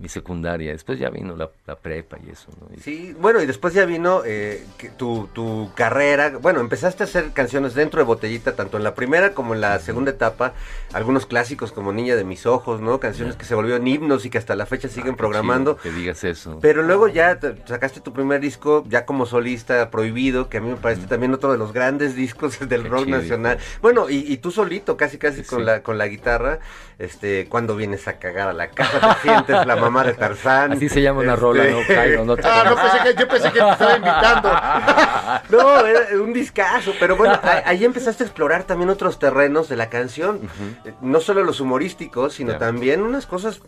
mi 0.00 0.08
secundaria. 0.08 0.72
Después 0.72 0.98
ya 0.98 1.10
vino 1.10 1.34
la, 1.36 1.50
la 1.66 1.76
prepa 1.76 2.16
y 2.26 2.30
eso. 2.30 2.48
¿no? 2.60 2.68
Y- 2.76 2.80
Sí, 2.80 3.14
bueno, 3.18 3.40
y 3.42 3.46
después 3.46 3.74
ya 3.74 3.84
vino 3.84 4.22
eh, 4.24 4.64
tu, 4.96 5.28
tu 5.32 5.70
carrera. 5.74 6.30
Bueno, 6.40 6.60
empezaste 6.60 7.02
a 7.02 7.06
hacer 7.06 7.32
canciones 7.32 7.74
dentro 7.74 8.00
de 8.00 8.04
Botellita, 8.04 8.54
tanto 8.56 8.76
en 8.76 8.84
la 8.84 8.94
primera 8.94 9.34
como 9.34 9.54
en 9.54 9.60
la 9.60 9.78
segunda 9.80 10.10
etapa. 10.10 10.52
Algunos 10.92 11.26
clásicos 11.26 11.72
como 11.72 11.92
Niña 11.92 12.16
de 12.16 12.24
mis 12.24 12.46
ojos, 12.46 12.80
¿no? 12.80 13.00
Canciones 13.00 13.36
que 13.36 13.44
se 13.44 13.54
volvieron 13.54 13.86
himnos 13.86 14.24
y 14.24 14.30
que 14.30 14.38
hasta 14.38 14.54
la 14.56 14.66
fecha 14.66 14.88
siguen 14.88 15.10
Ah, 15.10 15.12
qué 15.12 15.18
programando. 15.18 15.76
que 15.76 15.90
digas 15.90 16.24
eso. 16.24 16.58
Pero 16.62 16.82
luego 16.82 17.08
ya 17.08 17.38
te- 17.38 17.56
sacaste 17.66 18.00
tu 18.00 18.12
primer 18.12 18.40
disco, 18.40 18.84
ya 18.88 19.04
como 19.04 19.26
solista, 19.26 19.90
Prohibido, 19.90 20.48
que 20.48 20.58
a 20.58 20.60
mí 20.60 20.68
me 20.70 20.76
parece 20.76 21.06
también 21.06 21.34
otro 21.34 21.52
de 21.52 21.58
los 21.58 21.72
grandes 21.72 22.14
discos 22.14 22.58
del 22.68 22.82
Qué 22.84 22.88
rock 22.88 23.04
chido. 23.06 23.18
nacional. 23.18 23.58
Bueno, 23.82 24.08
y, 24.08 24.32
y 24.32 24.36
tú 24.38 24.50
solito, 24.50 24.96
casi 24.96 25.18
casi 25.18 25.42
Sí, 25.42 25.48
con 25.48 25.58
sí. 25.60 25.64
la 25.64 25.82
con 25.82 25.98
la 25.98 26.06
guitarra, 26.06 26.58
este, 26.98 27.46
cuando 27.48 27.76
vienes 27.76 28.08
a 28.08 28.18
cagar 28.18 28.48
a 28.48 28.52
la 28.52 28.68
casa, 28.70 29.16
te 29.22 29.28
sientes 29.28 29.66
la 29.66 29.76
mamá 29.90 30.04
de 30.04 30.14
Tarzán. 30.18 30.72
Así 30.72 30.88
se 30.88 31.02
llama 31.02 31.20
una 31.20 31.34
Este, 31.34 31.42
rola, 31.42 31.64
¿no, 31.64 31.78
Jairo? 31.86 32.24
No 32.24 32.36
te 32.36 32.42
Ah, 32.46 32.64
no 32.64 32.76
pensé 32.76 32.98
que, 33.14 33.20
yo 33.20 33.28
pensé 33.28 33.52
que 33.52 33.60
te 33.60 33.70
estaba 33.70 33.96
invitando. 33.96 34.50
No, 35.50 35.86
era 35.86 36.00
un 36.22 36.32
discazo, 36.32 36.92
pero 36.98 37.16
bueno, 37.16 37.34
a- 37.42 37.62
ahí 37.66 37.84
empezaste 37.84 38.22
a 38.24 38.26
explorar 38.26 38.64
también 38.64 38.90
otros 38.90 39.18
terrenos 39.18 39.68
de 39.68 39.76
la 39.76 39.88
canción. 39.88 40.40
No 41.00 41.20
solo 41.20 41.42
los 41.44 41.60
humorísticos, 41.60 42.34
sino 42.34 42.56
también 42.58 43.02
unas 43.02 43.26
cosas 43.26 43.60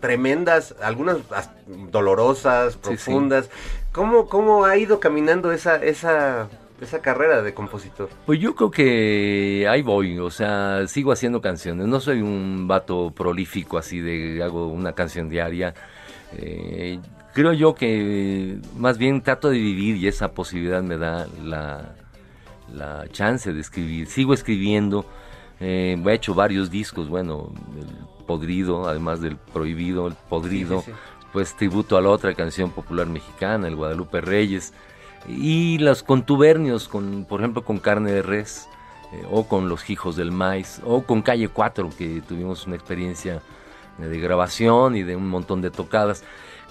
tremendas, 0.00 0.74
algunas 0.82 1.18
as- 1.30 1.50
dolorosas, 1.66 2.74
sí. 2.74 2.78
profundas. 2.82 3.48
¿Cómo, 3.92 4.28
¿Cómo 4.28 4.64
ha 4.66 4.76
ido 4.76 5.00
caminando 5.00 5.52
esa, 5.52 5.76
esa, 5.76 6.48
esa 6.80 7.00
carrera 7.00 7.42
de 7.42 7.54
compositor? 7.54 8.08
Pues 8.26 8.40
yo 8.40 8.54
creo 8.54 8.70
que 8.70 9.66
ahí 9.68 9.82
voy, 9.82 10.18
o 10.18 10.30
sea, 10.30 10.86
sigo 10.86 11.12
haciendo 11.12 11.40
canciones. 11.40 11.86
No 11.86 12.00
soy 12.00 12.20
un 12.20 12.68
vato 12.68 13.12
prolífico 13.14 13.78
así 13.78 14.00
de 14.00 14.42
hago 14.42 14.68
una 14.68 14.92
canción 14.92 15.28
diaria. 15.28 15.74
Eh, 16.36 16.98
creo 17.32 17.52
yo 17.52 17.74
que 17.74 18.58
más 18.76 18.98
bien 18.98 19.22
trato 19.22 19.50
de 19.50 19.58
vivir 19.58 19.96
y 19.96 20.08
esa 20.08 20.32
posibilidad 20.32 20.82
me 20.82 20.96
da 20.96 21.26
la, 21.42 21.94
la 22.72 23.06
chance 23.10 23.52
de 23.52 23.60
escribir. 23.60 24.06
Sigo 24.06 24.34
escribiendo, 24.34 25.06
eh, 25.60 26.00
he 26.04 26.12
hecho 26.12 26.34
varios 26.34 26.70
discos, 26.70 27.08
bueno, 27.08 27.52
el 27.78 27.86
Podrido, 28.26 28.88
además 28.88 29.20
del 29.20 29.36
Prohibido, 29.36 30.08
el 30.08 30.14
Podrido, 30.28 30.80
Sí, 30.80 30.90
sí, 30.90 30.96
pues 31.32 31.54
tributo 31.56 31.96
a 31.96 32.00
la 32.00 32.08
otra 32.08 32.34
canción 32.34 32.70
popular 32.70 33.06
mexicana, 33.06 33.68
el 33.68 33.76
Guadalupe 33.76 34.20
Reyes, 34.20 34.72
y 35.28 35.78
los 35.78 36.02
contubernios, 36.02 36.88
con, 36.88 37.24
por 37.24 37.40
ejemplo, 37.40 37.64
con 37.64 37.78
Carne 37.78 38.12
de 38.12 38.22
Res, 38.22 38.68
eh, 39.12 39.24
o 39.30 39.46
con 39.46 39.68
Los 39.68 39.88
Hijos 39.90 40.16
del 40.16 40.32
Maíz, 40.32 40.80
o 40.84 41.02
con 41.02 41.22
Calle 41.22 41.48
4, 41.48 41.90
que 41.96 42.22
tuvimos 42.26 42.66
una 42.66 42.76
experiencia 42.76 43.42
de 43.98 44.20
grabación 44.20 44.96
y 44.96 45.02
de 45.02 45.16
un 45.16 45.28
montón 45.28 45.62
de 45.62 45.70
tocadas. 45.70 46.24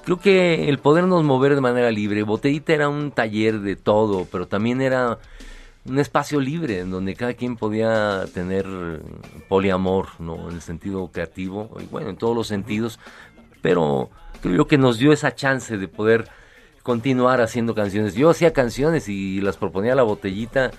Creo 0.03 0.19
que 0.19 0.69
el 0.69 0.77
podernos 0.77 1.23
mover 1.23 1.55
de 1.55 1.61
manera 1.61 1.91
libre, 1.91 2.23
Botellita 2.23 2.73
era 2.73 2.89
un 2.89 3.11
taller 3.11 3.61
de 3.61 3.75
todo, 3.75 4.27
pero 4.31 4.47
también 4.47 4.81
era 4.81 5.17
un 5.85 5.99
espacio 5.99 6.39
libre 6.39 6.79
en 6.79 6.91
donde 6.91 7.15
cada 7.15 7.33
quien 7.33 7.55
podía 7.55 8.25
tener 8.33 8.65
poliamor, 9.47 10.07
¿no? 10.19 10.49
En 10.49 10.55
el 10.55 10.61
sentido 10.61 11.09
creativo, 11.11 11.75
y 11.81 11.85
bueno, 11.85 12.09
en 12.09 12.17
todos 12.17 12.35
los 12.35 12.47
sentidos, 12.47 12.99
pero 13.61 14.09
creo 14.41 14.55
yo 14.55 14.67
que 14.67 14.77
nos 14.77 14.97
dio 14.99 15.11
esa 15.11 15.33
chance 15.33 15.77
de 15.77 15.87
poder 15.87 16.29
continuar 16.85 17.41
haciendo 17.41 17.73
canciones. 17.73 18.13
Yo 18.13 18.29
hacía 18.29 18.53
canciones 18.53 19.09
y 19.09 19.41
las 19.41 19.57
proponía 19.57 19.93
a 19.93 19.95
la 19.95 20.03
botellita, 20.03 20.69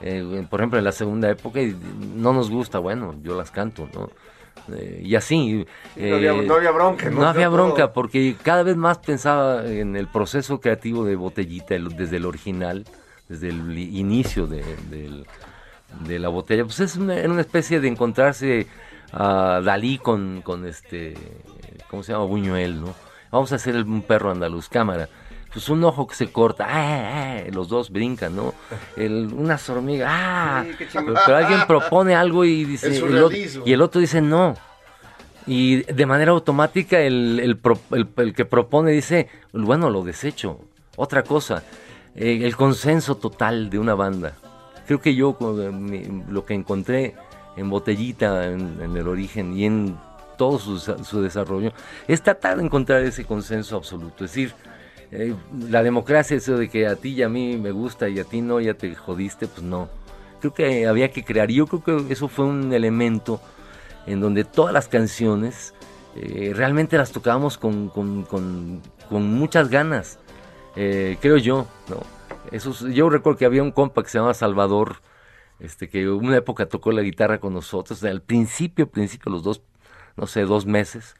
eh, 0.00 0.46
por 0.48 0.60
ejemplo, 0.60 0.78
en 0.78 0.86
la 0.86 0.92
segunda 0.92 1.28
época, 1.28 1.60
y 1.60 1.76
no 2.16 2.32
nos 2.32 2.48
gusta, 2.50 2.78
bueno, 2.78 3.14
yo 3.22 3.36
las 3.36 3.50
canto, 3.50 3.86
¿no? 3.92 4.08
Eh, 4.74 5.02
y 5.04 5.14
así. 5.16 5.66
no 5.96 6.14
había- 6.16 6.32
eh, 6.32 6.46
no 6.46 6.54
había 6.54 6.70
bronca, 6.70 7.10
¿no? 7.10 7.20
No 7.20 7.26
había 7.28 7.46
Todo- 7.48 7.56
bronca, 7.56 7.92
porque 7.92 8.36
cada 8.42 8.62
vez 8.62 8.76
más 8.76 8.98
pensaba 9.00 9.66
en 9.66 9.96
el 9.96 10.06
proceso 10.06 10.60
creativo 10.62 11.04
de 11.04 11.16
Botellita, 11.16 11.74
el- 11.74 11.94
desde 11.94 12.16
el 12.16 12.24
original, 12.24 12.86
desde 13.28 13.50
el 13.50 13.78
inicio 13.78 14.46
de, 14.46 14.64
de 16.06 16.18
la 16.18 16.28
botella. 16.30 16.64
Pues 16.64 16.80
es 16.80 16.96
una, 16.96 17.16
era 17.16 17.28
una 17.30 17.42
especie 17.42 17.80
de 17.80 17.88
encontrarse 17.88 18.66
a 19.12 19.60
Dalí 19.62 19.98
con, 19.98 20.40
con 20.42 20.66
este, 20.66 21.14
¿cómo 21.90 22.02
se 22.02 22.12
llama? 22.12 22.24
Buñuel, 22.24 22.80
¿no? 22.80 22.94
Vamos 23.30 23.52
a 23.52 23.56
hacer 23.56 23.76
un 23.76 24.00
perro 24.02 24.30
andaluz, 24.30 24.68
cámara. 24.70 25.08
Pues 25.52 25.68
un 25.68 25.82
ojo 25.82 26.06
que 26.06 26.14
se 26.14 26.30
corta, 26.30 26.64
¡ah! 26.68 27.38
ah! 27.38 27.40
los 27.52 27.68
dos 27.68 27.90
brincan, 27.90 28.36
¿no? 28.36 28.54
El, 28.96 29.32
unas 29.32 29.68
hormigas, 29.68 30.08
¡ah! 30.12 30.64
Sí, 30.78 30.84
pero, 30.92 31.14
pero 31.26 31.36
alguien 31.38 31.60
propone 31.66 32.14
algo 32.14 32.44
y 32.44 32.64
dice, 32.64 32.86
El 32.96 33.16
el 33.16 33.22
otro- 33.24 33.36
y 33.66 33.72
el 33.72 33.82
otro 33.82 34.00
dice 34.00 34.20
no. 34.20 34.54
Y 35.46 35.82
de 35.92 36.06
manera 36.06 36.30
automática 36.30 37.00
el, 37.00 37.40
el 37.42 37.56
pro- 37.56 37.80
el- 37.90 38.08
el 38.18 38.32
que 38.34 38.44
propone 38.44 38.92
dice, 38.92 39.28
bueno, 39.52 39.90
lo 39.90 40.04
desecho. 40.04 40.60
Otra 40.96 41.24
cosa, 41.24 41.64
eh, 42.14 42.40
el 42.42 42.54
consenso 42.56 43.16
total 43.16 43.70
de 43.70 43.78
una 43.80 43.94
banda. 43.94 44.34
Creo 44.86 45.00
que 45.00 45.14
yo 45.16 45.36
eh, 45.58 46.22
lo 46.28 46.44
que 46.44 46.54
encontré 46.54 47.14
en 47.56 47.68
Botellita, 47.70 48.46
en, 48.46 48.78
en 48.80 48.96
el 48.96 49.08
origen 49.08 49.56
y 49.56 49.64
en 49.64 49.96
todo 50.38 50.58
su, 50.60 50.78
su 50.78 51.20
desarrollo, 51.22 51.72
es 52.06 52.22
tratar 52.22 52.58
de 52.58 52.64
encontrar 52.64 53.02
ese 53.02 53.24
consenso 53.24 53.76
absoluto. 53.76 54.24
Es 54.24 54.30
decir, 54.30 54.54
eh, 55.12 55.34
la 55.68 55.82
democracia, 55.82 56.36
eso 56.36 56.56
de 56.56 56.68
que 56.68 56.86
a 56.86 56.96
ti 56.96 57.10
y 57.10 57.22
a 57.22 57.28
mí 57.28 57.56
me 57.56 57.70
gusta 57.72 58.08
y 58.08 58.18
a 58.18 58.24
ti 58.24 58.40
no, 58.42 58.60
ya 58.60 58.74
te 58.74 58.94
jodiste, 58.94 59.46
pues 59.48 59.62
no. 59.62 59.88
Creo 60.40 60.54
que 60.54 60.86
había 60.86 61.10
que 61.10 61.24
crear. 61.24 61.50
Yo 61.50 61.66
creo 61.66 62.06
que 62.06 62.12
eso 62.12 62.28
fue 62.28 62.46
un 62.46 62.72
elemento 62.72 63.40
en 64.06 64.20
donde 64.20 64.44
todas 64.44 64.72
las 64.72 64.88
canciones 64.88 65.74
eh, 66.16 66.52
realmente 66.54 66.96
las 66.98 67.12
tocábamos 67.12 67.58
con, 67.58 67.88
con- 67.88 68.24
con- 68.24 68.82
muchas 69.10 69.68
ganas, 69.70 70.18
eh, 70.76 71.16
creo 71.20 71.36
yo, 71.36 71.66
¿no? 71.88 71.98
Eso, 72.52 72.70
es- 72.70 72.80
yo 72.94 73.10
recuerdo 73.10 73.38
que 73.38 73.44
había 73.44 73.62
un 73.62 73.72
compa 73.72 74.02
que 74.02 74.08
se 74.08 74.18
llamaba 74.18 74.34
Salvador, 74.34 74.96
este, 75.60 75.88
que 75.88 76.08
una 76.10 76.36
época 76.36 76.66
tocó 76.66 76.92
la 76.92 77.02
guitarra 77.02 77.38
con 77.40 77.54
nosotros, 77.54 78.02
al 78.04 78.22
principio, 78.22 78.88
principio, 78.90 79.30
los 79.32 79.42
dos, 79.42 79.62
no 80.16 80.26
sé, 80.26 80.42
dos 80.42 80.66
meses, 80.66 81.14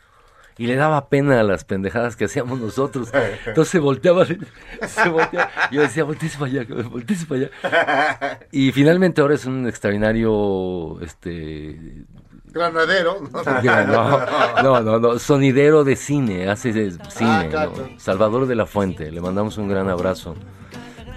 y 0.60 0.66
le 0.66 0.76
daba 0.76 1.08
pena 1.08 1.40
a 1.40 1.42
las 1.42 1.64
pendejadas 1.64 2.16
que 2.16 2.26
hacíamos 2.26 2.60
nosotros. 2.60 3.08
Entonces 3.46 3.72
se 3.72 3.78
volteaba, 3.78 4.26
se 4.26 5.08
volteaba. 5.08 5.48
Yo 5.72 5.80
decía, 5.80 6.04
volteese 6.04 6.36
para 6.36 6.50
allá, 6.50 6.66
volteese 6.84 7.24
para 7.24 7.40
allá. 7.40 8.40
Y 8.52 8.70
finalmente 8.70 9.22
ahora 9.22 9.36
es 9.36 9.46
un 9.46 9.66
extraordinario, 9.66 11.00
este, 11.00 12.04
Granadero. 12.52 13.22
¿no? 13.32 13.42
no, 13.42 14.62
no, 14.62 14.80
no, 14.82 14.98
no, 14.98 15.18
sonidero 15.18 15.82
de 15.82 15.96
cine, 15.96 16.50
hace 16.50 16.74
de 16.74 16.90
cine, 17.08 17.30
Ah, 17.30 17.46
claro. 17.48 17.72
¿no? 17.78 17.98
Salvador 17.98 18.46
de 18.46 18.54
la 18.54 18.66
Fuente, 18.66 19.10
le 19.10 19.22
mandamos 19.22 19.56
un 19.56 19.66
gran 19.66 19.88
abrazo 19.88 20.36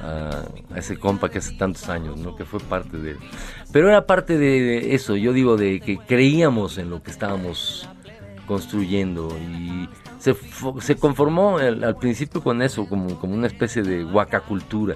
a, 0.02 0.46
a 0.74 0.80
ese 0.80 0.96
compa 0.98 1.28
que 1.28 1.40
hace 1.40 1.58
tantos 1.58 1.90
años, 1.90 2.16
¿no? 2.16 2.38
Que 2.38 2.46
fue 2.46 2.62
parte 2.62 2.96
de... 2.96 3.18
Pero 3.74 3.90
era 3.90 4.06
parte 4.06 4.38
de, 4.38 4.62
de 4.62 4.96
eso, 4.96 5.18
yo 5.18 5.34
digo, 5.34 5.58
de 5.58 5.82
que 5.82 5.98
creíamos 5.98 6.78
en 6.78 6.90
lo 6.90 7.04
que 7.04 7.12
estábamos 7.12 7.90
construyendo 8.46 9.30
y 9.40 9.90
se, 10.20 10.36
se 10.80 10.96
conformó 10.96 11.58
al, 11.58 11.96
principio 11.98 12.42
con 12.42 12.62
eso, 12.62 12.88
como, 12.88 13.20
como 13.20 13.34
una 13.34 13.48
especie 13.48 13.84
de 13.84 14.06
huacacultura, 14.06 14.96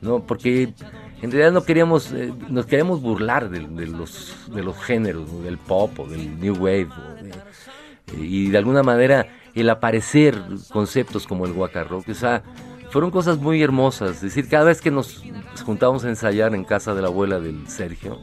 ¿no? 0.00 0.20
Porque 0.20 0.72
en 1.20 1.30
realidad 1.30 1.52
no 1.52 1.64
queríamos, 1.64 2.12
eh, 2.12 2.32
nos 2.48 2.66
queríamos 2.66 3.00
burlar 3.00 3.48
de, 3.48 3.60
los, 3.86 4.48
de 4.52 4.62
los 4.62 4.76
géneros, 4.78 5.42
del 5.44 5.58
pop 5.58 6.00
o 6.00 6.06
del 6.06 6.38
new 6.40 6.54
wave, 6.54 6.88
y 8.18 8.50
de 8.50 8.58
alguna 8.58 8.82
manera 8.82 9.26
el 9.54 9.70
aparecer 9.70 10.36
conceptos 10.70 11.26
como 11.26 11.46
el 11.46 11.52
guacarrock, 11.52 12.08
o 12.08 12.14
sea, 12.14 12.42
fueron 12.90 13.10
cosas 13.10 13.38
muy 13.38 13.62
hermosas, 13.62 14.16
es 14.16 14.20
decir, 14.22 14.48
cada 14.48 14.64
vez 14.64 14.80
que 14.80 14.90
nos 14.90 15.22
juntábamos 15.64 16.04
a 16.04 16.08
ensayar 16.08 16.54
en 16.54 16.64
casa 16.64 16.94
de 16.94 17.02
la 17.02 17.08
abuela 17.08 17.40
del 17.40 17.68
Sergio, 17.68 18.18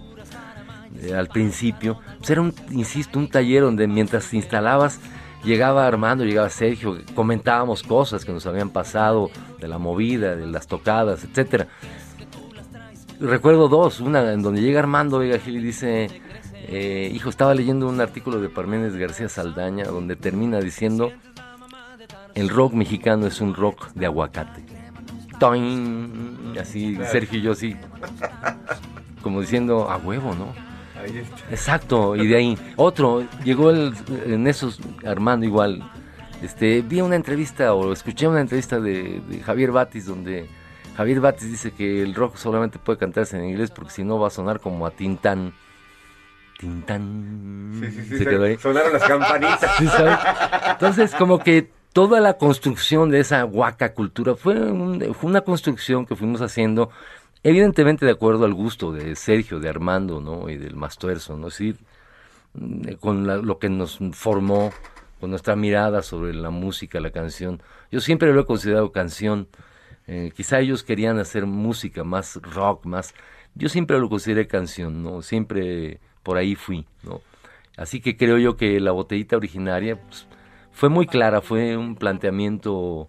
eh, 1.02 1.14
al 1.14 1.28
principio. 1.28 2.00
Pues 2.18 2.30
era 2.30 2.42
un, 2.42 2.54
insisto, 2.72 3.20
un 3.20 3.30
taller 3.30 3.64
donde 3.64 3.88
mientras 3.88 4.30
te 4.30 4.36
instalabas, 4.36 5.00
llegaba 5.44 5.88
Armando, 5.88 6.26
llegaba 6.26 6.50
Sergio, 6.50 6.98
comentábamos 7.16 7.84
cosas 7.84 8.26
que 8.26 8.32
nos 8.32 8.46
habían 8.46 8.70
pasado 8.70 9.30
de 9.60 9.68
la 9.68 9.78
movida, 9.78 10.36
de 10.36 10.48
las 10.48 10.68
tocadas, 10.68 11.24
etcétera. 11.24 11.68
Recuerdo 13.20 13.68
dos, 13.68 14.00
una 14.00 14.32
en 14.32 14.42
donde 14.42 14.62
llega 14.62 14.80
Armando 14.80 15.20
Vega 15.20 15.40
Gil 15.40 15.58
y 15.58 15.64
dice, 15.64 16.22
eh, 16.68 17.12
hijo, 17.14 17.30
estaba 17.30 17.54
leyendo 17.54 17.88
un 17.88 18.00
artículo 18.00 18.40
de 18.40 18.48
Parménides 18.48 18.96
García 18.96 19.28
Saldaña 19.28 19.86
donde 19.86 20.16
termina 20.16 20.60
diciendo, 20.60 21.12
el 22.36 22.50
rock 22.50 22.74
mexicano 22.74 23.28
es 23.28 23.42
un 23.42 23.56
rock 23.56 23.92
de 23.94 24.06
aguacate. 24.06 24.64
Toin, 25.40 26.54
así, 26.60 26.98
Sergio 27.12 27.40
y 27.40 27.42
yo 27.42 27.52
así, 27.54 27.76
como 29.22 29.42
diciendo, 29.42 29.90
a 29.90 29.98
huevo, 29.98 30.36
¿no? 30.36 30.69
Ahí 31.00 31.18
está. 31.18 31.38
Exacto, 31.50 32.16
y 32.16 32.28
de 32.28 32.36
ahí 32.36 32.58
otro, 32.76 33.24
llegó 33.44 33.70
el, 33.70 33.94
en 34.26 34.48
esos, 34.48 34.80
Armando 35.06 35.46
igual, 35.46 35.90
este, 36.44 36.82
vi 36.82 37.02
una 37.02 37.16
entrevista 37.16 37.74
o 37.74 37.92
escuché 37.94 38.28
una 38.28 38.42
entrevista 38.42 38.80
de, 38.80 39.22
de 39.28 39.40
Javier 39.42 39.72
Batis 39.72 40.06
donde 40.06 40.48
Javier 40.98 41.20
Batis 41.22 41.50
dice 41.50 41.72
que 41.72 42.02
el 42.04 42.14
rock 42.16 42.36
solamente 42.38 42.80
puede 42.80 42.98
cantarse 43.00 43.38
en 43.38 43.46
inglés 43.46 43.72
porque 43.72 43.92
si 43.92 44.04
no 44.04 44.20
va 44.20 44.28
a 44.28 44.32
sonar 44.32 44.60
como 44.60 44.86
a 44.86 44.92
Tintán. 44.92 45.54
Tintán. 46.60 47.80
Sí, 47.80 47.92
sí, 47.92 48.04
sí, 48.10 48.18
Se 48.18 48.26
quedó 48.26 48.44
ahí. 48.44 48.58
Sonaron 48.58 48.92
las 48.94 49.04
campanitas. 49.04 49.72
Entonces, 50.72 51.16
como 51.16 51.40
que 51.40 51.70
toda 51.94 52.20
la 52.20 52.34
construcción 52.34 53.10
de 53.10 53.22
esa 53.22 53.46
huaca 53.46 53.94
cultura 53.94 54.36
fue, 54.36 54.56
un- 54.60 55.14
fue 55.14 55.30
una 55.30 55.42
construcción 55.42 56.06
que 56.06 56.16
fuimos 56.16 56.42
haciendo, 56.42 56.90
evidentemente 57.44 58.06
de 58.06 58.12
acuerdo 58.12 58.46
al 58.46 58.54
gusto 58.54 58.92
de 58.92 59.16
Sergio, 59.16 59.60
de 59.60 59.70
Armando, 59.70 60.22
¿no? 60.22 60.50
Y 60.50 60.58
del 60.58 60.76
Mastuerzo, 60.76 61.38
¿no? 61.38 61.48
Es 61.48 61.60
mm, 62.54 62.94
con 63.00 63.28
la- 63.28 63.38
lo 63.38 63.60
que 63.60 63.70
nos 63.70 64.00
formó, 64.14 64.72
con 65.20 65.30
nuestra 65.32 65.56
mirada 65.56 66.02
sobre 66.02 66.34
la 66.34 66.50
música, 66.50 67.00
la 67.00 67.12
canción. 67.12 67.62
Yo 67.92 68.00
siempre 68.02 68.34
lo 68.34 68.42
he 68.42 68.46
considerado 68.46 68.92
canción. 68.92 69.48
Eh, 70.08 70.32
quizá 70.36 70.60
ellos 70.60 70.84
querían 70.84 71.20
hacer 71.20 71.46
música 71.46 72.04
más 72.04 72.38
rock, 72.42 72.86
más... 72.86 73.14
Yo 73.56 73.70
siempre 73.70 74.00
lo 74.00 74.10
consideré 74.10 74.48
canción, 74.48 75.04
¿no? 75.04 75.22
Siempre 75.22 76.00
por 76.24 76.38
ahí 76.38 76.56
fui, 76.56 76.86
¿no? 77.04 77.22
Así 77.78 78.02
que 78.02 78.18
creo 78.18 78.38
yo 78.38 78.58
que 78.58 78.80
la 78.80 78.92
botellita 78.92 79.38
originaria 79.38 80.00
pues, 80.02 80.28
fue 80.72 80.90
muy 80.90 81.06
clara, 81.08 81.42
fue 81.42 81.78
un 81.78 81.96
planteamiento... 81.96 83.08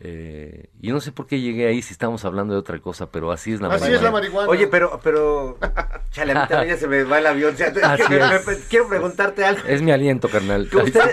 eh, 0.00 0.70
y 0.80 0.90
no 0.92 1.00
sé 1.00 1.10
por 1.12 1.26
qué 1.26 1.40
llegué 1.40 1.66
ahí 1.66 1.82
si 1.82 1.92
estamos 1.92 2.24
hablando 2.24 2.54
de 2.54 2.60
otra 2.60 2.78
cosa, 2.78 3.10
pero 3.10 3.32
así 3.32 3.52
es 3.52 3.60
la 3.60 3.68
Así 3.68 3.92
es 3.92 4.00
la 4.00 4.10
marihuana. 4.10 4.12
marihuana. 4.46 4.48
Oye, 4.50 4.66
pero, 4.68 5.00
pero, 5.02 5.58
chale, 6.10 6.32
a 6.32 6.42
mí 6.42 6.48
también 6.48 6.74
ya 6.74 6.80
se 6.80 6.86
me 6.86 7.02
va 7.04 7.18
el 7.18 7.26
avión. 7.26 7.54
O 7.54 7.56
sea, 7.56 7.66
es 7.68 7.72
que 7.74 7.80
Así 7.84 8.02
me- 8.08 8.36
es. 8.36 8.46
me- 8.46 8.56
quiero 8.68 8.88
preguntarte 8.88 9.44
algo. 9.44 9.66
Es 9.66 9.82
mi 9.82 9.90
aliento, 9.90 10.28
carnal. 10.28 10.68
Que 10.70 10.76
ustedes- 10.76 11.10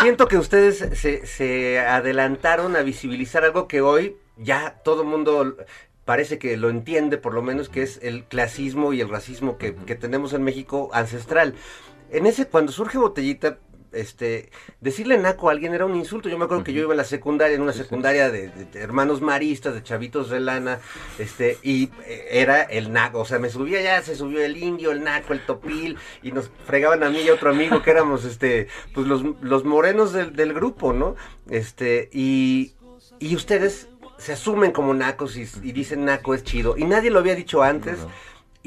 siento 0.00 0.28
que 0.28 0.36
ustedes 0.38 0.78
se, 0.98 1.26
se 1.26 1.80
adelantaron 1.80 2.76
a 2.76 2.82
visibilizar 2.82 3.44
algo 3.44 3.66
que 3.68 3.80
hoy 3.80 4.16
ya 4.36 4.80
todo 4.84 5.02
el 5.02 5.08
mundo 5.08 5.56
parece 6.04 6.38
que 6.38 6.56
lo 6.56 6.70
entiende, 6.70 7.18
por 7.18 7.34
lo 7.34 7.42
menos, 7.42 7.68
que 7.68 7.82
es 7.82 7.98
el 8.02 8.24
clasismo 8.24 8.92
y 8.92 9.00
el 9.00 9.08
racismo 9.08 9.58
que, 9.58 9.74
que 9.74 9.94
tenemos 9.94 10.32
en 10.32 10.42
México 10.42 10.88
ancestral. 10.92 11.54
En 12.10 12.24
ese, 12.24 12.46
cuando 12.46 12.72
surge 12.72 12.96
Botellita, 12.96 13.58
este, 14.00 14.50
decirle 14.80 15.18
naco 15.18 15.48
a 15.48 15.52
alguien 15.52 15.74
era 15.74 15.86
un 15.86 15.96
insulto. 15.96 16.28
Yo 16.28 16.38
me 16.38 16.44
acuerdo 16.44 16.64
que 16.64 16.72
yo 16.72 16.82
iba 16.82 16.92
en 16.92 16.96
la 16.98 17.04
secundaria, 17.04 17.54
en 17.56 17.62
una 17.62 17.72
secundaria 17.72 18.30
de, 18.30 18.48
de- 18.48 18.64
de 18.64 18.80
hermanos 18.80 19.20
maristas, 19.20 19.74
de 19.74 19.82
chavitos 19.82 20.30
de 20.30 20.40
lana, 20.40 20.80
este, 21.18 21.58
y 21.62 21.90
eh, 22.06 22.28
era 22.32 22.62
el 22.62 22.92
naco. 22.92 23.20
O 23.20 23.24
sea, 23.24 23.38
me 23.38 23.50
subía 23.50 23.80
ya, 23.82 24.02
se 24.02 24.14
subió 24.14 24.44
el 24.44 24.56
indio, 24.56 24.92
el 24.92 25.02
naco, 25.04 25.32
el 25.32 25.40
topil, 25.44 25.96
y 26.22 26.32
nos 26.32 26.50
fregaban 26.66 27.02
a 27.02 27.10
mí 27.10 27.20
y 27.20 27.28
a 27.28 27.34
otro 27.34 27.50
amigo 27.50 27.82
que 27.82 27.90
éramos, 27.90 28.24
este, 28.24 28.68
pues 28.94 29.06
los, 29.06 29.22
los 29.40 29.64
morenos 29.64 30.12
del, 30.12 30.34
del 30.34 30.52
grupo, 30.54 30.92
¿no? 30.92 31.16
Este, 31.50 32.08
y, 32.12 32.72
y 33.18 33.34
ustedes 33.36 33.88
se 34.18 34.32
asumen 34.32 34.72
como 34.72 34.94
nacos 34.94 35.36
y, 35.36 35.42
y 35.62 35.72
dicen 35.72 36.04
naco 36.04 36.34
es 36.34 36.42
chido. 36.44 36.76
Y 36.76 36.84
nadie 36.84 37.10
lo 37.10 37.20
había 37.20 37.34
dicho 37.34 37.62
antes. 37.62 37.98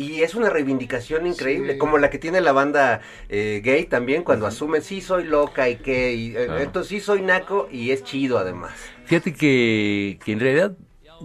Y 0.01 0.23
es 0.23 0.33
una 0.35 0.49
reivindicación 0.49 1.27
increíble, 1.27 1.73
Sí. 1.73 1.77
como 1.79 1.97
la 1.99 2.09
que 2.09 2.17
tiene 2.17 2.41
la 2.41 2.51
banda 2.53 3.01
eh, 3.29 3.61
gay 3.63 3.85
también, 3.85 4.23
cuando 4.23 4.47
asumen, 4.47 4.81
sí 4.81 4.99
soy 5.01 5.25
loca 5.25 5.69
y 5.69 5.75
qué, 5.75 6.13
y, 6.13 6.35
eh, 6.35 6.45
Claro. 6.45 6.59
entonces 6.59 6.89
sí 6.89 6.99
soy 6.99 7.21
naco 7.21 7.67
y 7.71 7.91
es 7.91 8.03
chido 8.03 8.37
además. 8.39 8.71
Fíjate 9.05 9.33
que, 9.33 10.17
que 10.23 10.31
en 10.31 10.39
realidad 10.39 10.75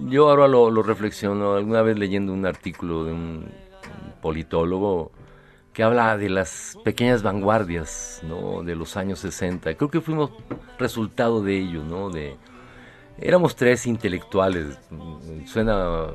yo 0.08 0.28
ahora 0.28 0.46
lo, 0.46 0.70
lo 0.70 0.82
reflexiono, 0.82 1.54
alguna 1.54 1.80
vez 1.82 1.98
leyendo 1.98 2.32
un 2.32 2.44
artículo 2.44 3.04
de 3.04 3.12
un, 3.12 3.18
un 3.48 4.12
politólogo 4.20 5.10
que 5.72 5.82
habla 5.82 6.16
de 6.18 6.28
las 6.30 6.76
pequeñas 6.84 7.22
vanguardias 7.22 8.20
¿no? 8.24 8.62
de 8.62 8.74
los 8.74 8.96
años 8.96 9.20
60. 9.20 9.74
Creo 9.74 9.90
que 9.90 10.00
fuimos 10.00 10.30
resultado 10.78 11.42
de 11.42 11.58
ello, 11.58 11.82
¿no? 11.82 12.08
De, 12.10 12.36
éramos 13.18 13.56
tres 13.56 13.86
intelectuales, 13.86 14.78
mm, 14.90 15.46
suena 15.46 16.06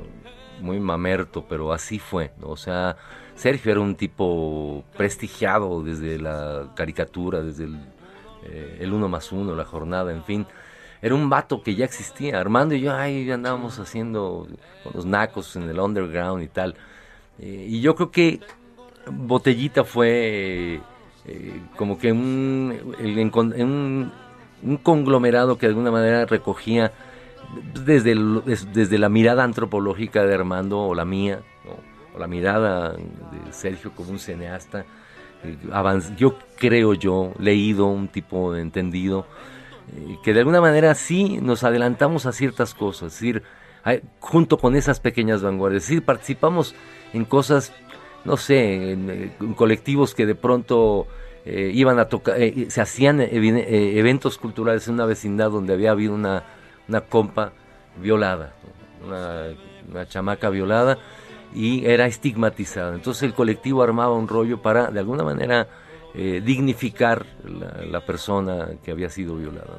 muy 0.62 0.80
mamerto, 0.80 1.46
pero 1.48 1.74
así 1.74 2.00
fue. 2.00 2.32
O 2.42 2.58
sea, 2.58 2.98
Sergio 3.36 3.72
era 3.72 3.82
un 3.82 3.96
tipo 3.96 4.84
prestigiado 4.96 5.84
desde 5.84 6.20
la 6.20 6.72
caricatura, 6.76 7.42
desde 7.42 7.66
el, 7.66 7.80
eh, 8.46 8.78
el 8.82 8.94
uno 8.94 9.10
más 9.10 9.32
uno, 9.32 9.56
la 9.56 9.66
jornada, 9.66 10.12
en 10.12 10.24
fin. 10.24 10.46
Era 11.02 11.16
un 11.16 11.30
vato 11.30 11.64
que 11.64 11.76
ya 11.76 11.86
existía. 11.86 12.40
Armando 12.40 12.76
y 12.76 12.82
yo 12.82 12.94
ahí 12.94 13.30
andábamos 13.32 13.80
haciendo 13.80 14.48
con 14.84 14.94
los 14.94 15.06
nacos 15.06 15.56
en 15.56 15.64
el 15.70 15.80
underground 15.80 16.44
y 16.44 16.48
tal. 16.48 16.76
Eh, 17.40 17.66
y 17.70 17.82
yo 17.82 17.96
creo 17.96 18.12
que 18.12 18.40
Botellita 19.08 19.84
fue 19.84 20.80
eh, 21.26 21.62
como 21.76 21.98
que 21.98 22.10
el 22.10 22.16
un, 22.16 24.12
un 24.64 24.78
conglomerado 24.78 25.58
que 25.58 25.66
de 25.66 25.72
alguna 25.72 25.92
manera 25.92 26.26
recogía 26.26 26.92
desde, 27.86 28.12
el- 28.12 28.44
des- 28.46 28.72
desde 28.74 28.98
la 28.98 29.10
mirada 29.10 29.44
antropológica 29.44 30.24
de 30.26 30.34
Armando 30.34 30.80
o 30.80 30.96
la 30.96 31.06
mía, 31.06 31.42
o 32.16 32.20
la 32.20 32.28
mirada 32.28 32.92
de 32.94 33.52
Sergio 33.54 33.92
como 33.96 34.12
un 34.12 34.20
cineasta. 34.20 34.86
eh, 35.44 35.58
yo 36.18 36.38
creo 36.58 36.94
yo, 36.94 37.34
leído, 37.40 37.88
un 37.88 38.08
tipo 38.08 38.56
entendido, 38.56 39.26
eh, 39.96 40.18
que 40.24 40.34
de 40.34 40.40
alguna 40.40 40.62
manera 40.62 40.94
sí 40.96 41.40
nos 41.42 41.64
adelantamos 41.64 42.26
a 42.26 42.32
ciertas 42.32 42.74
cosas, 42.74 43.14
es 43.14 43.20
decir, 43.20 43.44
junto 44.20 44.58
con 44.58 44.76
esas 44.76 45.00
pequeñas 45.00 45.42
vanguardias, 45.42 45.90
participamos 46.06 46.76
en 47.14 47.26
cosas, 47.26 47.74
no 48.24 48.38
sé, 48.38 48.92
en, 48.92 49.10
eh, 49.10 49.32
colectivos 49.56 50.14
que 50.14 50.26
de 50.28 50.36
pronto 50.36 51.08
iban 51.44 51.98
a 51.98 52.06
tocar, 52.06 52.36
se 52.68 52.82
hacían 52.82 53.20
eventos 53.20 54.38
culturales 54.38 54.88
en 54.88 54.94
una 54.94 55.08
vecindad 55.08 55.50
donde 55.50 55.74
había 55.74 55.90
habido 55.90 56.14
una, 56.14 56.44
una 56.88 57.02
compa 57.02 57.54
violada, 57.98 58.54
una, 59.06 60.06
chamaca 60.08 60.50
violada 60.50 60.98
y 61.54 61.86
era 61.86 62.06
estigmatizada. 62.06 62.96
Entonces 62.96 63.24
el 63.24 63.34
colectivo 63.34 63.84
armaba 63.84 64.14
un 64.14 64.28
rollo 64.28 64.62
para, 64.62 64.90
de 64.90 65.00
alguna 65.00 65.24
manera, 65.24 65.68
eh, 66.14 66.42
dignificar 66.44 67.26
la, 67.44 68.06
persona 68.06 68.70
que 68.84 68.92
había 68.92 69.10
sido 69.10 69.36
violada. 69.36 69.78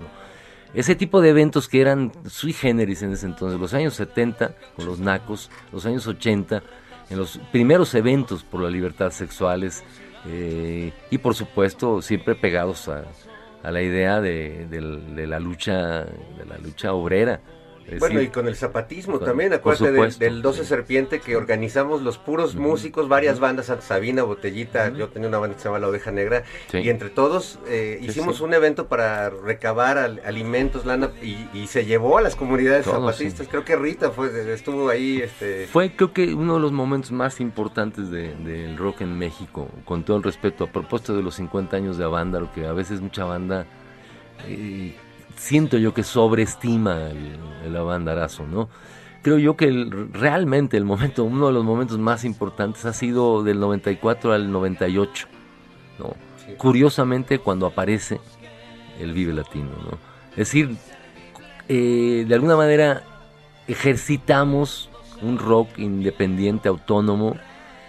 Ese 0.74 0.94
tipo 0.94 1.20
de 1.20 1.30
eventos 1.30 1.68
que 1.68 1.80
eran 1.80 2.12
sui 2.26 2.52
generis 2.52 3.02
en 3.02 3.12
ese 3.12 3.26
entonces, 3.26 3.60
los 3.60 3.74
años 3.74 3.94
70 3.94 4.54
con 4.76 4.86
los 4.86 4.98
nacos, 4.98 5.50
los 5.70 5.84
años 5.84 6.06
80, 6.06 6.62
en 7.10 7.18
los 7.18 7.38
primeros 7.52 7.94
eventos 7.94 8.42
por 8.42 8.62
la 8.62 8.70
libertad 8.70 9.10
sexuales 9.10 9.84
eh, 10.26 10.92
y 11.10 11.18
por 11.18 11.34
supuesto 11.34 12.00
siempre 12.00 12.34
pegados 12.34 12.88
a, 12.88 13.04
a 13.62 13.70
la 13.70 13.82
idea 13.82 14.20
de, 14.20 14.66
del- 14.68 15.14
de 15.14 15.26
la 15.26 15.38
lucha 15.40 16.04
de 16.04 16.44
la 16.48 16.58
lucha 16.58 16.92
obrera. 16.92 17.40
Es 17.88 17.98
Bueno, 17.98 18.20
y 18.22 18.28
con 18.28 18.46
el 18.48 18.54
zapatismo 18.56 19.18
con- 19.18 19.26
también, 19.26 19.52
acuérdate 19.52 19.86
del, 19.86 19.94
supuesto, 19.96 20.24
del 20.24 20.40
12 20.40 20.62
sí. 20.62 20.66
Serpiente 20.68 21.20
que 21.20 21.36
organizamos 21.36 22.00
los 22.02 22.16
puros 22.16 22.54
músicos, 22.54 23.08
varias 23.08 23.40
bandas, 23.40 23.66
Santa 23.66 23.82
Sabina, 23.82 24.22
Botellita, 24.22 24.90
yo 24.90 25.08
tenía 25.08 25.28
una 25.28 25.38
banda 25.38 25.56
que 25.56 25.62
se 25.62 25.68
llama 25.68 25.78
La 25.80 25.88
Oveja 25.88 26.10
Negra, 26.12 26.44
Sí. 26.68 26.78
y 26.78 26.88
entre 26.88 27.10
todos 27.10 27.58
eh, 27.66 27.98
Sí, 28.00 28.06
hicimos 28.06 28.40
un 28.40 28.54
evento 28.54 28.86
para 28.86 29.30
recabar 29.30 29.98
al- 29.98 30.22
alimentos, 30.24 30.86
lana, 30.86 31.10
y, 31.22 31.46
y 31.52 31.66
se 31.66 31.84
llevó 31.84 32.18
a 32.18 32.22
las 32.22 32.36
comunidades 32.36 32.86
zapatistas, 32.86 33.48
creo 33.48 33.64
que 33.64 33.76
Rita 33.76 34.10
fue, 34.10 34.52
estuvo 34.54 34.88
ahí, 34.88 35.20
este... 35.20 35.66
Fue 35.66 35.94
creo 35.94 36.12
que 36.12 36.32
uno 36.34 36.54
de 36.54 36.60
los 36.60 36.72
momentos 36.72 37.10
más 37.12 37.40
importantes 37.40 38.10
de- 38.10 38.34
del 38.36 38.76
rock 38.78 39.00
en 39.02 39.18
México, 39.18 39.68
con 39.84 40.04
todo 40.04 40.16
el 40.16 40.22
respeto, 40.22 40.64
a 40.64 40.66
propósito 40.68 41.16
de 41.16 41.22
los 41.22 41.34
50 41.34 41.76
años 41.76 41.98
de 41.98 42.04
Avándaro, 42.04 42.50
que 42.54 42.64
a 42.66 42.72
veces 42.72 43.00
mucha 43.00 43.24
banda, 43.24 43.66
eh, 44.48 44.94
siento 45.42 45.76
yo 45.76 45.92
que 45.92 46.04
sobreestima 46.04 47.10
el, 47.10 47.36
el 47.64 47.76
Avándarazo, 47.76 48.46
¿no? 48.46 48.68
Creo 49.22 49.38
yo 49.38 49.56
que 49.56 49.66
el- 49.66 50.12
realmente 50.12 50.76
el 50.76 50.84
momento, 50.84 51.24
uno 51.36 51.48
de 51.48 51.52
los 51.52 51.64
momentos 51.64 51.98
más 51.98 52.24
importantes 52.24 52.84
ha 52.84 52.92
sido 52.92 53.42
del 53.42 53.58
94 53.60 54.32
al 54.32 54.50
98, 54.52 55.26
¿no? 55.98 56.14
Sí. 56.46 56.52
Curiosamente 56.56 57.38
cuando 57.38 57.66
aparece 57.66 58.20
el 59.00 59.12
Vive 59.12 59.32
Latino, 59.32 59.70
¿no? 59.90 59.98
Es 60.32 60.36
decir, 60.38 60.76
eh, 61.68 62.24
de 62.26 62.34
alguna 62.34 62.56
manera 62.56 63.02
ejercitamos 63.68 64.88
un 65.22 65.38
rock 65.38 65.78
independiente, 65.78 66.68
autónomo. 66.68 67.36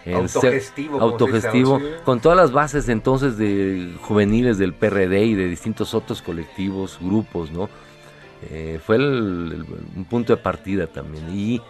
Autogestivo, 0.06 1.00
autogestivo, 1.00 1.80
con 2.04 2.20
todas 2.20 2.38
las 2.38 2.52
bases 2.52 2.90
entonces 2.90 3.38
de 3.38 3.94
juveniles 4.02 4.58
del 4.58 4.74
PRD 4.74 5.24
y 5.26 5.34
de 5.34 5.48
distintos 5.48 5.94
otros 5.94 6.22
colectivos, 6.22 6.98
grupos, 7.02 7.52
¿no? 7.52 7.70
Eh, 8.50 8.80
fue 8.86 8.98
el- 8.98 9.52
el- 9.54 9.66
un 9.96 10.06
punto 10.06 10.36
de 10.36 10.42
partida 10.42 10.88
también. 10.88 11.24
Y, 11.34 11.62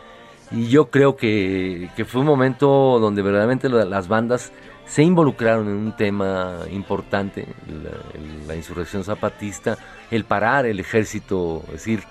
y 0.51 0.67
yo 0.69 0.89
creo 0.89 1.15
que, 1.15 1.89
que 1.95 2.05
fue 2.05 2.21
un 2.21 2.27
momento 2.27 2.97
donde 2.99 3.21
verdaderamente 3.21 3.69
la- 3.69 3.85
las 3.85 4.07
bandas 4.07 4.51
se 4.85 5.03
involucraron 5.03 5.67
en 5.67 5.75
un 5.75 5.95
tema 5.95 6.59
importante, 6.71 7.47
la, 8.47 8.55
insurrección 8.55 9.03
zapatista, 9.03 9.77
el 10.11 10.25
parar 10.25 10.65
el 10.65 10.79
ejército, 10.79 11.61
es 11.67 11.73
decir, 11.73 12.03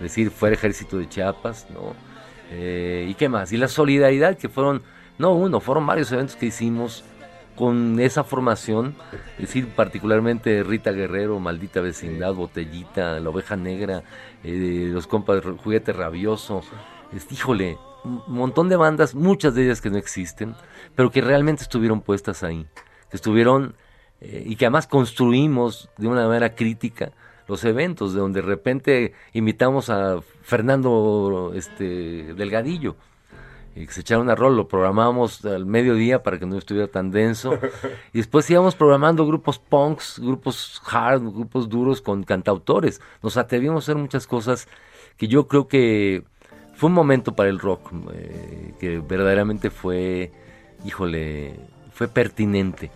decir, 0.00 0.30
fue 0.30 0.48
el 0.50 0.54
ejército 0.54 0.98
de 0.98 1.08
Chiapas, 1.08 1.66
¿no? 1.72 1.94
Eh, 2.50 3.06
¿Y 3.08 3.14
qué 3.14 3.28
más? 3.28 3.52
Y 3.52 3.56
la 3.56 3.68
solidaridad 3.68 4.36
que 4.36 4.48
fueron, 4.48 4.82
no 5.18 5.32
uno, 5.34 5.60
fueron 5.60 5.86
varios 5.86 6.10
eventos 6.12 6.36
que 6.36 6.46
hicimos 6.46 7.04
con 7.56 7.98
esa 7.98 8.22
formación, 8.22 8.94
es 9.34 9.46
decir, 9.46 9.68
particularmente 9.74 10.62
Rita 10.62 10.92
Guerrero, 10.92 11.40
Maldita 11.40 11.80
Vecindad, 11.80 12.32
Botellita, 12.34 13.18
La 13.18 13.30
Oveja 13.30 13.56
Negra, 13.56 14.04
eh, 14.44 14.88
los 14.92 15.08
compas 15.08 15.42
Juguete 15.64 15.92
Rabioso, 15.92 16.62
es- 17.12 17.30
híjole, 17.32 17.76
un 18.04 18.22
montón 18.28 18.68
de 18.68 18.76
bandas, 18.76 19.16
muchas 19.16 19.56
de 19.56 19.64
ellas 19.64 19.80
que 19.80 19.90
no 19.90 19.98
existen, 19.98 20.54
pero 20.94 21.10
que 21.10 21.20
realmente 21.20 21.64
estuvieron 21.64 22.00
puestas 22.00 22.44
ahí, 22.44 22.64
que 23.10 23.16
estuvieron 23.16 23.74
eh, 24.20 24.44
y 24.46 24.54
que 24.56 24.66
además 24.66 24.86
construimos 24.86 25.90
de 25.96 26.06
una 26.08 26.26
manera 26.28 26.54
crítica 26.54 27.10
los 27.48 27.64
eventos, 27.64 28.14
de 28.14 28.20
donde 28.20 28.40
de 28.40 28.46
repente 28.46 29.12
invitamos 29.32 29.90
a 29.90 30.20
Fernando 30.42 31.52
este, 31.54 32.34
Delgadillo, 32.34 32.94
y 33.78 33.86
que 33.86 33.92
se 33.92 34.00
echara 34.00 34.20
una 34.20 34.34
rol, 34.34 34.56
lo 34.56 34.66
programamos 34.66 35.44
al 35.44 35.64
mediodía 35.64 36.22
para 36.22 36.38
que 36.38 36.46
no 36.46 36.58
estuviera 36.58 36.88
tan 36.88 37.10
denso. 37.10 37.58
Y 38.12 38.18
después 38.18 38.48
íbamos 38.50 38.74
programando 38.74 39.26
grupos 39.26 39.58
punks, 39.58 40.18
grupos 40.18 40.82
hard, 40.90 41.22
grupos 41.22 41.68
duros 41.68 42.00
con 42.00 42.24
cantautores. 42.24 43.00
Nos 43.22 43.36
atrevimos 43.36 43.76
a 43.76 43.84
hacer 43.84 43.96
muchas 43.96 44.26
cosas 44.26 44.66
que 45.16 45.28
yo 45.28 45.46
creo 45.46 45.68
que 45.68 46.24
fue 46.74 46.88
un 46.88 46.94
momento 46.94 47.34
para 47.34 47.50
el 47.50 47.58
rock, 47.58 47.92
eh, 48.12 48.74
que 48.80 48.98
verdaderamente 48.98 49.70
fue, 49.70 50.32
híjole, 50.84 51.54
fue 51.92 52.08
pertinente. 52.08 52.90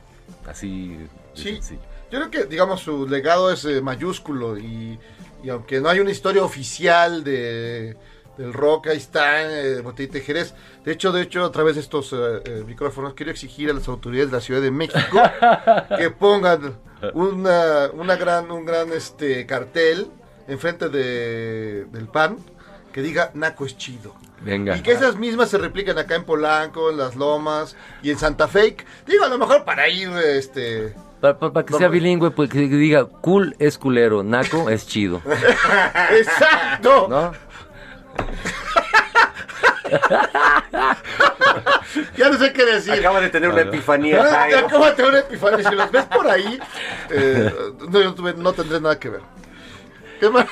Así. 0.46 0.96
Sí. 1.34 1.54
sencillo. 1.54 1.80
Yo 2.10 2.18
creo 2.18 2.30
que, 2.30 2.44
digamos, 2.44 2.80
su 2.80 3.06
legado 3.06 3.52
es 3.52 3.64
eh, 3.64 3.80
mayúsculo 3.80 4.58
y, 4.58 4.98
y 5.42 5.48
aunque 5.48 5.80
no 5.80 5.88
hay 5.88 6.00
una 6.00 6.10
historia 6.10 6.44
oficial 6.44 7.24
de, 7.24 7.96
del 8.38 8.52
rock, 8.52 8.88
ahí 8.88 8.96
está 8.96 9.42
eh, 9.42 9.80
Botellita 9.82 10.14
de 10.14 10.20
Jerez. 10.24 10.54
De 10.84 10.92
hecho, 10.92 11.12
de 11.12 11.22
hecho, 11.22 11.44
a 11.44 11.52
través 11.52 11.74
de 11.74 11.80
estos 11.82 12.12
eh, 12.12 12.16
eh, 12.44 12.64
micrófonos 12.66 13.14
quiero 13.14 13.30
exigir 13.30 13.70
a 13.70 13.72
las 13.74 13.88
autoridades 13.88 14.30
de 14.30 14.36
la 14.36 14.40
Ciudad 14.42 14.60
de 14.62 14.70
México 14.70 15.20
que 15.98 16.10
pongan 16.10 16.78
una, 17.14 17.90
una 17.92 18.16
gran, 18.16 18.50
un 18.50 18.64
gran 18.64 18.92
este 18.92 19.44
cartel 19.46 20.08
enfrente 20.48 20.88
de, 20.88 21.84
del 21.92 22.06
PAN 22.08 22.36
que 22.92 23.02
diga 23.02 23.30
Naco 23.34 23.64
es 23.66 23.76
chido. 23.76 24.14
Venga. 24.42 24.76
Y 24.76 24.82
que 24.82 24.92
esas 24.92 25.16
mismas 25.16 25.48
se 25.50 25.56
repliquen 25.58 25.98
acá 25.98 26.14
en 26.16 26.24
Polanco, 26.24 26.90
en 26.90 26.96
Las 26.96 27.14
Lomas 27.16 27.76
y 28.02 28.10
en 28.10 28.18
Santa 28.18 28.48
Fe. 28.48 28.76
Digo, 29.06 29.24
a 29.24 29.28
lo 29.28 29.38
mejor 29.38 29.64
para 29.64 29.88
ir, 29.88 30.10
este... 30.10 30.94
Para, 31.20 31.38
para- 31.38 31.52
para 31.52 31.64
que 31.66 31.74
sea 31.74 31.86
bilingüe, 31.88 32.32
pues 32.32 32.50
que 32.50 32.58
diga 32.58 33.04
cool 33.04 33.54
es 33.60 33.78
culero, 33.78 34.24
naco 34.24 34.68
es 34.68 34.86
chido. 34.88 35.22
¡Exacto! 36.10 37.06
¿No? 37.08 37.32
Ya 42.16 42.28
no 42.30 42.38
sé 42.38 42.52
qué 42.52 42.64
decir. 42.64 42.92
Acaba 42.94 43.20
de 43.20 43.28
tener 43.30 43.50
una 43.50 43.62
epifanía. 43.62 44.22
Acabo 44.58 44.86
de 44.86 44.92
tener 44.92 45.10
una 45.10 45.20
epifanía. 45.20 45.68
Si 45.68 45.74
los 45.74 45.90
ves 45.90 46.04
por 46.06 46.28
ahí, 46.28 46.58
eh, 47.10 47.52
no, 47.90 48.00
yo 48.00 48.04
no 48.04 48.14
tuve- 48.14 48.34
no 48.36 48.52
tendré 48.52 48.80
nada 48.80 48.98
que 48.98 49.10
ver. 49.10 49.20
¿Qué 50.20 50.30
más? 50.30 50.46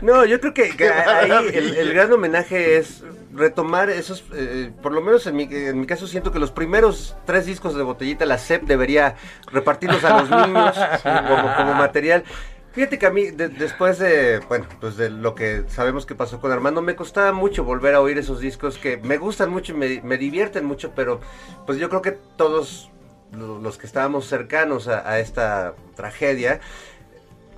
No, 0.00 0.24
yo 0.24 0.40
creo 0.40 0.54
que, 0.54 0.72
ahí 0.90 1.30
el, 1.52 1.76
el 1.76 1.94
gran 1.94 2.12
homenaje 2.12 2.76
es 2.76 3.02
retomar 3.34 3.88
esos, 3.90 4.24
eh, 4.34 4.70
por 4.82 4.92
lo 4.92 5.00
menos 5.00 5.26
en 5.26 5.36
mi, 5.36 5.44
en 5.50 5.80
mi 5.80 5.86
caso 5.86 6.06
siento 6.06 6.32
que 6.32 6.38
los 6.38 6.50
primeros 6.50 7.16
tres 7.24 7.46
discos 7.46 7.74
de 7.74 7.82
Botellita, 7.82 8.26
la 8.26 8.36
CEP 8.38 8.64
debería 8.64 9.16
repartirlos 9.50 10.04
a 10.04 10.20
los 10.20 10.30
niños 10.30 10.76
como, 11.02 11.56
como 11.56 11.74
material. 11.74 12.24
Fíjate 12.72 12.98
que 12.98 13.04
a 13.06 13.10
mí, 13.10 13.30
de- 13.30 13.48
después 13.50 13.98
de, 13.98 14.38
bueno, 14.48 14.66
pues 14.80 14.96
de 14.96 15.10
lo 15.10 15.34
que 15.34 15.64
sabemos 15.68 16.06
que 16.06 16.14
pasó 16.14 16.40
con 16.40 16.52
Armando, 16.52 16.80
me 16.80 16.96
costaba 16.96 17.32
mucho 17.32 17.64
volver 17.64 17.94
a 17.94 18.00
oír 18.00 18.16
esos 18.16 18.40
discos 18.40 18.78
que 18.78 18.96
me 18.96 19.18
gustan 19.18 19.50
mucho 19.50 19.72
y 19.72 19.76
me, 19.76 20.00
me 20.02 20.16
divierten 20.16 20.64
mucho, 20.64 20.92
pero 20.94 21.20
pues 21.66 21.76
yo 21.78 21.90
creo 21.90 22.00
que 22.00 22.12
todos 22.12 22.90
lo- 23.30 23.58
los 23.58 23.76
que 23.76 23.86
estábamos 23.86 24.26
cercanos 24.26 24.88
a 24.88 25.18
esta 25.20 25.74
tragedia, 25.96 26.60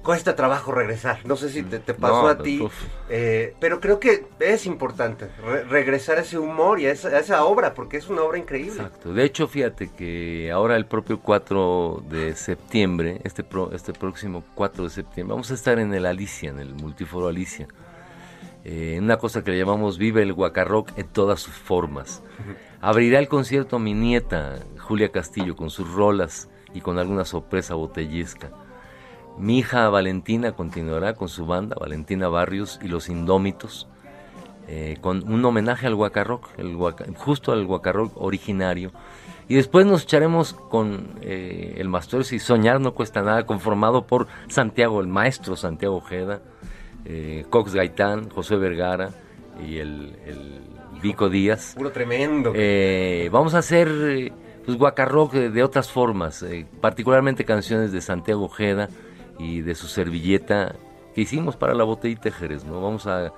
cuesta 0.05 0.37
trabajo 0.37 0.71
regresar. 0.71 1.19
No 1.25 1.35
sé 1.35 1.49
si 1.49 1.63
te, 1.65 1.81
te 1.81 1.95
pasó 1.95 2.23
No, 2.23 2.29
a 2.29 2.39
ti, 2.39 2.65
eh, 3.09 3.57
pero 3.59 3.81
creo 3.81 3.99
que 3.99 4.27
es 4.39 4.67
importante 4.67 5.29
re- 5.45 5.65
regresar 5.65 6.19
a 6.19 6.21
ese 6.21 6.39
humor 6.39 6.79
y 6.79 6.87
a 6.87 6.93
esa, 6.93 7.09
a 7.09 7.19
esa 7.19 7.45
obra, 7.45 7.75
porque 7.75 7.97
es 7.97 8.09
una 8.09 8.23
obra 8.23 8.39
increíble. 8.39 8.75
Exacto. 8.83 9.13
De 9.13 9.25
hecho, 9.25 9.49
fíjate 9.49 9.91
que 9.91 10.53
ahora 10.53 10.77
el 10.77 10.87
propio 10.87 11.19
4 11.21 12.05
de 12.09 12.37
septiembre, 12.37 13.21
este, 13.25 13.43
pro- 13.43 13.73
este 13.73 13.93
próximo 13.93 14.45
4 14.55 14.85
de 14.85 14.91
septiembre, 14.91 15.33
vamos 15.33 15.51
a 15.51 15.55
estar 15.55 15.79
en 15.81 15.93
el 15.95 16.07
Alicia, 16.07 16.51
en 16.51 16.61
el 16.61 16.75
Multiforo 16.75 17.29
Alicia. 17.29 17.67
Eh, 18.65 18.95
en 18.97 19.05
una 19.05 19.17
cosa 19.19 19.43
que 19.45 19.51
le 19.51 19.59
llamamos 19.59 19.99
Vive 19.99 20.23
el 20.23 20.33
Guacarrock 20.33 20.97
en 20.99 21.07
todas 21.09 21.41
sus 21.41 21.55
formas. 21.55 22.23
Abrirá 22.81 23.19
el 23.19 23.29
concierto 23.29 23.79
mi 23.79 23.95
nieta, 23.95 24.59
Julia 24.79 25.11
Castillo, 25.11 25.57
con 25.57 25.71
sus 25.71 25.91
rolas 25.93 26.49
y 26.75 26.81
con 26.81 26.99
alguna 26.99 27.25
sorpresa 27.25 27.75
botellesca. 27.75 28.51
Mi 29.39 29.59
hija 29.59 29.89
Valentina 29.89 30.53
continuará 30.53 31.14
con 31.14 31.28
su 31.28 31.47
banda, 31.47 31.76
Valentina 31.78 32.28
Barrios 32.28 32.78
y 32.82 32.89
Los 32.89 33.09
Indómitos, 33.09 33.89
eh, 34.68 34.97
con 35.01 35.30
un 35.30 35.45
homenaje 35.45 35.87
al 35.87 35.95
Guacarrock, 35.95 36.49
el 36.59 36.76
guaca- 36.76 37.07
justo 37.16 37.53
al 37.53 37.66
Guacarrock 37.66 38.12
originario. 38.16 38.93
Y 39.49 39.57
después 39.57 39.85
nos 39.87 40.05
echaremos 40.05 40.55
con 40.55 41.18
eh, 41.20 41.74
el 41.78 41.89
Mastuerzo 41.89 42.35
y 42.35 42.39
Soñar 42.39 42.80
no 42.80 42.95
cuesta 42.95 43.22
nada, 43.22 43.45
conformado 43.45 44.07
por 44.07 44.26
Santiago, 44.49 45.01
el 45.01 45.09
maestro 45.09 45.57
Santiago 45.57 45.97
Ojeda, 45.97 46.41
eh, 47.05 47.45
Cox 47.51 47.74
Gaitán, 47.74 48.30
José 48.30 48.57
Vergara 48.57 49.11
y 49.68 49.78
el, 49.78 50.16
el 50.24 50.61
Vico 51.03 51.28
Díaz. 51.28 51.74
Puro 51.76 51.91
tremendo. 51.93 52.53
Vamos 53.30 53.55
a 53.55 53.59
hacer 53.59 54.32
pues, 54.64 54.78
guacarrock 54.78 55.32
de, 55.35 55.51
de 55.51 55.62
otras 55.62 55.91
formas, 55.91 56.43
particularmente 56.80 57.45
canciones 57.45 57.93
de 57.93 58.01
Santiago 58.01 58.45
Ojeda 58.45 58.89
y 59.39 59.61
de 59.62 59.74
su 59.74 59.87
servilleta 59.87 60.74
que 61.14 61.20
hicimos 61.22 61.57
para 61.57 61.74
la 61.74 61.85
botellita 61.85 62.24
de 62.24 62.32
Jerez, 62.32 62.64
¿no? 62.64 62.80
Vamos 62.80 63.07
a, 63.07 63.32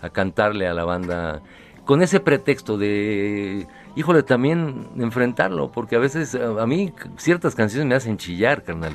a 0.00 0.10
cantarle 0.10 0.66
a 0.68 0.74
la 0.74 0.84
banda 0.84 1.40
con 1.84 2.02
ese 2.02 2.18
pretexto 2.20 2.76
de, 2.78 3.66
híjole, 3.94 4.22
también 4.24 4.88
enfrentarlo, 4.98 5.70
porque 5.70 5.96
a 5.96 6.00
veces 6.00 6.34
a, 6.34 6.62
a 6.62 6.66
mí 6.66 6.92
ciertas 7.16 7.54
canciones 7.54 7.86
me 7.88 7.94
hacen 7.94 8.16
chillar, 8.16 8.62
carnal, 8.64 8.94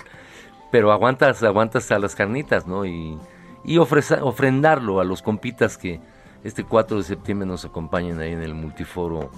pero 0.72 0.92
aguantas, 0.92 1.42
aguantas 1.44 1.92
a 1.92 2.00
las 2.00 2.16
carnitas, 2.16 2.68
¿no? 2.68 2.86
Y, 2.86 3.18
y 3.64 3.78
ofreza- 3.78 4.24
ofrendarlo 4.24 5.00
a 5.00 5.04
los 5.06 5.22
compitas 5.22 5.78
que 5.78 6.00
este 6.44 6.64
4 6.64 6.98
de 6.98 7.04
septiembre 7.04 7.48
nos 7.48 7.64
acompañen 7.66 8.20
ahí 8.20 8.34
en 8.34 8.42
el 8.42 8.54
multiforo 8.56 9.30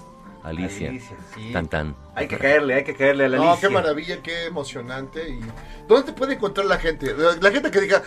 Alicia. 0.44 0.90
Alicia, 0.90 1.16
sí. 1.34 1.50
Tan 1.52 1.66
tan. 1.68 1.96
Hay 2.14 2.28
que 2.28 2.36
caerle, 2.38 2.74
hay 2.74 2.84
que 2.84 2.94
caerle 2.94 3.24
a 3.24 3.28
la 3.30 3.36
No, 3.38 3.50
Alicia. 3.52 3.68
qué 3.68 3.74
maravilla, 3.74 4.22
qué 4.22 4.44
emocionante. 4.46 5.28
Y 5.30 5.40
¿Dónde 5.88 6.06
te 6.06 6.12
puede 6.12 6.34
encontrar 6.34 6.66
la 6.66 6.78
gente? 6.78 7.14
La 7.40 7.50
gente 7.50 7.70
que 7.70 7.80
diga, 7.80 8.02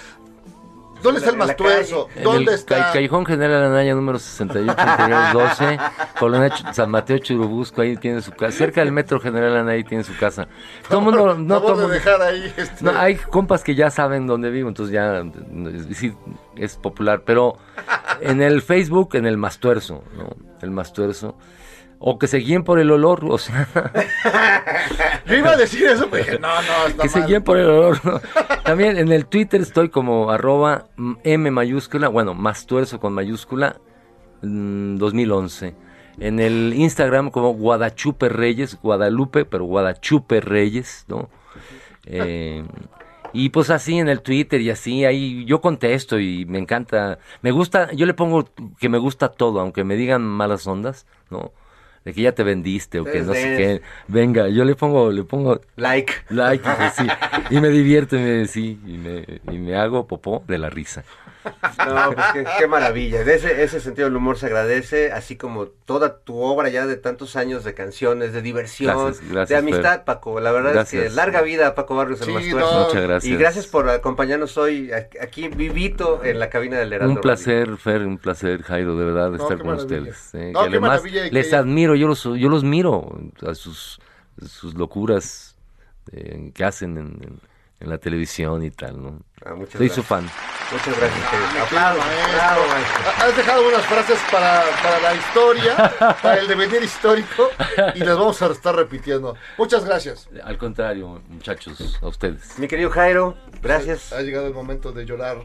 ¿dónde 1.02 1.20
está 1.20 1.32
el 1.32 1.38
Mastuerzo? 1.38 2.08
En 2.16 2.24
¿Dónde 2.24 2.52
el 2.52 2.58
está? 2.60 2.78
Ca- 2.78 2.94
Callejón 2.94 3.26
General 3.26 3.64
Anaya 3.64 3.94
número 3.96 4.20
68, 4.20 4.76
interior 4.92 5.22
12, 5.34 5.80
Colonia 6.20 6.74
San 6.74 6.90
Mateo 6.92 7.18
Churubusco, 7.20 7.82
ahí 7.82 7.98
tiene 7.98 8.22
su 8.22 8.32
casa. 8.32 8.52
Cerca 8.58 8.82
del 8.82 8.92
Metro 8.92 9.20
General 9.20 9.58
Anaya 9.58 9.84
tiene 9.88 10.04
su 10.04 10.16
casa. 10.18 10.48
Todo 10.90 11.02
mundo, 11.02 11.36
no 11.40 11.60
todo 11.62 11.70
de 11.70 11.74
mundo- 11.82 11.88
dejar 11.90 12.22
ahí 12.22 12.54
este, 12.56 12.84
No, 12.84 12.92
hay 12.98 13.16
compas 13.16 13.64
que 13.64 13.76
ya 13.76 13.90
saben 13.90 14.28
dónde 14.28 14.50
vivo, 14.52 14.70
entonces 14.70 14.94
ya 14.94 15.24
sí, 15.96 16.14
es 16.60 16.78
popular. 16.78 17.24
Pero 17.26 17.58
en 18.22 18.42
el 18.42 18.62
Facebook, 18.62 19.16
en 19.16 19.26
el 19.26 19.38
Mastuerzo, 19.38 20.04
¿no? 20.16 20.30
El 20.62 20.72
Mastuerzo. 20.72 21.38
O 22.00 22.20
que 22.20 22.28
se 22.28 22.38
guíen 22.38 22.64
por 22.64 22.78
el 22.80 22.92
olor, 22.92 23.26
o 23.26 23.40
sea, 23.40 23.68
Yo 25.26 25.36
iba 25.36 25.52
a 25.52 25.58
decir 25.58 25.88
eso, 25.88 26.08
pero 26.12 26.24
dije, 26.24 26.40
no, 26.40 26.48
no, 26.48 26.88
está 26.88 27.04
que 27.04 27.10
se 27.10 27.20
mal. 27.20 27.28
guíen 27.28 27.44
por 27.44 27.58
el 27.58 27.66
olor. 27.66 28.00
¿no? 28.06 28.22
También 28.64 28.98
en 28.98 29.12
el 29.12 29.26
Twitter 29.26 29.62
estoy 29.62 29.90
como 29.90 30.30
arroba 30.30 30.90
M 31.24 31.50
mayúscula, 31.50 32.08
bueno, 32.08 32.36
Mastuerzo 32.36 33.00
con 33.00 33.14
mayúscula, 33.14 33.78
mm, 34.44 34.98
2011. 34.98 35.76
En 36.20 36.40
el 36.40 36.74
Instagram 36.76 37.32
como 37.32 37.54
Guadachupe 37.54 38.30
Reyes, 38.30 38.78
Guadalupe, 38.82 39.46
pero 39.46 39.66
Guadachupe 39.66 40.40
Reyes, 40.40 41.06
¿no? 41.08 41.30
Eh, 42.06 42.64
Y 43.38 43.50
pues 43.50 43.70
así 43.70 44.00
en 44.00 44.10
el 44.10 44.22
Twitter 44.22 44.60
y 44.62 44.72
así, 44.72 45.06
ahí 45.06 45.46
yo 45.46 45.62
contesto 45.62 46.20
y 46.20 46.46
me 46.46 46.58
encanta. 46.58 47.20
Me 47.44 47.52
gusta, 47.52 47.92
yo 47.92 48.08
le 48.08 48.16
pongo 48.16 48.50
que 48.80 48.90
me 48.90 48.98
gusta 48.98 49.28
todo, 49.30 49.60
aunque 49.60 49.84
me 49.84 49.96
digan 49.96 50.24
malas 50.24 50.66
ondas, 50.66 51.06
¿no? 51.30 51.52
De 52.04 52.14
que 52.14 52.24
ya 52.24 52.32
te 52.32 52.42
vendiste 52.42 53.00
o 53.00 53.04
que 53.04 53.22
no 53.22 53.34
sé 53.34 53.56
qué. 53.56 53.82
Venga, 54.08 54.50
yo 54.50 54.66
le 54.66 54.74
pongo, 54.74 55.12
le 55.12 55.24
pongo 55.24 55.62
Like. 55.76 56.14
like 56.30 56.68
y, 56.68 56.90
sí, 57.00 57.08
y 57.52 57.62
me 57.62 57.70
divierto 57.70 58.16
y 58.16 58.22
me, 58.22 58.48
sí, 58.48 58.80
y 58.88 58.98
me, 58.98 59.24
y 59.52 59.60
me 59.60 59.76
hago 59.76 60.08
popó 60.08 60.44
de 60.48 60.58
la 60.58 60.72
risa. 60.72 61.04
No, 61.88 62.12
pues 62.14 62.26
qué, 62.34 62.46
qué 62.60 62.68
maravilla. 62.68 63.24
De 63.24 63.36
ese, 63.36 63.64
ese 63.64 63.80
sentido 63.80 64.08
del 64.08 64.16
humor 64.16 64.38
se 64.38 64.48
agradece, 64.48 65.12
así 65.12 65.36
como 65.38 65.68
toda 65.68 66.20
tu 66.20 66.40
obra 66.42 66.70
ya 66.70 66.86
de 66.86 66.98
tantos 66.98 67.36
años 67.36 67.64
de 67.64 67.74
canciones, 67.74 68.34
de 68.34 68.42
diversión, 68.42 68.96
Gracias, 68.98 69.30
gracias, 69.30 69.50
de 69.50 69.56
amistad, 69.58 69.96
Fer. 69.98 70.04
Paco. 70.06 70.40
La 70.40 70.52
verdad 70.52 70.76
es 70.82 70.90
que 70.92 71.10
larga 71.10 71.42
vida 71.42 71.76
Paco 71.76 71.96
Barrios 71.96 72.20
el 72.22 72.28
Sí, 72.28 72.34
Mastuerzo. 72.34 72.72
no. 72.80 72.86
Muchas 72.88 73.02
gracias. 73.04 73.34
Y 73.34 73.38
gracias 73.38 73.68
por 73.68 73.90
acompañarnos 73.90 74.58
hoy 74.58 74.92
aquí 75.22 75.48
vivito 75.48 76.24
en 76.24 76.40
la 76.40 76.50
cabina 76.50 76.78
del 76.78 76.94
Heraldo. 76.94 77.14
Un 77.16 77.22
placer, 77.22 77.78
Fer, 77.78 78.06
un 78.06 78.18
placer, 78.18 78.62
Jairo, 78.64 78.98
de 78.98 79.06
verdad, 79.06 79.32
de 79.32 79.38
No, 79.38 79.44
estar 79.44 79.58
qué 79.58 79.64
con 79.64 79.76
maravilla. 79.76 80.00
ustedes. 80.02 80.34
eh, 80.36 80.52
No, 80.54 80.62
que 80.62 80.66
qué 80.70 80.72
además 80.76 80.90
maravilla 80.90 81.28
y 81.28 81.32
les 81.32 81.48
que- 81.50 81.56
admiro 81.56 81.94
admiro, 81.94 81.96
yo 81.96 82.08
los, 82.08 82.24
yo 82.24 82.50
los 82.50 82.64
miro 82.64 83.10
a 83.46 83.54
sus, 83.54 84.00
sus 84.46 84.74
locuras 84.76 85.56
eh, 86.12 86.52
que 86.54 86.64
hacen 86.64 86.98
en, 86.98 87.08
en- 87.22 87.40
en 87.80 87.90
la 87.90 87.98
televisión 87.98 88.64
y 88.64 88.72
tal, 88.72 89.02
¿no? 89.02 89.20
Ah, 89.46 89.54
muchas 89.54 89.74
Soy 89.74 89.88
gracias. 89.88 89.96
su 89.96 90.04
fan. 90.04 90.30
Muchas 90.72 90.98
gracias. 90.98 91.30
Sí, 91.30 91.58
Aplausos, 91.60 92.06
bravo. 92.34 92.62
Has 93.20 93.38
dejado 93.38 93.68
unas 93.68 93.86
frases 93.86 94.20
para, 94.32 94.64
para 94.84 95.00
la 95.00 95.16
historia, 95.16 95.76
para 96.22 96.40
el 96.40 96.48
devenir 96.48 96.84
histórico, 96.84 97.50
y 97.96 98.00
las 98.00 98.18
vamos 98.18 98.42
a 98.42 98.48
estar 98.48 98.76
repitiendo. 98.76 99.36
Muchas 99.58 99.86
gracias. 99.86 100.28
Al 100.44 100.58
contrario, 100.58 101.22
muchachos, 101.30 102.00
a 102.02 102.08
ustedes. 102.08 102.58
Mi 102.58 102.68
querido 102.68 102.90
Jairo, 102.90 103.38
gracias. 103.62 104.12
Ha 104.12 104.22
llegado 104.22 104.48
el 104.48 104.54
momento 104.54 104.92
de 104.92 105.06
llorar. 105.06 105.38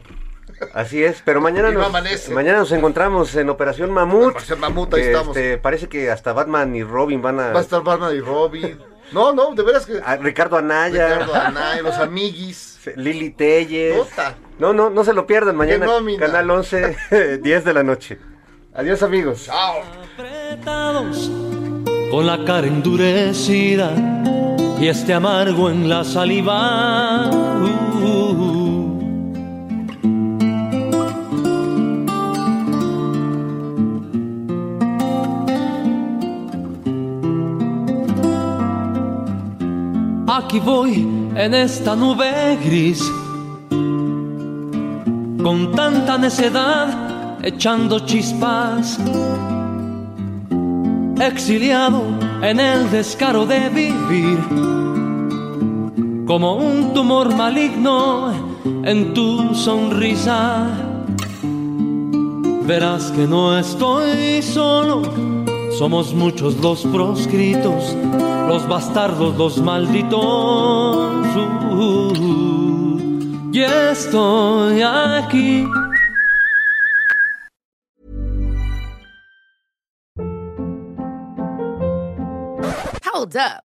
Así 0.73 1.03
es, 1.03 1.21
pero 1.23 1.39
mañana 1.39 1.71
nos, 1.71 1.85
amanece. 1.85 2.33
mañana 2.33 2.59
nos 2.59 2.71
encontramos 2.71 3.33
en 3.35 3.49
Operación 3.49 3.91
Mamut. 3.91 4.31
Operación 4.31 4.59
Mamut, 4.59 4.93
ahí 4.93 5.01
que, 5.01 5.11
estamos. 5.11 5.37
este, 5.37 5.57
parece 5.57 5.87
que 5.87 6.11
hasta 6.11 6.33
Batman 6.33 6.75
y 6.75 6.83
Robin 6.83 7.21
van 7.21 7.39
a... 7.39 7.51
Va 7.51 7.59
a 7.59 7.63
estar 7.63 7.81
Batman 7.81 8.15
y 8.15 8.19
Robin. 8.19 8.79
No, 9.13 9.33
no, 9.33 9.53
de 9.53 9.63
veras 9.63 9.85
que. 9.85 9.99
a 10.03 10.15
Ricardo 10.17 10.57
Anaya, 10.57 11.07
Ricardo 11.19 11.35
Anaya, 11.35 11.81
los 11.81 11.95
amiguis. 11.99 12.79
Lili 12.97 13.29
Telles. 13.29 13.97
Puta. 13.97 14.35
No, 14.59 14.73
no, 14.73 14.89
no 14.89 15.03
se 15.03 15.13
lo 15.13 15.25
pierdan 15.25 15.55
mañana. 15.55 15.87
Canal 16.19 16.49
11, 16.49 17.39
10 17.41 17.63
de 17.65 17.73
la 17.73 17.83
noche. 17.83 18.19
Adiós 18.73 19.03
amigos. 19.03 19.45
Chao. 19.45 19.81
apretados, 20.13 21.29
con 22.11 22.25
la 22.27 22.43
cara 22.43 22.67
endurecida 22.67 23.91
y 24.79 24.87
este 24.87 25.13
amargo 25.13 25.69
en 25.69 25.87
la 25.87 26.03
saliva. 26.03 27.29
Aquí 40.35 40.59
voy 40.59 41.07
en 41.35 41.53
esta 41.53 41.95
nube 41.95 42.57
gris, 42.65 43.03
con 45.43 45.71
tanta 45.75 46.17
necedad, 46.17 46.87
echando 47.43 47.99
chispas 47.99 48.99
exiliado 51.21 52.01
en 52.41 52.59
el 52.59 52.89
descaro 52.89 53.45
de 53.45 53.69
vivir, 53.69 54.39
como 56.25 56.55
un 56.55 56.93
tumor 56.95 57.35
maligno 57.35 58.31
en 58.83 59.13
tu 59.13 59.53
sonrisa. 59.53 60.67
Verás 62.65 63.11
que 63.11 63.27
no 63.27 63.55
estoy 63.55 64.41
solo, 64.41 65.03
somos 65.77 66.13
muchos 66.13 66.57
los 66.57 66.83
proscritos, 66.83 67.95
los 68.47 68.67
bastardos, 68.67 69.35
los 69.37 69.57
malditos. 69.57 70.21
Uh, 71.75 73.49
y 73.51 73.61
estoy 73.61 74.81
aquí. 74.81 75.67
Hold 83.05 83.35
up. 83.37 83.72